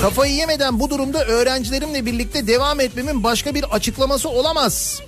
Kafayı 0.00 0.34
yemeden 0.34 0.80
bu 0.80 0.90
durumda 0.90 1.24
öğrencilerimle 1.24 2.06
birlikte 2.06 2.46
devam 2.46 2.80
etmemin 2.80 3.24
başka 3.24 3.54
bir 3.54 3.64
açıklaması 3.74 4.28
olamaz. 4.28 5.02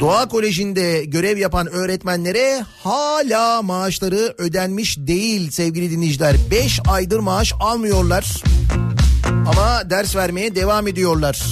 Doğa 0.00 0.28
Koleji'nde 0.28 1.04
görev 1.04 1.38
yapan 1.38 1.66
öğretmenlere 1.66 2.64
hala 2.84 3.62
maaşları 3.62 4.34
ödenmiş 4.38 4.98
değil 4.98 5.50
sevgili 5.50 5.90
dinleyiciler. 5.90 6.36
5 6.50 6.80
aydır 6.88 7.18
maaş 7.18 7.52
almıyorlar 7.60 8.42
ama 9.28 9.90
ders 9.90 10.16
vermeye 10.16 10.54
devam 10.54 10.88
ediyorlar. 10.88 11.42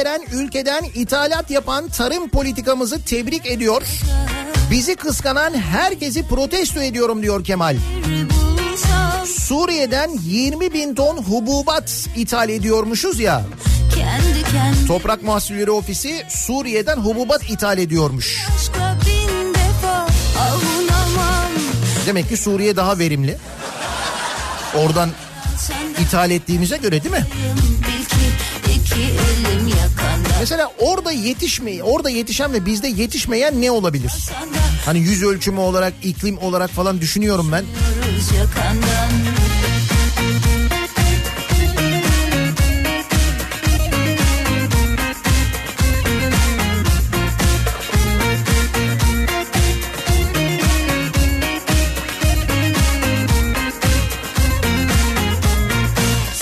Veren 0.00 0.22
ülkeden 0.32 0.84
ithalat 0.94 1.50
yapan 1.50 1.88
tarım 1.88 2.28
politikamızı 2.28 3.02
tebrik 3.04 3.46
ediyor. 3.46 3.82
Bizi 4.70 4.96
kıskanan 4.96 5.54
herkesi 5.54 6.28
protesto 6.28 6.80
ediyorum 6.80 7.22
diyor 7.22 7.44
Kemal. 7.44 7.76
Suriye'den 9.26 10.10
20 10.24 10.72
bin 10.72 10.94
ton 10.94 11.16
hububat 11.16 12.06
ithal 12.16 12.48
ediyormuşuz 12.48 13.20
ya. 13.20 13.44
kendi 13.94 14.42
kendime 14.42 14.86
Toprak 14.86 15.22
Mahsulleri 15.22 15.70
Ofisi 15.70 16.22
Suriye'den 16.28 16.96
hububat 16.96 17.50
ithal 17.50 17.78
ediyormuş. 17.78 18.46
Defa 19.54 20.06
Demek 22.06 22.28
ki 22.28 22.36
Suriye 22.36 22.76
daha 22.76 22.98
verimli. 22.98 23.36
Oradan 24.74 25.10
ithal 26.00 26.30
ettiğimize 26.30 26.76
göre 26.76 27.04
değil 27.04 27.14
mi? 27.14 27.26
Mesela 30.40 30.72
orada 30.78 31.12
yetişmeyi, 31.12 31.82
orada 31.82 32.10
yetişen 32.10 32.52
ve 32.52 32.66
bizde 32.66 32.88
yetişmeyen 32.88 33.62
ne 33.62 33.70
olabilir? 33.70 34.12
Hani 34.84 34.98
yüz 34.98 35.22
ölçümü 35.22 35.60
olarak, 35.60 35.92
iklim 36.02 36.38
olarak 36.38 36.70
falan 36.70 37.00
düşünüyorum 37.00 37.48
ben. 37.52 37.64
Yakandan 38.38 39.29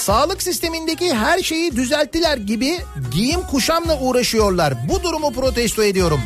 Sağlık 0.09 0.43
sistemindeki 0.43 1.15
her 1.15 1.39
şeyi 1.39 1.77
düzelttiler 1.77 2.37
gibi 2.37 2.79
giyim 3.13 3.41
kuşamla 3.51 4.01
uğraşıyorlar. 4.01 4.75
Bu 4.89 5.03
durumu 5.03 5.33
protesto 5.33 5.83
ediyorum. 5.83 6.21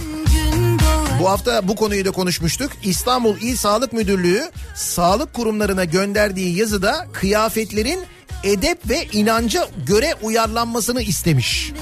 Bu 1.21 1.31
hafta 1.31 1.69
bu 1.69 1.77
konuyu 1.77 2.05
da 2.05 2.11
konuşmuştuk. 2.11 2.73
İstanbul 2.85 3.37
İl 3.41 3.57
Sağlık 3.57 3.93
Müdürlüğü 3.93 4.51
sağlık 4.77 5.35
kurumlarına 5.35 5.85
gönderdiği 5.85 6.57
yazıda 6.59 7.07
kıyafetlerin 7.13 8.01
edep 8.45 8.89
ve 8.89 9.07
inanca 9.13 9.69
göre 9.87 10.15
uyarlanmasını 10.23 11.03
istemiş. 11.03 11.73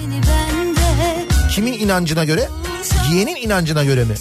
Kimin 1.55 1.72
inancına 1.72 2.24
göre? 2.24 2.48
Giyenin 3.11 3.36
inancına 3.36 3.84
göre 3.84 4.05
mi? 4.05 4.14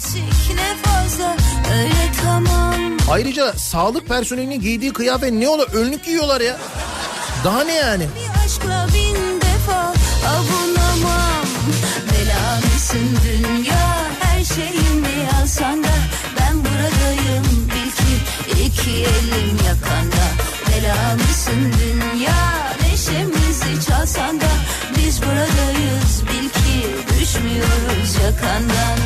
Ayrıca 3.10 3.52
sağlık 3.52 4.08
personelinin 4.08 4.60
giydiği 4.60 4.92
kıyafet 4.92 5.32
ne 5.32 5.48
ola 5.48 5.64
önlük 5.64 6.04
giyiyorlar 6.04 6.40
ya. 6.40 6.56
Daha 7.44 7.64
ne 7.64 7.74
yani? 7.74 8.06
Aşkla 8.44 8.86
bin 8.94 9.40
defa 9.40 9.94
avunamam. 10.28 11.46
Belamısın 12.12 13.18
dünya 13.24 14.08
her 14.20 14.44
şeyimi 14.44 15.28
alsan 15.42 15.84
da 15.84 15.94
Ben 16.40 16.56
buradayım 16.58 17.44
bil 17.68 17.90
ki 17.90 18.14
iki 18.64 18.90
elim 18.90 19.56
yakanda. 19.66 20.24
Belamısın 20.68 21.72
dünya 21.80 22.72
neşemizi 22.82 23.86
çalsan 23.86 24.40
da 24.40 24.50
Biz 24.98 25.22
buradayız 25.22 26.22
bil 26.22 26.48
ki 26.48 26.86
düşmüyoruz 27.20 28.14
yakandan 28.24 28.98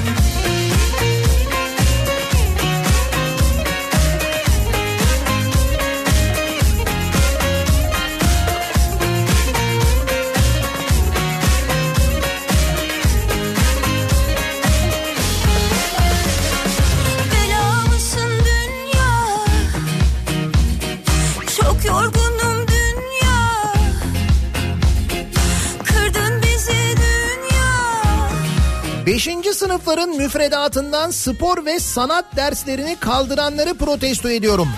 Beşinci 29.06 29.54
sınıfların 29.54 30.10
müfredatından 30.10 31.10
spor 31.10 31.64
ve 31.64 31.80
sanat 31.80 32.36
derslerini 32.36 32.96
kaldıranları 33.00 33.74
protesto 33.74 34.30
ediyorum. 34.30 34.68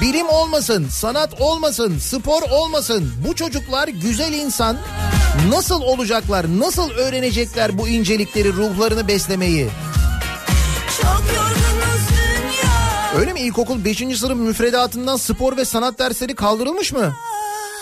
Bilim 0.00 0.28
olmasın, 0.28 0.88
sanat 0.88 1.40
olmasın, 1.40 1.98
spor 1.98 2.42
olmasın. 2.42 3.12
Bu 3.28 3.34
çocuklar 3.34 3.88
güzel 3.88 4.32
insan. 4.32 4.76
Nasıl 5.48 5.82
olacaklar, 5.82 6.46
nasıl 6.58 6.90
öğrenecekler 6.90 7.78
bu 7.78 7.88
incelikleri, 7.88 8.52
ruhlarını 8.52 9.08
beslemeyi? 9.08 9.68
Öyle 13.18 13.32
mi 13.32 13.40
ilkokul 13.40 13.84
5. 13.84 13.98
sınıf 13.98 14.38
müfredatından 14.38 15.16
spor 15.16 15.56
ve 15.56 15.64
sanat 15.64 15.98
dersleri 15.98 16.34
kaldırılmış 16.34 16.92
mı? 16.92 17.12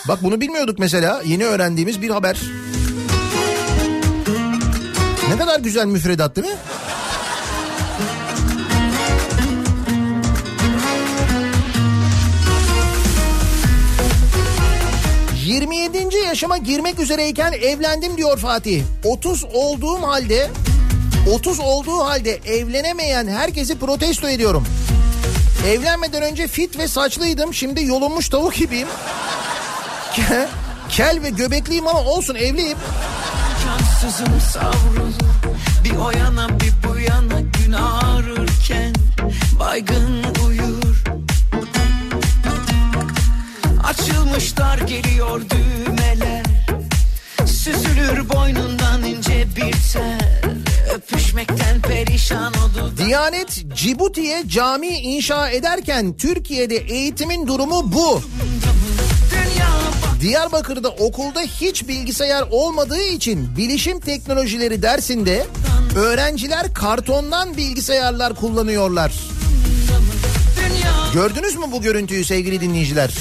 Bak 0.07 0.23
bunu 0.23 0.41
bilmiyorduk 0.41 0.79
mesela. 0.79 1.21
Yeni 1.25 1.45
öğrendiğimiz 1.45 2.01
bir 2.01 2.09
haber. 2.09 2.41
Ne 5.33 5.39
kadar 5.39 5.59
güzel 5.59 5.85
müfredat 5.85 6.35
değil 6.35 6.47
mi? 6.47 6.53
...27. 15.45 16.25
yaşıma 16.25 16.57
girmek 16.57 16.99
üzereyken 16.99 17.51
evlendim 17.51 18.17
diyor 18.17 18.37
Fatih. 18.37 18.83
30 19.03 19.43
olduğum 19.53 20.01
halde 20.01 20.49
30 21.31 21.59
olduğu 21.59 21.99
halde 21.99 22.39
evlenemeyen 22.45 23.27
herkesi 23.27 23.79
protesto 23.79 24.29
ediyorum. 24.29 24.65
Evlenmeden 25.67 26.23
önce 26.23 26.47
fit 26.47 26.77
ve 26.77 26.87
saçlıydım. 26.87 27.53
Şimdi 27.53 27.85
yolunmuş 27.85 28.29
tavuk 28.29 28.55
gibiyim. 28.55 28.87
Ke- 30.13 30.47
Kel 30.89 31.19
ve 31.23 31.29
göbekliyim 31.29 31.87
ama 31.87 31.99
olsun 31.99 32.35
evliyim. 32.35 32.77
Cansızım 34.03 34.41
savrulur. 34.41 35.13
Bir 35.83 35.95
o 35.95 36.11
yana 36.11 36.59
bir 36.59 36.73
bu 36.87 36.99
yana 36.99 37.41
gün 37.41 37.71
ağrırken 37.71 38.93
Baygın 39.59 40.23
uyur. 40.47 41.03
Açılmışlar 43.83 44.77
geliyor 44.77 45.41
düğmeler. 45.49 46.43
Süzülür 47.45 48.29
boynundan 48.29 49.03
ince 49.03 49.47
bir 49.55 49.75
tel 49.93 50.43
Öpüşmekten 50.95 51.81
perişan 51.81 52.53
oldu 52.53 52.93
Diyanet 52.97 53.63
Cibuti'ye 53.75 54.43
cami 54.47 54.87
inşa 54.87 55.49
ederken 55.49 56.17
Türkiye'de 56.17 56.75
eğitimin 56.75 57.47
durumu 57.47 57.91
bu. 57.93 58.21
Diyarbakır'da 60.23 60.89
okulda 60.89 61.41
hiç 61.41 61.87
bilgisayar 61.87 62.45
olmadığı 62.51 63.01
için 63.01 63.57
bilişim 63.57 63.99
teknolojileri 63.99 64.81
dersinde 64.81 65.45
öğrenciler 65.95 66.73
kartondan 66.73 67.57
bilgisayarlar 67.57 68.35
kullanıyorlar. 68.35 69.13
Gördünüz 71.13 71.55
mü 71.55 71.65
bu 71.71 71.81
görüntüyü 71.81 72.25
sevgili 72.25 72.61
dinleyiciler? 72.61 73.13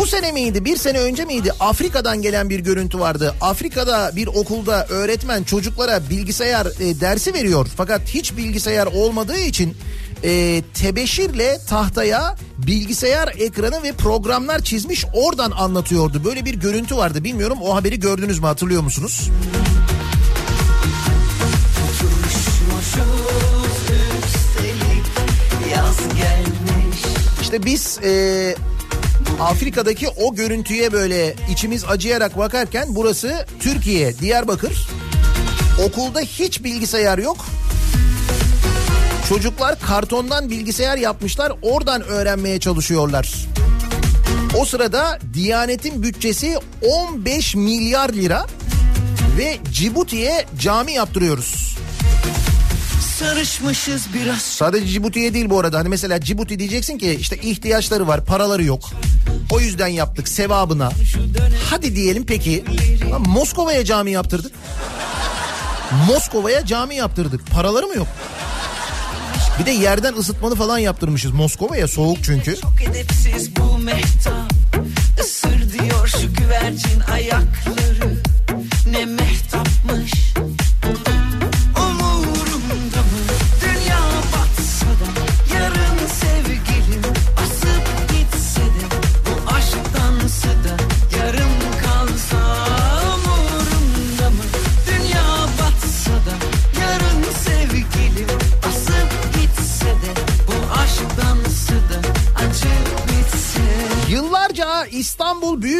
Bu 0.00 0.06
sene 0.06 0.32
miydi 0.32 0.64
bir 0.64 0.76
sene 0.76 0.98
önce 0.98 1.24
miydi 1.24 1.52
Afrika'dan 1.60 2.22
gelen 2.22 2.50
bir 2.50 2.58
görüntü 2.58 3.00
vardı. 3.00 3.34
Afrika'da 3.40 4.12
bir 4.16 4.26
okulda 4.26 4.86
öğretmen 4.86 5.42
çocuklara 5.42 6.10
bilgisayar 6.10 6.66
e, 6.66 7.00
dersi 7.00 7.34
veriyor. 7.34 7.66
Fakat 7.76 8.00
hiç 8.08 8.36
bilgisayar 8.36 8.86
olmadığı 8.86 9.38
için 9.38 9.76
e, 10.26 10.62
tebeşirle 10.74 11.58
tahtaya 11.68 12.36
bilgisayar 12.58 13.34
ekranı 13.38 13.82
ve 13.82 13.92
programlar 13.92 14.62
çizmiş 14.62 15.04
oradan 15.14 15.50
anlatıyordu. 15.50 16.24
Böyle 16.24 16.44
bir 16.44 16.54
görüntü 16.54 16.96
vardı 16.96 17.24
bilmiyorum 17.24 17.58
o 17.62 17.74
haberi 17.74 18.00
gördünüz 18.00 18.38
mü 18.38 18.46
hatırlıyor 18.46 18.82
musunuz? 18.82 19.30
İşte 27.42 27.64
biz 27.64 27.98
e, 28.04 28.54
Afrika'daki 29.40 30.08
o 30.08 30.34
görüntüye 30.34 30.92
böyle 30.92 31.34
içimiz 31.50 31.84
acıyarak 31.84 32.38
bakarken 32.38 32.86
burası 32.88 33.46
Türkiye, 33.60 34.18
Diyarbakır. 34.18 34.88
Okulda 35.84 36.20
hiç 36.20 36.64
bilgisayar 36.64 37.18
yok. 37.18 37.46
Çocuklar 39.28 39.80
kartondan 39.80 40.50
bilgisayar 40.50 40.96
yapmışlar, 40.96 41.52
oradan 41.62 42.02
öğrenmeye 42.02 42.60
çalışıyorlar. 42.60 43.34
O 44.58 44.64
sırada 44.64 45.18
Diyanet'in 45.34 46.02
bütçesi 46.02 46.58
15 46.82 47.54
milyar 47.54 48.08
lira 48.08 48.46
ve 49.38 49.58
Cibuti'ye 49.72 50.46
cami 50.58 50.92
yaptırıyoruz. 50.92 51.76
Sarışmışız 53.18 54.06
biraz 54.14 54.42
Sadece 54.42 54.86
Cibuti'ye 54.86 55.34
değil 55.34 55.50
bu 55.50 55.60
arada. 55.60 55.78
Hani 55.78 55.88
mesela 55.88 56.20
Cibuti 56.20 56.58
diyeceksin 56.58 56.98
ki 56.98 57.16
işte 57.20 57.36
ihtiyaçları 57.36 58.06
var, 58.08 58.24
paraları 58.24 58.64
yok. 58.64 58.90
O 59.50 59.60
yüzden 59.60 59.88
yaptık 59.88 60.28
sevabına. 60.28 60.90
Hadi 61.70 61.96
diyelim 61.96 62.26
peki. 62.26 62.64
Moskova'ya 63.26 63.84
cami 63.84 64.10
yaptırdık. 64.10 64.52
Moskova'ya 66.06 66.66
cami 66.66 66.96
yaptırdık. 66.96 67.50
Paraları 67.50 67.86
mı 67.86 67.94
yok? 67.96 68.08
Bir 69.60 69.66
de 69.66 69.70
yerden 69.70 70.14
ısıtmalı 70.14 70.54
falan 70.54 70.78
yaptırmışız. 70.78 71.30
Moskova'ya 71.32 71.88
soğuk 71.88 72.18
çünkü. 72.24 72.56
Çok 72.56 72.82
edepsiz 72.90 73.56
bu 73.56 73.78
mehtap 73.78 74.52
Isır 75.20 75.72
diyor 75.72 76.06
şu 76.06 76.34
güvercin 76.34 77.00
ayakları 77.12 78.22
Ne 78.90 79.04
mehtapmış 79.04 80.12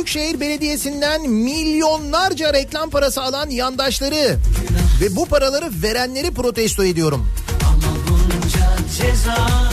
Büyükşehir 0.06 0.40
Belediyesi'nden 0.40 1.30
milyonlarca 1.30 2.52
reklam 2.52 2.90
parası 2.90 3.22
alan 3.22 3.50
yandaşları 3.50 4.38
ve 5.00 5.16
bu 5.16 5.26
paraları 5.26 5.70
verenleri 5.82 6.30
protesto 6.30 6.84
ediyorum. 6.84 7.26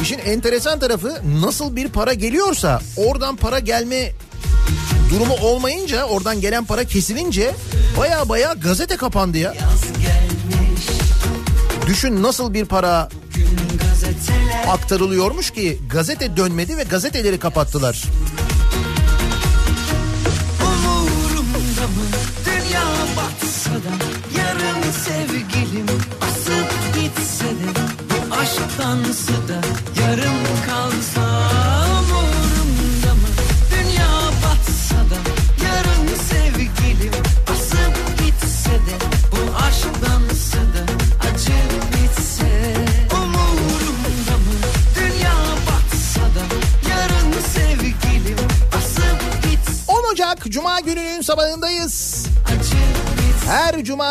İşin 0.02 0.20
enteresan 0.20 0.80
tarafı 0.80 1.22
nasıl 1.42 1.76
bir 1.76 1.88
para 1.88 2.14
geliyorsa 2.14 2.82
oradan 2.98 3.36
para 3.36 3.60
gelme 3.60 4.12
durumu 5.10 5.34
olmayınca 5.34 6.06
oradan 6.06 6.42
gelen 6.42 6.66
para 6.66 6.84
kesilince 6.84 7.56
baya 7.98 8.30
baya 8.30 8.54
gazete 8.54 8.98
kapandı 8.98 9.38
ya. 9.38 9.54
Düşün 11.88 12.24
nasıl 12.24 12.54
bir 12.54 12.66
para 12.66 13.10
aktarılıyormuş 14.70 15.52
ki 15.52 15.80
gazete 15.90 16.38
dönmedi 16.38 16.78
ve 16.78 16.84
gazeteleri 16.84 17.40
kapattılar. 17.40 18.04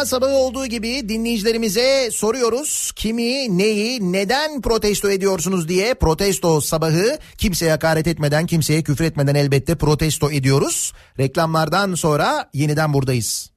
Cuma 0.03 0.07
sabahı 0.07 0.35
olduğu 0.35 0.67
gibi 0.67 1.09
dinleyicilerimize 1.09 2.11
soruyoruz. 2.13 2.93
Kimi, 2.97 3.59
neyi, 3.59 4.13
neden 4.13 4.61
protesto 4.61 5.11
ediyorsunuz 5.11 5.69
diye 5.69 5.95
protesto 5.95 6.61
sabahı 6.61 7.19
kimseye 7.39 7.71
hakaret 7.71 8.07
etmeden, 8.07 8.47
kimseye 8.47 8.83
küfür 8.83 9.05
etmeden 9.05 9.35
elbette 9.35 9.75
protesto 9.75 10.31
ediyoruz. 10.31 10.93
Reklamlardan 11.19 11.95
sonra 11.95 12.51
yeniden 12.55 12.93
buradayız. 12.93 13.52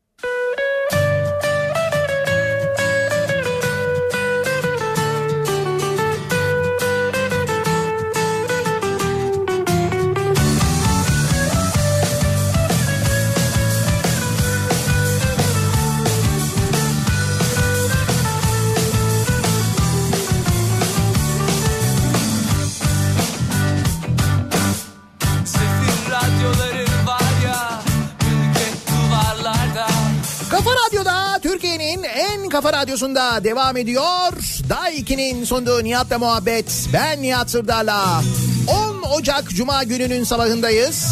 Kafa 32.56 32.74
radyosunda 32.74 33.44
devam 33.44 33.78
ediyor. 33.78 34.34
Day 34.70 35.00
2'nin 35.00 35.44
sunduğu 35.44 35.84
Nihat'la 35.84 36.20
muhabbet. 36.20 36.90
Ben 36.94 37.22
Nihat 37.22 37.50
Sırdar'la. 37.50 38.24
10 38.68 39.02
Ocak 39.02 39.50
Cuma 39.50 39.84
gününün 39.84 40.24
sabahındayız. 40.24 41.06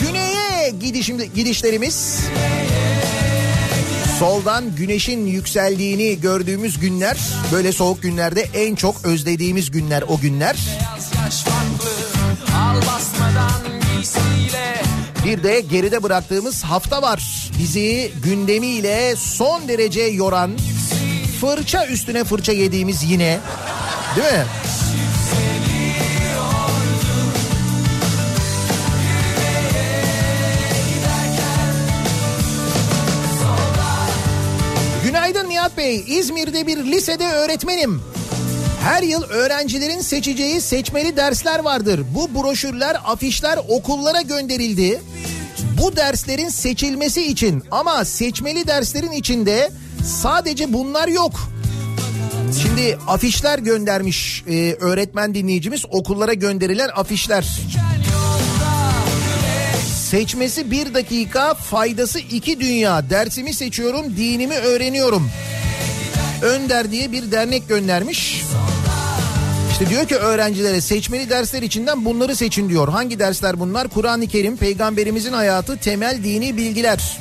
Güneye 0.00 0.70
gidişim, 0.80 1.18
gidişlerimiz 1.34 2.20
soldan 4.20 4.76
güneşin 4.76 5.26
yükseldiğini 5.26 6.20
gördüğümüz 6.20 6.78
günler 6.78 7.18
böyle 7.52 7.72
soğuk 7.72 8.02
günlerde 8.02 8.40
en 8.54 8.74
çok 8.74 9.04
özlediğimiz 9.04 9.70
günler 9.70 10.02
o 10.08 10.20
günler. 10.20 10.56
Bir 15.24 15.42
de 15.42 15.60
geride 15.60 16.02
bıraktığımız 16.02 16.64
hafta 16.64 17.02
var. 17.02 17.50
Bizi 17.58 18.12
gündemiyle 18.24 19.16
son 19.16 19.68
derece 19.68 20.02
yoran 20.02 20.50
fırça 21.40 21.86
üstüne 21.86 22.24
fırça 22.24 22.52
yediğimiz 22.52 23.02
yine 23.02 23.38
değil 24.16 24.32
mi? 24.32 24.44
Nihat 35.70 35.78
Bey. 35.78 36.04
İzmir'de 36.18 36.66
bir 36.66 36.76
lisede 36.76 37.26
öğretmenim. 37.26 38.02
Her 38.82 39.02
yıl 39.02 39.22
öğrencilerin 39.22 40.00
seçeceği 40.00 40.60
seçmeli 40.60 41.16
dersler 41.16 41.58
vardır. 41.58 42.00
Bu 42.14 42.34
broşürler, 42.34 42.96
afişler 43.04 43.58
okullara 43.68 44.22
gönderildi. 44.22 45.00
Bu 45.82 45.96
derslerin 45.96 46.48
seçilmesi 46.48 47.22
için 47.26 47.62
ama 47.70 48.04
seçmeli 48.04 48.66
derslerin 48.66 49.12
içinde 49.12 49.70
sadece 50.04 50.72
bunlar 50.72 51.08
yok. 51.08 51.32
Şimdi 52.62 52.98
afişler 53.08 53.58
göndermiş 53.58 54.44
e, 54.48 54.76
öğretmen 54.80 55.34
dinleyicimiz 55.34 55.84
okullara 55.90 56.34
gönderilen 56.34 56.88
afişler. 56.96 57.46
Seçmesi 60.10 60.70
bir 60.70 60.94
dakika, 60.94 61.54
faydası 61.54 62.18
iki 62.18 62.60
dünya. 62.60 63.10
Dersimi 63.10 63.54
seçiyorum, 63.54 64.16
dinimi 64.16 64.54
öğreniyorum. 64.54 65.30
Önder 66.42 66.90
diye 66.90 67.12
bir 67.12 67.32
dernek 67.32 67.68
göndermiş. 67.68 68.44
İşte 69.72 69.88
diyor 69.88 70.08
ki 70.08 70.16
öğrencilere 70.16 70.80
seçmeli 70.80 71.30
dersler 71.30 71.62
içinden 71.62 72.04
bunları 72.04 72.36
seçin 72.36 72.68
diyor. 72.68 72.88
Hangi 72.88 73.18
dersler 73.18 73.60
bunlar? 73.60 73.88
Kur'an-ı 73.88 74.26
Kerim, 74.26 74.56
peygamberimizin 74.56 75.32
hayatı, 75.32 75.76
temel 75.76 76.24
dini 76.24 76.56
bilgiler. 76.56 77.18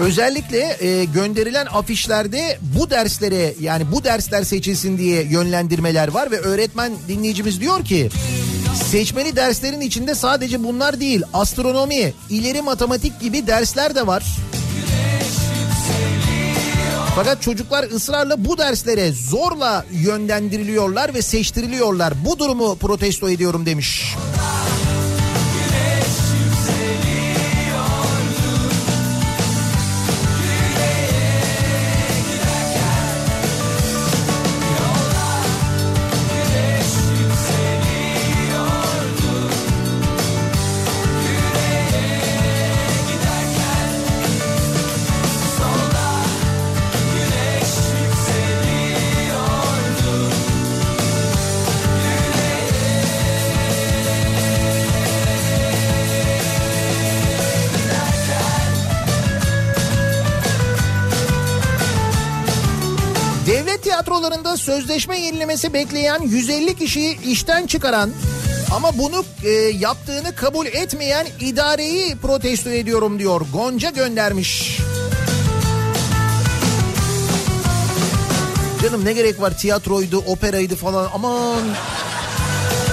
Özellikle 0.00 0.76
e, 0.80 1.04
gönderilen 1.04 1.66
afişlerde 1.66 2.58
bu 2.78 2.90
derslere 2.90 3.54
yani 3.60 3.92
bu 3.92 4.04
dersler 4.04 4.42
seçilsin 4.42 4.98
diye 4.98 5.22
yönlendirmeler 5.22 6.08
var 6.08 6.30
ve 6.30 6.38
öğretmen 6.38 6.92
dinleyicimiz 7.08 7.60
diyor 7.60 7.84
ki 7.84 8.08
seçmeli 8.74 9.36
derslerin 9.36 9.80
içinde 9.80 10.14
sadece 10.14 10.64
bunlar 10.64 11.00
değil 11.00 11.22
astronomi, 11.32 12.12
ileri 12.30 12.62
matematik 12.62 13.20
gibi 13.20 13.46
dersler 13.46 13.94
de 13.94 14.06
var. 14.06 14.24
Fakat 17.16 17.42
çocuklar 17.42 17.84
ısrarla 17.84 18.44
bu 18.44 18.58
derslere 18.58 19.12
zorla 19.12 19.84
yönlendiriliyorlar 19.92 21.14
ve 21.14 21.22
seçtiriliyorlar. 21.22 22.14
Bu 22.24 22.38
durumu 22.38 22.76
protesto 22.76 23.30
ediyorum 23.30 23.66
demiş. 23.66 24.14
Devlet 24.16 24.67
sözleşme 64.80 65.20
yenilemesi 65.20 65.72
bekleyen 65.72 66.22
150 66.22 66.76
kişiyi 66.76 67.20
işten 67.22 67.66
çıkaran 67.66 68.10
ama 68.74 68.98
bunu 68.98 69.24
e, 69.44 69.50
yaptığını 69.58 70.34
kabul 70.34 70.66
etmeyen 70.66 71.26
idareyi 71.40 72.16
protesto 72.16 72.70
ediyorum 72.70 73.18
diyor. 73.18 73.40
Gonca 73.52 73.90
göndermiş. 73.90 74.78
Canım 78.82 79.04
ne 79.04 79.12
gerek 79.12 79.40
var 79.40 79.58
tiyatroydu, 79.58 80.18
operaydı 80.18 80.76
falan 80.76 81.08
aman. 81.14 81.62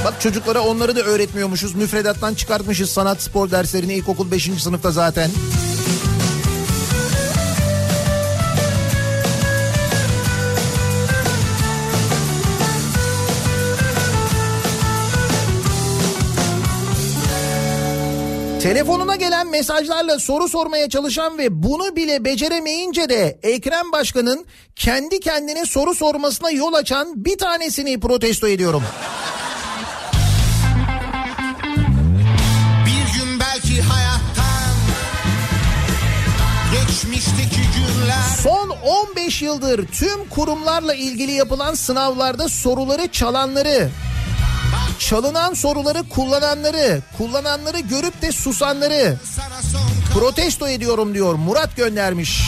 Bak 0.05 0.21
çocuklara 0.21 0.61
onları 0.61 0.95
da 0.95 1.01
öğretmiyormuşuz. 1.01 1.75
Müfredattan 1.75 2.33
çıkartmışız 2.33 2.89
sanat 2.89 3.21
spor 3.21 3.51
derslerini 3.51 3.93
ilkokul 3.93 4.31
5. 4.31 4.49
sınıfta 4.59 4.91
zaten. 4.91 5.31
Telefonuna 18.65 19.15
gelen 19.15 19.47
mesajlarla 19.47 20.19
soru 20.19 20.49
sormaya 20.49 20.89
çalışan 20.89 21.37
ve 21.37 21.63
bunu 21.63 21.95
bile 21.95 22.25
beceremeyince 22.25 23.09
de 23.09 23.39
Ekrem 23.43 23.91
Başkan'ın 23.91 24.45
kendi 24.75 25.19
kendine 25.19 25.65
soru 25.65 25.95
sormasına 25.95 26.51
yol 26.51 26.73
açan 26.73 27.25
bir 27.25 27.37
tanesini 27.37 27.99
protesto 27.99 28.47
ediyorum. 28.47 28.83
Bir 32.85 33.19
gün 33.19 33.39
belki 33.39 33.81
hayattan 33.81 34.75
geçmişteki 36.71 37.61
günler 37.75 38.23
Son 38.43 38.69
15 38.69 39.41
yıldır 39.41 39.87
tüm 39.87 40.29
kurumlarla 40.29 40.93
ilgili 40.95 41.31
yapılan 41.31 41.73
sınavlarda 41.73 42.49
soruları 42.49 43.07
çalanları, 43.07 43.89
çalınan 44.99 45.53
soruları 45.53 46.09
kullananları, 46.09 47.01
kullananları 47.17 47.79
görüp 47.79 48.21
de 48.21 48.31
susanları 48.31 49.17
protesto 50.13 50.67
ediyorum 50.67 51.13
diyor 51.13 51.33
Murat 51.35 51.75
göndermiş. 51.75 52.41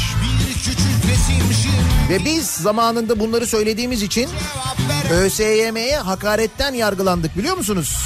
Ve 2.09 2.25
biz 2.25 2.47
zamanında 2.47 3.19
bunları 3.19 3.47
söylediğimiz 3.47 4.01
için 4.03 4.29
ÖSYM'ye 5.11 5.97
hakaretten 5.97 6.73
yargılandık 6.73 7.37
biliyor 7.37 7.57
musunuz? 7.57 7.97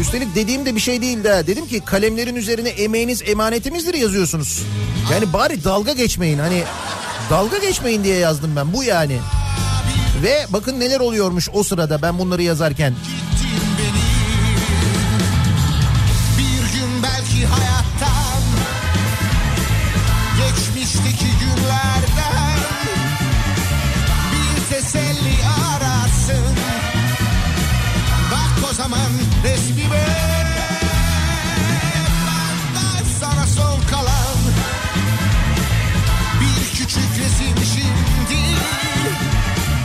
Üstelik 0.00 0.34
dediğim 0.34 0.66
de 0.66 0.74
bir 0.74 0.80
şey 0.80 1.02
değil 1.02 1.24
de 1.24 1.44
dedim 1.46 1.66
ki 1.66 1.80
kalemlerin 1.84 2.36
üzerine 2.36 2.68
emeğiniz 2.68 3.22
emanetimizdir 3.22 3.94
yazıyorsunuz. 3.94 4.62
Yani 5.12 5.32
bari 5.32 5.64
dalga 5.64 5.92
geçmeyin 5.92 6.38
hani 6.38 6.64
dalga 7.30 7.58
geçmeyin 7.58 8.04
diye 8.04 8.16
yazdım 8.16 8.56
ben 8.56 8.72
bu 8.72 8.84
yani. 8.84 9.18
Ve 10.22 10.46
bakın 10.48 10.80
neler 10.80 11.00
oluyormuş 11.00 11.48
o 11.52 11.62
sırada 11.62 12.02
ben 12.02 12.18
bunları 12.18 12.42
yazarken. 12.42 12.94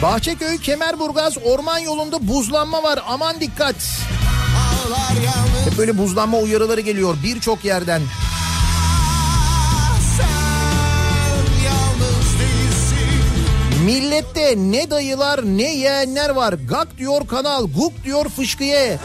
Bahçeköy 0.01 0.57
Kemerburgaz 0.57 1.37
orman 1.45 1.77
yolunda 1.77 2.27
buzlanma 2.27 2.83
var 2.83 2.99
aman 3.07 3.39
dikkat. 3.39 3.75
Hep 5.65 5.77
böyle 5.77 5.97
buzlanma 5.97 6.37
uyarıları 6.37 6.81
geliyor 6.81 7.17
birçok 7.23 7.65
yerden. 7.65 8.01
sen 10.17 10.25
Millette 13.85 14.53
ne 14.57 14.91
dayılar 14.91 15.45
ne 15.45 15.75
yeğenler 15.75 16.29
var. 16.29 16.53
Gak 16.69 16.97
diyor 16.97 17.27
kanal, 17.27 17.67
guk 17.67 18.03
diyor 18.03 18.29
fışkıye. 18.29 18.99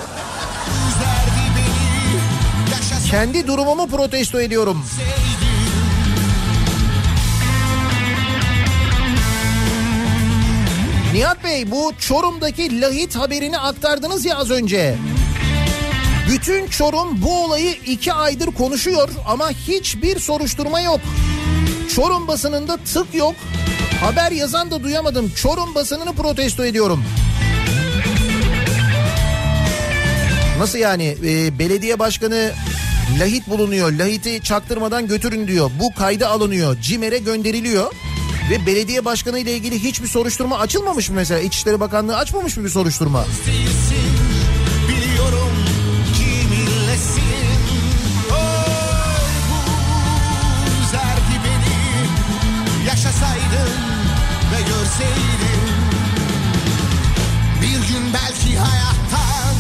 Kendi 3.11 3.47
durumumu 3.47 3.87
protesto 3.89 4.41
ediyorum. 4.41 4.85
Nihat 11.15 11.45
Bey 11.45 11.71
bu 11.71 11.93
Çorum'daki 11.99 12.81
lahit 12.81 13.17
haberini 13.17 13.59
aktardınız 13.59 14.25
ya 14.25 14.37
az 14.37 14.51
önce. 14.51 14.97
Bütün 16.29 16.67
Çorum 16.67 17.23
bu 17.23 17.45
olayı 17.45 17.73
iki 17.87 18.13
aydır 18.13 18.47
konuşuyor 18.47 19.09
ama 19.27 19.51
hiçbir 19.51 20.19
soruşturma 20.19 20.81
yok. 20.81 21.01
Çorum 21.95 22.29
basınında 22.29 22.77
tık 22.77 23.15
yok. 23.15 23.35
Haber 24.01 24.33
yazan 24.33 24.71
da 24.71 24.83
duyamadım. 24.83 25.33
Çorum 25.37 25.75
basınını 25.75 26.13
protesto 26.13 26.65
ediyorum. 26.65 27.05
Nasıl 30.59 30.79
yani? 30.79 31.17
Ee, 31.25 31.59
belediye 31.59 31.99
başkanı 31.99 32.53
lahit 33.21 33.49
bulunuyor. 33.49 33.93
Lahiti 33.93 34.43
çaktırmadan 34.43 35.07
götürün 35.07 35.49
diyor. 35.49 35.71
Bu 35.81 35.95
kayda 35.95 36.29
alınıyor. 36.29 36.77
CİMER'e 36.81 37.19
gönderiliyor. 37.19 37.93
Ve 38.51 38.67
belediye 38.67 39.05
başkanı 39.05 39.39
ile 39.39 39.53
ilgili 39.53 39.83
hiçbir 39.83 40.09
soruşturma 40.09 40.59
açılmamış 40.59 41.11
mı 41.11 41.17
mesela? 41.17 41.41
İçişleri 41.41 41.81
Bakanlığı 41.81 42.17
açmamış 42.17 42.57
mı 42.57 42.65
bir 42.65 42.69
soruşturma? 42.69 43.25
Bir 57.63 57.89
gün 57.89 58.13
belki 58.15 58.59
hayattan 58.59 59.55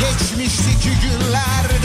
Geçmişteki 0.00 0.90
günlerden 1.02 1.68
Bir 1.72 1.77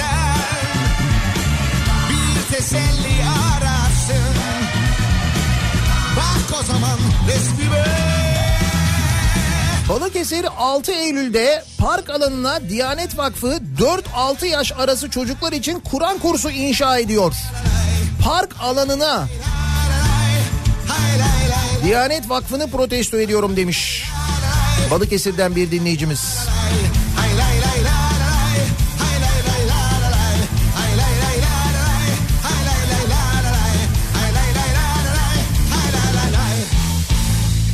Balıkesir 9.89 10.45
6 10.57 10.91
Eylül'de 10.91 11.63
park 11.77 12.09
alanına 12.09 12.69
Diyanet 12.69 13.17
Vakfı 13.17 13.59
4-6 14.15 14.45
yaş 14.45 14.71
arası 14.71 15.09
çocuklar 15.09 15.51
için 15.51 15.79
Kur'an 15.79 16.17
kursu 16.19 16.49
inşa 16.49 16.97
ediyor. 16.97 17.33
Park 18.23 18.55
alanına 18.61 19.27
Diyanet 21.83 22.29
Vakfı'nı 22.29 22.71
protesto 22.71 23.17
ediyorum 23.19 23.55
demiş. 23.55 24.03
Balıkesir'den 24.91 25.55
bir 25.55 25.71
dinleyicimiz. 25.71 26.37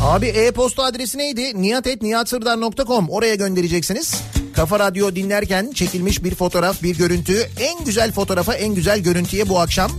Abi 0.10 0.28
e-posta 0.28 0.84
adresi 0.84 1.18
neydi? 1.18 1.62
niyatetniyatsırdar.com 1.62 3.10
oraya 3.10 3.36
göndereceksiniz. 3.36 4.22
Kafa 4.54 4.80
Radyo 4.80 5.16
dinlerken 5.16 5.72
çekilmiş 5.72 6.24
bir 6.24 6.36
fotoğraf, 6.36 6.84
bir 6.84 6.98
görüntü. 6.98 7.50
En 7.60 7.86
güzel 7.86 8.12
fotoğrafa, 8.12 8.54
en 8.54 8.76
güzel 8.76 9.00
görüntüye 9.00 9.50
bu 9.50 9.60
akşam 9.60 9.92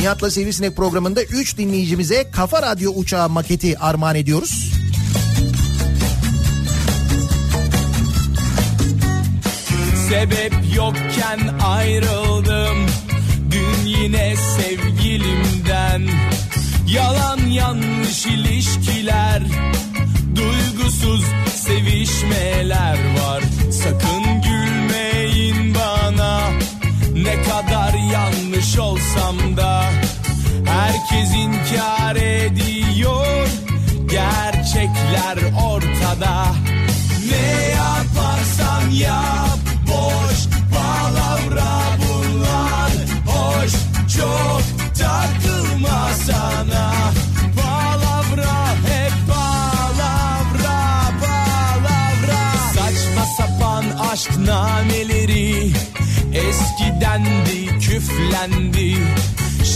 Nihat'la 0.00 0.30
Sivrisinek 0.30 0.76
programında 0.76 1.22
3 1.22 1.58
dinleyicimize 1.58 2.30
Kafa 2.30 2.62
Radyo 2.62 2.92
uçağı 2.92 3.28
maketi 3.28 3.78
armağan 3.78 4.16
ediyoruz. 4.16 4.72
Sebep 10.08 10.52
yokken 10.76 11.58
ayrıldım 11.64 12.86
Dün 13.50 13.86
yine 13.86 14.34
sevgilimden 14.36 16.08
Yalan 16.94 17.38
yanlış 17.38 18.26
ilişkiler 18.26 19.42
Duygusuz 20.36 21.24
sevişmeler 21.54 22.98
var. 23.18 23.42
Sakın 23.70 24.42
gülmeyin 24.42 25.74
bana 25.74 26.40
Ne 27.14 27.42
kadar 27.42 27.94
yanlış 28.12 28.78
olsam 28.78 29.56
da. 29.56 29.84
Herkes 30.66 31.34
inkar 31.34 32.16
ediyor 32.16 33.46
Gerçekler 34.10 35.38
ortada. 35.64 36.46
Ne 37.30 37.68
yaparsan 37.68 38.90
yap 38.90 39.58
Boş 39.86 40.38
palavra 40.74 41.72
bunlar. 41.98 42.92
Hoş 43.26 43.72
çok 44.16 44.61
aşk 54.12 54.38
nameleri 54.38 55.72
Eskidendi 56.34 57.78
küflendi 57.80 58.96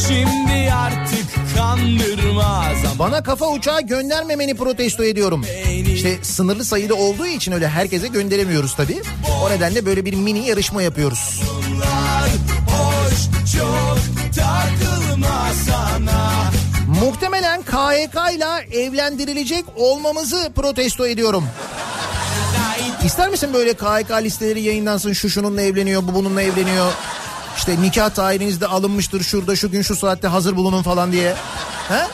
Şimdi 0.06 0.72
artık 0.72 1.56
kandırmaz 1.56 2.76
ama 2.84 2.98
Bana 2.98 3.22
kafa 3.22 3.48
uçağı 3.48 3.80
göndermemeni 3.80 4.54
protesto 4.54 5.04
ediyorum. 5.04 5.44
İşte 5.94 6.18
sınırlı 6.24 6.64
sayıda 6.64 6.94
olduğu 6.94 7.26
için 7.26 7.52
öyle 7.52 7.68
herkese 7.68 8.08
gönderemiyoruz 8.08 8.74
tabii. 8.76 9.02
O 9.44 9.50
nedenle 9.50 9.86
böyle 9.86 10.04
bir 10.04 10.14
mini 10.14 10.46
yarışma 10.46 10.82
yapıyoruz. 10.82 11.42
Hoş 12.66 13.14
çok 13.56 13.98
takılma 14.34 15.46
sana 15.66 16.50
Muhtemelen 17.00 17.62
KHK 17.62 18.34
ile 18.36 18.78
evlendirilecek 18.80 19.64
olmamızı 19.76 20.52
protesto 20.54 21.06
ediyorum. 21.06 21.44
İster 23.04 23.28
misin 23.28 23.52
böyle 23.54 23.74
KHK 23.74 24.10
listeleri 24.22 24.60
yayınlansın 24.60 25.12
şu 25.12 25.30
şununla 25.30 25.62
evleniyor 25.62 26.02
bu 26.02 26.14
bununla 26.14 26.42
evleniyor. 26.42 26.92
İşte 27.56 27.82
nikah 27.82 28.10
tarihinizde 28.10 28.66
alınmıştır 28.66 29.22
şurada 29.22 29.56
şu 29.56 29.70
gün 29.70 29.82
şu 29.82 29.96
saatte 29.96 30.28
hazır 30.28 30.56
bulunun 30.56 30.82
falan 30.82 31.12
diye. 31.12 31.34
He? 31.88 32.06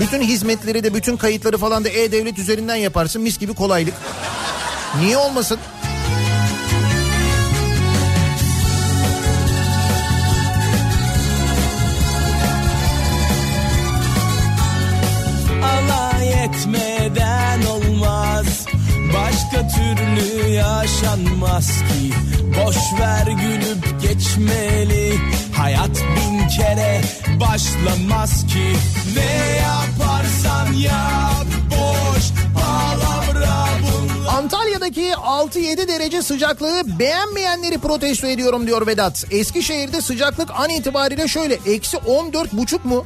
Bütün 0.00 0.20
hizmetleri 0.20 0.84
de 0.84 0.94
bütün 0.94 1.16
kayıtları 1.16 1.58
falan 1.58 1.84
da 1.84 1.88
e-devlet 1.88 2.38
üzerinden 2.38 2.76
yaparsın 2.76 3.22
mis 3.22 3.38
gibi 3.38 3.54
kolaylık. 3.54 3.94
Niye 5.00 5.16
olmasın? 5.16 5.58
Başka 19.36 19.68
türlü 19.68 20.48
yaşanmaz 20.48 21.66
ki 21.68 22.12
Boş 22.42 22.76
ver 23.00 23.26
gülüp 23.26 24.02
geçmeli 24.02 25.14
Hayat 25.56 25.90
bin 25.90 26.48
kere 26.48 27.00
başlamaz 27.40 28.46
ki 28.46 28.76
Ne 29.16 29.56
yaparsan 29.56 30.72
yap 30.72 31.46
boş 31.70 32.24
palavra 32.54 33.68
bunlar 33.82 34.34
Antalya'daki 34.34 35.10
6-7 35.10 35.88
derece 35.88 36.22
sıcaklığı 36.22 36.98
beğenmeyenleri 36.98 37.78
protesto 37.78 38.26
ediyorum 38.26 38.66
diyor 38.66 38.86
Vedat. 38.86 39.24
Eskişehir'de 39.30 40.00
sıcaklık 40.00 40.50
an 40.50 40.70
itibariyle 40.70 41.28
şöyle 41.28 41.58
eksi 41.66 41.96
14 41.96 42.52
buçuk 42.52 42.84
mu? 42.84 43.04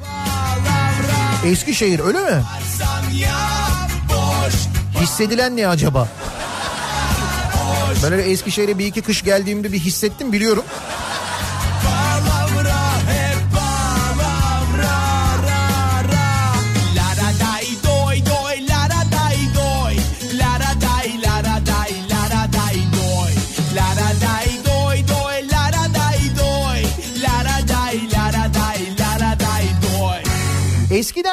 Eskişehir 1.47 2.01
öyle 2.01 2.19
mi? 2.19 2.43
yap 3.15 3.91
boş 4.09 4.55
Hissedilen 5.03 5.57
ne 5.57 5.69
acaba? 5.69 6.09
Ben 8.05 8.13
öyle 8.13 8.23
Eskişehir'e 8.23 8.79
bir 8.79 8.87
iki 8.87 9.03
kış 9.03 9.23
geldiğimde 9.23 9.73
bir 9.73 9.79
hissettim 9.79 10.33
biliyorum. 10.33 10.65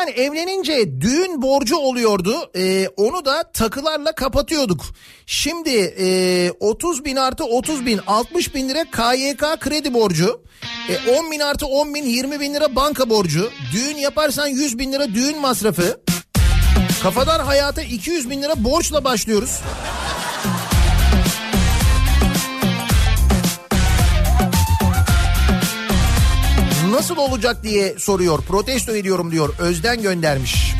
Eskiden 0.08 0.24
evlenince 0.24 1.02
düğün 1.02 1.42
borcu 1.42 1.78
oluyordu. 1.78 2.52
Ee, 2.56 2.88
onu 2.98 3.26
da 3.26 3.52
takılarla 3.52 4.12
kapatıyorduk. 4.12 4.86
Şimdi 5.26 5.96
e, 6.00 6.52
30 6.60 7.06
bin 7.06 7.16
artı 7.16 7.44
30 7.44 7.86
bin 7.86 8.00
60 8.08 8.56
bin 8.56 8.70
lira 8.70 8.84
KYK 8.84 9.60
kredi 9.60 9.94
borcu. 9.94 10.42
E, 10.90 11.20
10 11.20 11.32
bin 11.32 11.40
artı 11.40 11.66
10 11.66 11.94
bin 11.94 12.06
20 12.06 12.40
bin 12.40 12.54
lira 12.54 12.76
banka 12.76 13.10
borcu. 13.10 13.52
Düğün 13.74 13.98
yaparsan 13.98 14.48
100 14.48 14.80
bin 14.80 14.92
lira 14.92 15.08
düğün 15.14 15.42
masrafı. 15.42 16.02
Kafadan 17.04 17.40
hayata 17.40 17.82
200 17.82 18.30
bin 18.30 18.42
lira 18.42 18.64
borçla 18.64 19.04
başlıyoruz. 19.04 19.60
Nasıl 26.92 27.18
olacak 27.18 27.64
diye 27.64 27.96
soruyor. 28.00 28.42
Protesto 28.42 28.96
ediyorum 28.96 29.32
diyor. 29.32 29.54
Özden 29.60 30.02
göndermiş. 30.02 30.74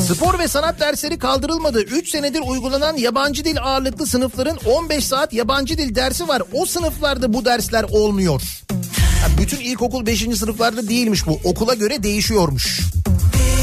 Spor 0.00 0.38
ve 0.38 0.48
sanat 0.48 0.80
dersleri 0.80 1.18
kaldırılmadı. 1.18 1.82
3 1.82 2.08
senedir 2.10 2.40
uygulanan 2.46 2.96
yabancı 2.96 3.44
dil 3.44 3.62
ağırlıklı 3.62 4.06
sınıfların 4.06 4.58
15 4.66 5.04
saat 5.06 5.32
yabancı 5.32 5.78
dil 5.78 5.94
dersi 5.94 6.28
var. 6.28 6.42
O 6.52 6.66
sınıflarda 6.66 7.32
bu 7.32 7.44
dersler 7.44 7.82
olmuyor. 7.90 8.42
Ha, 9.20 9.26
bütün 9.40 9.60
ilkokul 9.60 10.06
5. 10.06 10.18
sınıflarda 10.38 10.88
değilmiş 10.88 11.26
bu. 11.26 11.40
Okula 11.44 11.74
göre 11.74 12.02
değişiyormuş. 12.02 12.80
Gelince 12.80 13.53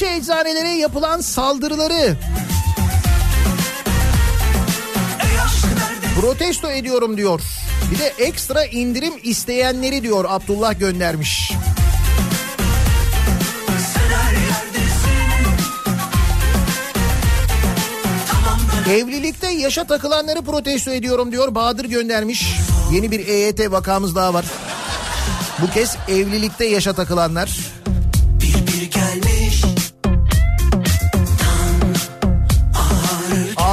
nöbetçi 0.00 0.06
eczanelere 0.06 0.68
yapılan 0.68 1.20
saldırıları 1.20 2.16
protesto 6.20 6.70
ediyorum 6.70 7.16
diyor. 7.16 7.40
Bir 7.90 7.98
de 7.98 8.06
ekstra 8.06 8.64
indirim 8.64 9.12
isteyenleri 9.22 10.02
diyor 10.02 10.24
Abdullah 10.28 10.78
göndermiş. 10.78 11.52
Evlilikte 18.90 19.48
yaşa 19.52 19.84
takılanları 19.84 20.42
protesto 20.42 20.90
ediyorum 20.90 21.32
diyor 21.32 21.54
Bahadır 21.54 21.84
göndermiş. 21.84 22.56
Yeni 22.92 23.10
bir 23.10 23.28
EYT 23.28 23.70
vakamız 23.70 24.16
daha 24.16 24.34
var. 24.34 24.44
Bu 25.62 25.70
kez 25.70 25.96
evlilikte 26.08 26.64
yaşa 26.64 26.92
takılanlar. 26.92 27.79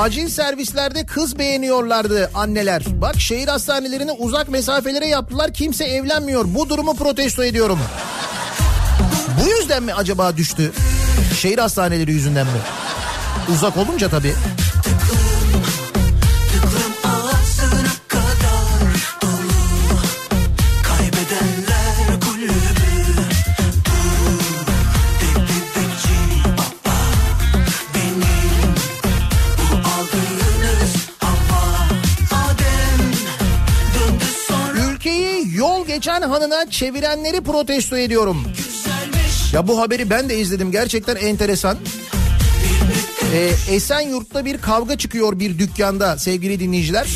Acil 0.08 0.30
servislerde 0.30 1.06
kız 1.06 1.40
beğeniyorlardı 1.40 2.32
anneler. 2.34 2.84
Bak 3.02 3.20
şehir 3.20 3.48
hastanelerini 3.48 4.12
uzak 4.12 4.50
mesafelere 4.50 5.08
yaptılar 5.08 5.54
kimse 5.54 5.86
evlenmiyor. 5.86 6.46
Bu 6.48 6.70
durumu 6.70 6.96
protesto 6.96 7.44
ediyorum. 7.44 7.80
Bu 9.44 9.50
yüzden 9.50 9.84
mi 9.84 9.94
acaba 9.94 10.38
düştü? 10.38 10.72
Şehir 11.40 11.58
hastaneleri 11.58 12.12
yüzünden 12.12 12.46
mi? 12.46 12.60
Uzak 13.54 13.78
olunca 13.78 14.10
tabii. 14.10 14.34
Geçen 36.18 36.30
hanına 36.30 36.70
çevirenleri 36.72 37.42
protesto 37.42 37.98
ediyorum. 37.98 38.44
Ya 39.54 39.68
bu 39.68 39.80
haberi 39.80 40.10
ben 40.10 40.30
de 40.30 40.38
izledim 40.38 40.72
gerçekten 40.72 41.16
enteresan. 41.16 41.78
Ee, 43.34 43.52
Esenyurt'ta 43.76 44.46
bir 44.46 44.62
kavga 44.62 44.98
çıkıyor 44.98 45.40
bir 45.40 45.60
dükkanda 45.60 46.18
sevgili 46.18 46.60
dinleyiciler. 46.60 47.08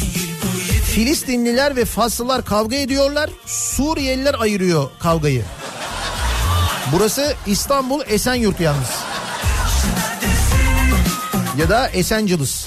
Filistinliler 0.94 1.76
ve 1.76 1.86
Faslılar 1.86 2.46
kavga 2.46 2.76
ediyorlar. 2.76 3.30
Suriyeliler 3.46 4.36
ayırıyor 4.40 4.90
kavgayı. 5.00 5.44
Burası 6.94 7.34
İstanbul 7.48 8.02
Esenyurt 8.08 8.60
yalnız. 8.60 8.90
Ya 11.58 11.70
da 11.70 11.90
Esenciles. 11.90 12.66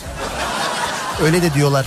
Öyle 1.22 1.42
de 1.42 1.54
diyorlar. 1.54 1.86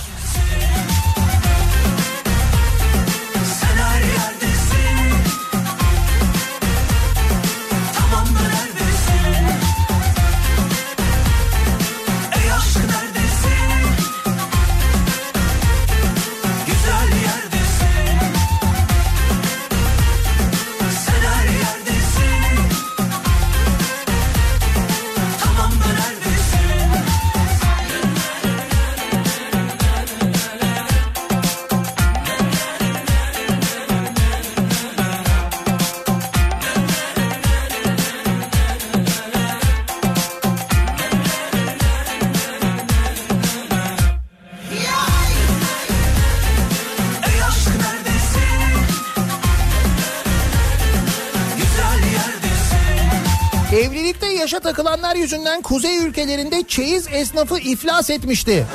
Yüzünden 55.18 55.62
kuzey 55.62 55.98
ülkelerinde 55.98 56.62
çeyiz 56.68 57.06
esnafı 57.12 57.58
iflas 57.58 58.10
etmişti. 58.10 58.66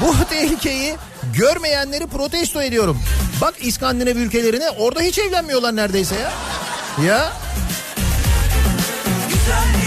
Bu 0.00 0.24
tehlikeyi 0.30 0.94
görmeyenleri 1.36 2.06
protesto 2.06 2.62
ediyorum. 2.62 2.98
Bak 3.40 3.54
İskandinav 3.60 4.16
ülkelerine 4.16 4.70
orada 4.70 5.00
hiç 5.00 5.18
evlenmiyorlar 5.18 5.76
neredeyse 5.76 6.14
ya. 6.14 6.32
Ya 7.06 7.32
Güzel 9.28 9.84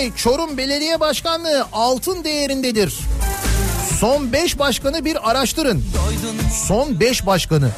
Bey 0.00 0.12
Çorum 0.16 0.56
Belediye 0.56 1.00
Başkanlığı 1.00 1.66
altın 1.72 2.24
değerindedir. 2.24 2.98
Son 3.98 4.32
5 4.32 4.58
başkanı 4.58 5.04
bir 5.04 5.30
araştırın. 5.30 5.84
Son 6.66 7.00
5 7.00 7.26
başkanı. 7.26 7.70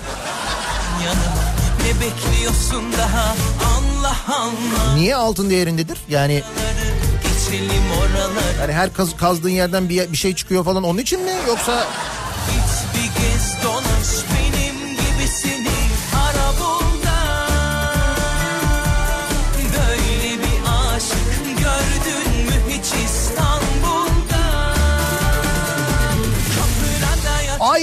Ne 1.81 2.01
bekliyorsun 2.01 2.93
daha 2.99 3.35
Allah 3.77 4.16
Allah 4.28 4.94
Niye 4.97 5.16
altın 5.16 5.51
değerindedir? 5.51 5.99
Yani 6.09 6.43
yani 8.61 8.73
her 8.73 8.93
kaz, 8.93 9.16
kazdığın 9.16 9.49
yerden 9.49 9.89
bir, 9.89 10.12
bir 10.12 10.16
şey 10.16 10.35
çıkıyor 10.35 10.65
falan 10.65 10.82
onun 10.82 10.99
için 10.99 11.20
mi 11.20 11.32
yoksa 11.49 11.86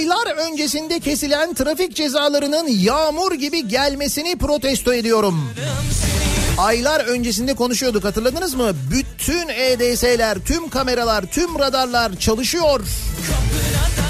Aylar 0.00 0.36
öncesinde 0.36 1.00
kesilen 1.00 1.54
trafik 1.54 1.96
cezalarının 1.96 2.68
yağmur 2.68 3.34
gibi 3.34 3.68
gelmesini 3.68 4.38
protesto 4.38 4.94
ediyorum. 4.94 5.50
Aylar 6.58 7.00
öncesinde 7.00 7.54
konuşuyorduk 7.54 8.04
hatırladınız 8.04 8.54
mı? 8.54 8.70
Bütün 8.90 9.48
EDS'ler, 9.48 10.38
tüm 10.38 10.68
kameralar, 10.68 11.24
tüm 11.24 11.58
radarlar 11.58 12.16
çalışıyor. 12.16 12.80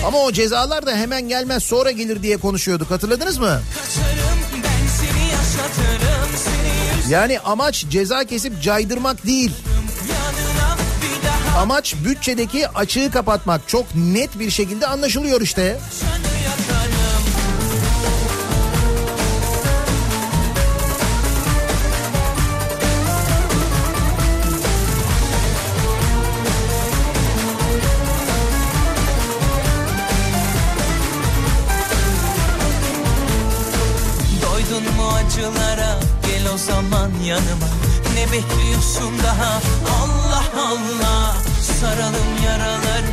Ama 0.07 0.19
o 0.19 0.33
cezalar 0.33 0.87
da 0.87 0.97
hemen 0.97 1.29
gelmez 1.29 1.63
sonra 1.63 1.91
gelir 1.91 2.23
diye 2.23 2.37
konuşuyorduk 2.37 2.91
hatırladınız 2.91 3.39
mı? 3.39 3.61
Yani 7.09 7.41
amaç 7.41 7.87
ceza 7.91 8.25
kesip 8.25 8.63
caydırmak 8.63 9.27
değil. 9.27 9.51
Amaç 11.59 11.95
bütçedeki 12.05 12.69
açığı 12.69 13.11
kapatmak. 13.11 13.69
Çok 13.69 13.87
net 13.95 14.39
bir 14.39 14.51
şekilde 14.51 14.87
anlaşılıyor 14.87 15.41
işte. 15.41 15.79
Doydun 34.43 34.95
mu 34.97 35.09
acılara 35.09 36.01
gel 36.27 36.53
o 36.55 36.59
zaman 36.59 37.11
yanıma 37.25 37.69
Ne 38.15 38.33
bekliyorsun 38.33 39.13
daha 39.25 39.61
Allah 40.03 40.20
Allah 40.57 41.37
Saralım 41.81 42.45
yaraları 42.47 43.11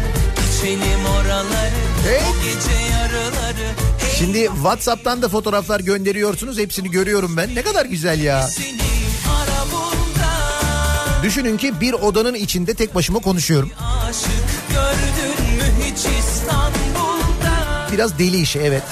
içelim 0.49 1.05
oraları 1.05 1.71
Hey. 2.03 2.17
O 2.17 2.43
gece 2.43 2.81
yarıları 2.91 3.67
Şimdi 4.17 4.45
WhatsApp'tan 4.45 5.21
da 5.21 5.29
fotoğraflar 5.29 5.79
gönderiyorsunuz. 5.79 6.57
Hepsini 6.57 6.91
görüyorum 6.91 7.37
ben. 7.37 7.55
Ne 7.55 7.61
kadar 7.61 7.85
güzel 7.85 8.21
ya. 8.21 8.47
Düşünün 11.23 11.57
ki 11.57 11.81
bir 11.81 11.93
odanın 11.93 12.33
içinde 12.33 12.73
tek 12.73 12.95
başıma 12.95 13.19
konuşuyorum. 13.19 13.71
Biraz 17.91 18.19
deli 18.19 18.41
işi 18.41 18.59
evet. 18.59 18.83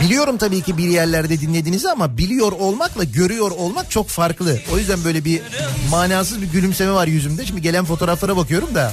Biliyorum 0.00 0.38
tabii 0.38 0.62
ki 0.62 0.78
bir 0.78 0.88
yerlerde 0.88 1.40
dinlediğinizi 1.40 1.90
ama 1.90 2.18
biliyor 2.18 2.52
olmakla 2.52 3.04
görüyor 3.04 3.50
olmak 3.50 3.90
çok 3.90 4.08
farklı. 4.08 4.58
O 4.74 4.78
yüzden 4.78 5.04
böyle 5.04 5.24
bir 5.24 5.42
manasız 5.90 6.42
bir 6.42 6.46
gülümseme 6.46 6.92
var 6.92 7.06
yüzümde. 7.06 7.46
Şimdi 7.46 7.62
gelen 7.62 7.84
fotoğraflara 7.84 8.36
bakıyorum 8.36 8.74
da. 8.74 8.92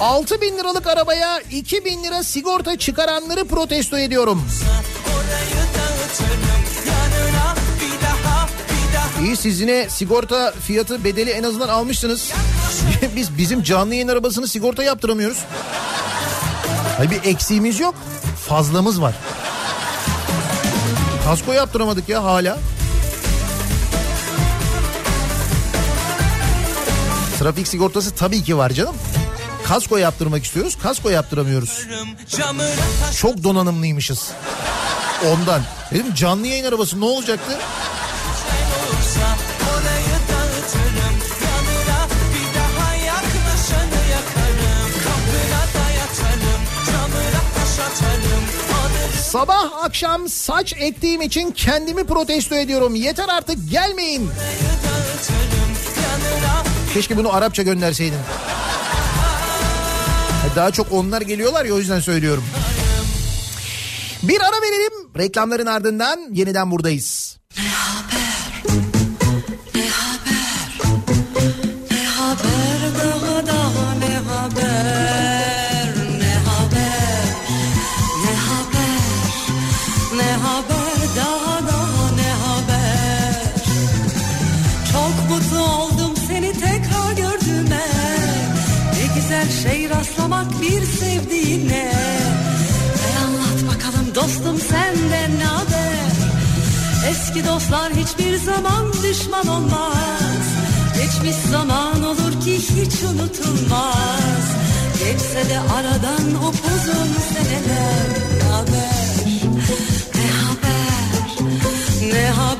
6 0.00 0.40
bin 0.40 0.58
liralık 0.58 0.86
arabaya 0.86 1.40
2 1.50 1.84
bin 1.84 2.04
lira 2.04 2.22
sigorta 2.22 2.78
çıkaranları 2.78 3.44
protesto 3.44 3.98
ediyorum. 3.98 4.42
orayı 5.06 5.64
dağıtırım 5.74 6.69
İyi 9.24 9.36
siz 9.36 9.60
yine 9.60 9.88
sigorta 9.90 10.52
fiyatı 10.66 11.04
bedeli 11.04 11.30
en 11.30 11.42
azından 11.42 11.68
almışsınız. 11.68 12.32
Biz 13.16 13.38
bizim 13.38 13.62
canlı 13.62 13.94
yayın 13.94 14.08
arabasını 14.08 14.48
sigorta 14.48 14.82
yaptıramıyoruz. 14.82 15.38
Hayır 16.96 17.10
bir 17.10 17.24
eksiğimiz 17.24 17.80
yok. 17.80 17.94
Fazlamız 18.48 19.00
var. 19.00 19.14
Kasko 21.24 21.52
yaptıramadık 21.52 22.08
ya 22.08 22.24
hala. 22.24 22.58
Trafik 27.38 27.68
sigortası 27.68 28.14
tabii 28.14 28.42
ki 28.42 28.56
var 28.56 28.70
canım. 28.70 28.94
Kasko 29.64 29.96
yaptırmak 29.96 30.44
istiyoruz. 30.44 30.78
Kasko 30.82 31.10
yaptıramıyoruz. 31.10 31.86
Çok 33.16 33.44
donanımlıymışız. 33.44 34.28
Ondan. 35.26 35.62
Dedim 35.90 36.14
canlı 36.14 36.46
yayın 36.46 36.64
arabası 36.64 37.00
ne 37.00 37.04
olacaktı? 37.04 37.58
Sabah 49.30 49.84
akşam 49.84 50.28
saç 50.28 50.74
ektiğim 50.78 51.22
için 51.22 51.50
kendimi 51.50 52.04
protesto 52.04 52.54
ediyorum. 52.54 52.94
Yeter 52.94 53.28
artık 53.28 53.70
gelmeyin. 53.70 54.30
Keşke 56.94 57.16
bunu 57.16 57.34
Arapça 57.34 57.62
gönderseydin. 57.62 58.18
Daha 60.56 60.70
çok 60.70 60.92
onlar 60.92 61.20
geliyorlar 61.20 61.64
ya 61.64 61.74
o 61.74 61.78
yüzden 61.78 62.00
söylüyorum. 62.00 62.44
Bir 64.22 64.40
ara 64.40 64.62
verelim. 64.62 64.92
Reklamların 65.18 65.66
ardından 65.66 66.20
yeniden 66.32 66.70
buradayız. 66.70 67.38
Ne 67.58 67.68
haber 67.68 68.29
zaman 98.44 98.92
düşman 99.02 99.46
olmaz. 99.46 100.44
Geçmiş 100.94 101.36
zaman 101.50 102.02
olur 102.04 102.40
ki 102.44 102.56
hiç 102.56 103.02
unutulmaz. 103.02 104.44
Geçse 104.98 105.50
de 105.50 105.60
aradan 105.60 106.34
o 106.44 106.48
uzun 106.48 107.10
seneler. 107.32 108.06
Ne 108.36 108.52
haber, 108.52 109.24
ne 110.14 110.30
haber, 110.30 111.52
ne 112.12 112.30
haber 112.30 112.59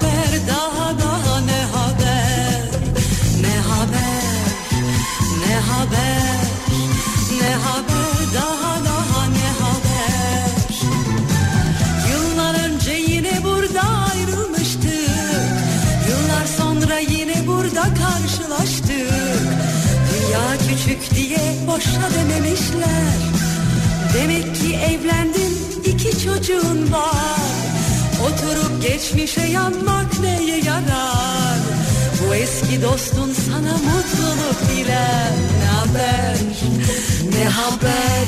küçük 20.84 21.14
diye 21.14 21.38
boşa 21.66 22.10
dememişler. 22.14 23.16
Demek 24.14 24.56
ki 24.56 24.76
evlendin 24.76 25.58
iki 25.84 26.24
çocuğun 26.24 26.92
var. 26.92 27.50
Oturup 28.24 28.82
geçmişe 28.82 29.46
yanmak 29.46 30.20
neye 30.20 30.56
yarar? 30.56 31.58
Bu 32.20 32.34
eski 32.34 32.82
dostun 32.82 33.32
sana 33.32 33.72
mutluluk 33.72 34.68
diler 34.68 35.32
Ne 35.60 35.66
haber, 35.66 36.36
ne 37.38 37.44
haber, 37.44 38.26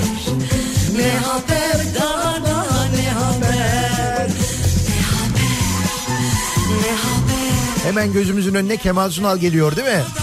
ne 0.97 1.11
haber? 1.11 1.95
Daha 1.95 2.45
daha 2.45 2.85
ne 2.85 3.11
haber? 3.11 4.29
Ne 4.89 5.01
haber, 5.03 5.53
ne 6.81 6.91
haber? 6.91 7.85
Hemen 7.85 8.13
gözümüzün 8.13 8.55
önüne 8.55 8.77
Kemal 8.77 9.11
Sunal 9.11 9.39
geliyor 9.39 9.77
değil 9.77 9.89
mi? 9.89 10.22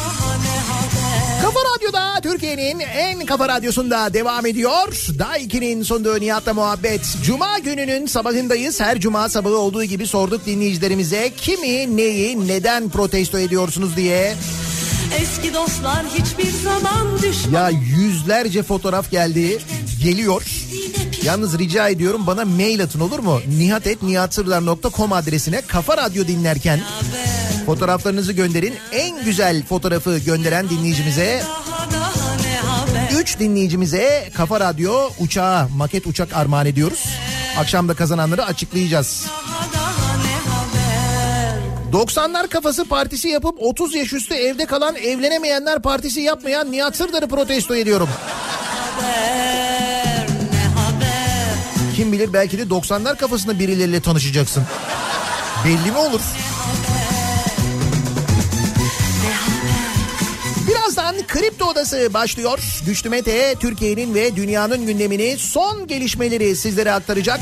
Türkiye'nin 2.50 2.80
en 2.80 3.26
kafa 3.26 3.48
radyosunda 3.50 4.14
devam 4.14 4.46
ediyor. 4.46 5.06
Daha 5.20 5.38
2'nin 5.38 5.84
sonunda 5.84 6.18
Nihat'la 6.18 6.54
muhabbet. 6.54 7.02
Cuma 7.24 7.60
gününün 7.60 8.06
sabahındayız. 8.06 8.82
Her 8.82 9.00
cuma 9.00 9.30
sabahı 9.30 9.58
olduğu 9.58 9.84
gibi 9.84 10.08
sorduk 10.08 10.46
dinleyicilerimize 10.46 11.32
kimi, 11.38 11.98
neyi, 11.98 12.48
neden 12.48 12.90
protesto 12.90 13.38
ediyorsunuz 13.40 13.96
diye. 13.96 14.36
Eski 15.22 15.54
dostlar 15.54 16.06
hiçbir 16.06 16.52
zaman 16.64 17.18
düşman 17.22 17.54
Ya 17.54 17.70
yüzlerce 17.70 18.64
fotoğraf 18.64 19.12
geldi, 19.12 19.60
geliyor. 20.04 20.44
Yalnız 21.24 21.60
rica 21.60 21.90
ediyorum 21.90 22.28
bana 22.28 22.46
mail 22.46 22.84
atın 22.84 23.00
olur 23.00 23.20
mu? 23.20 23.42
nihatetnihatsırlar.com 23.58 25.14
adresine 25.14 25.62
Kafa 25.62 25.98
Radyo 25.98 26.28
dinlerken 26.28 26.80
fotoğraflarınızı 27.66 28.34
gönderin. 28.34 28.74
En 28.92 29.24
güzel 29.26 29.64
fotoğrafı 29.66 30.18
gönderen 30.18 30.70
dinleyicimize 30.70 31.44
3 33.20 33.40
dinleyicimize 33.40 34.30
Kafa 34.34 34.60
Radyo 34.60 35.10
uçağı, 35.20 35.70
maket 35.70 36.08
uçak 36.08 36.34
armağan 36.34 36.66
ediyoruz. 36.66 37.06
Akşam 37.58 37.90
da 37.90 37.94
kazananları 37.94 38.46
açıklayacağız. 38.46 39.26
daha 39.38 39.74
daha 39.74 40.18
ne 40.18 40.36
haber 40.52 41.60
90'lar 41.92 42.48
kafası 42.48 42.86
partisi 42.86 43.28
yapıp 43.28 43.56
30 43.60 43.96
yaş 43.96 44.14
üstü 44.14 44.34
evde 44.34 44.66
kalan 44.66 44.96
evlenemeyenler 44.96 45.82
partisi 45.82 46.22
yapmayan 46.22 46.72
Nihat 46.72 46.96
Sırdar'ı 46.96 47.28
protesto 47.28 47.76
ediyorum. 47.76 48.10
ne 49.02 49.08
Kim 51.96 52.12
bilir 52.12 52.34
belki 52.34 52.58
de 52.58 52.64
90'lar 52.64 53.18
kafasında 53.18 53.60
birileriyle 53.60 54.02
tanışacaksın. 54.02 54.64
Belli 55.66 55.92
mi 55.92 55.98
olur? 55.98 56.22
Birazdan 56.22 56.59
Kripto 61.30 61.66
Odası 61.66 62.10
başlıyor. 62.14 62.60
Güçlü 62.86 63.10
Mete 63.10 63.56
Türkiye'nin 63.60 64.14
ve 64.14 64.36
dünyanın 64.36 64.86
gündemini 64.86 65.38
son 65.38 65.88
gelişmeleri 65.88 66.56
sizlere 66.56 66.92
aktaracak. 66.92 67.40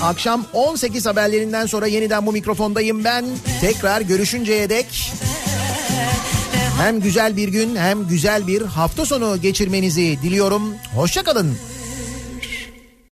haber 0.00 0.10
Akşam 0.10 0.46
18 0.52 1.06
haberlerinden 1.06 1.66
sonra 1.66 1.86
yeniden 1.86 2.26
bu 2.26 2.32
mikrofondayım 2.32 3.04
ben. 3.04 3.24
Tekrar 3.60 4.00
görüşünceye 4.00 4.68
dek 4.70 5.12
hem 6.78 7.00
güzel 7.00 7.36
bir 7.36 7.48
gün 7.48 7.76
hem 7.76 8.08
güzel 8.08 8.46
bir 8.46 8.62
hafta 8.62 9.06
sonu 9.06 9.40
geçirmenizi 9.40 10.18
diliyorum. 10.22 10.74
Hoşçakalın. 10.94 11.58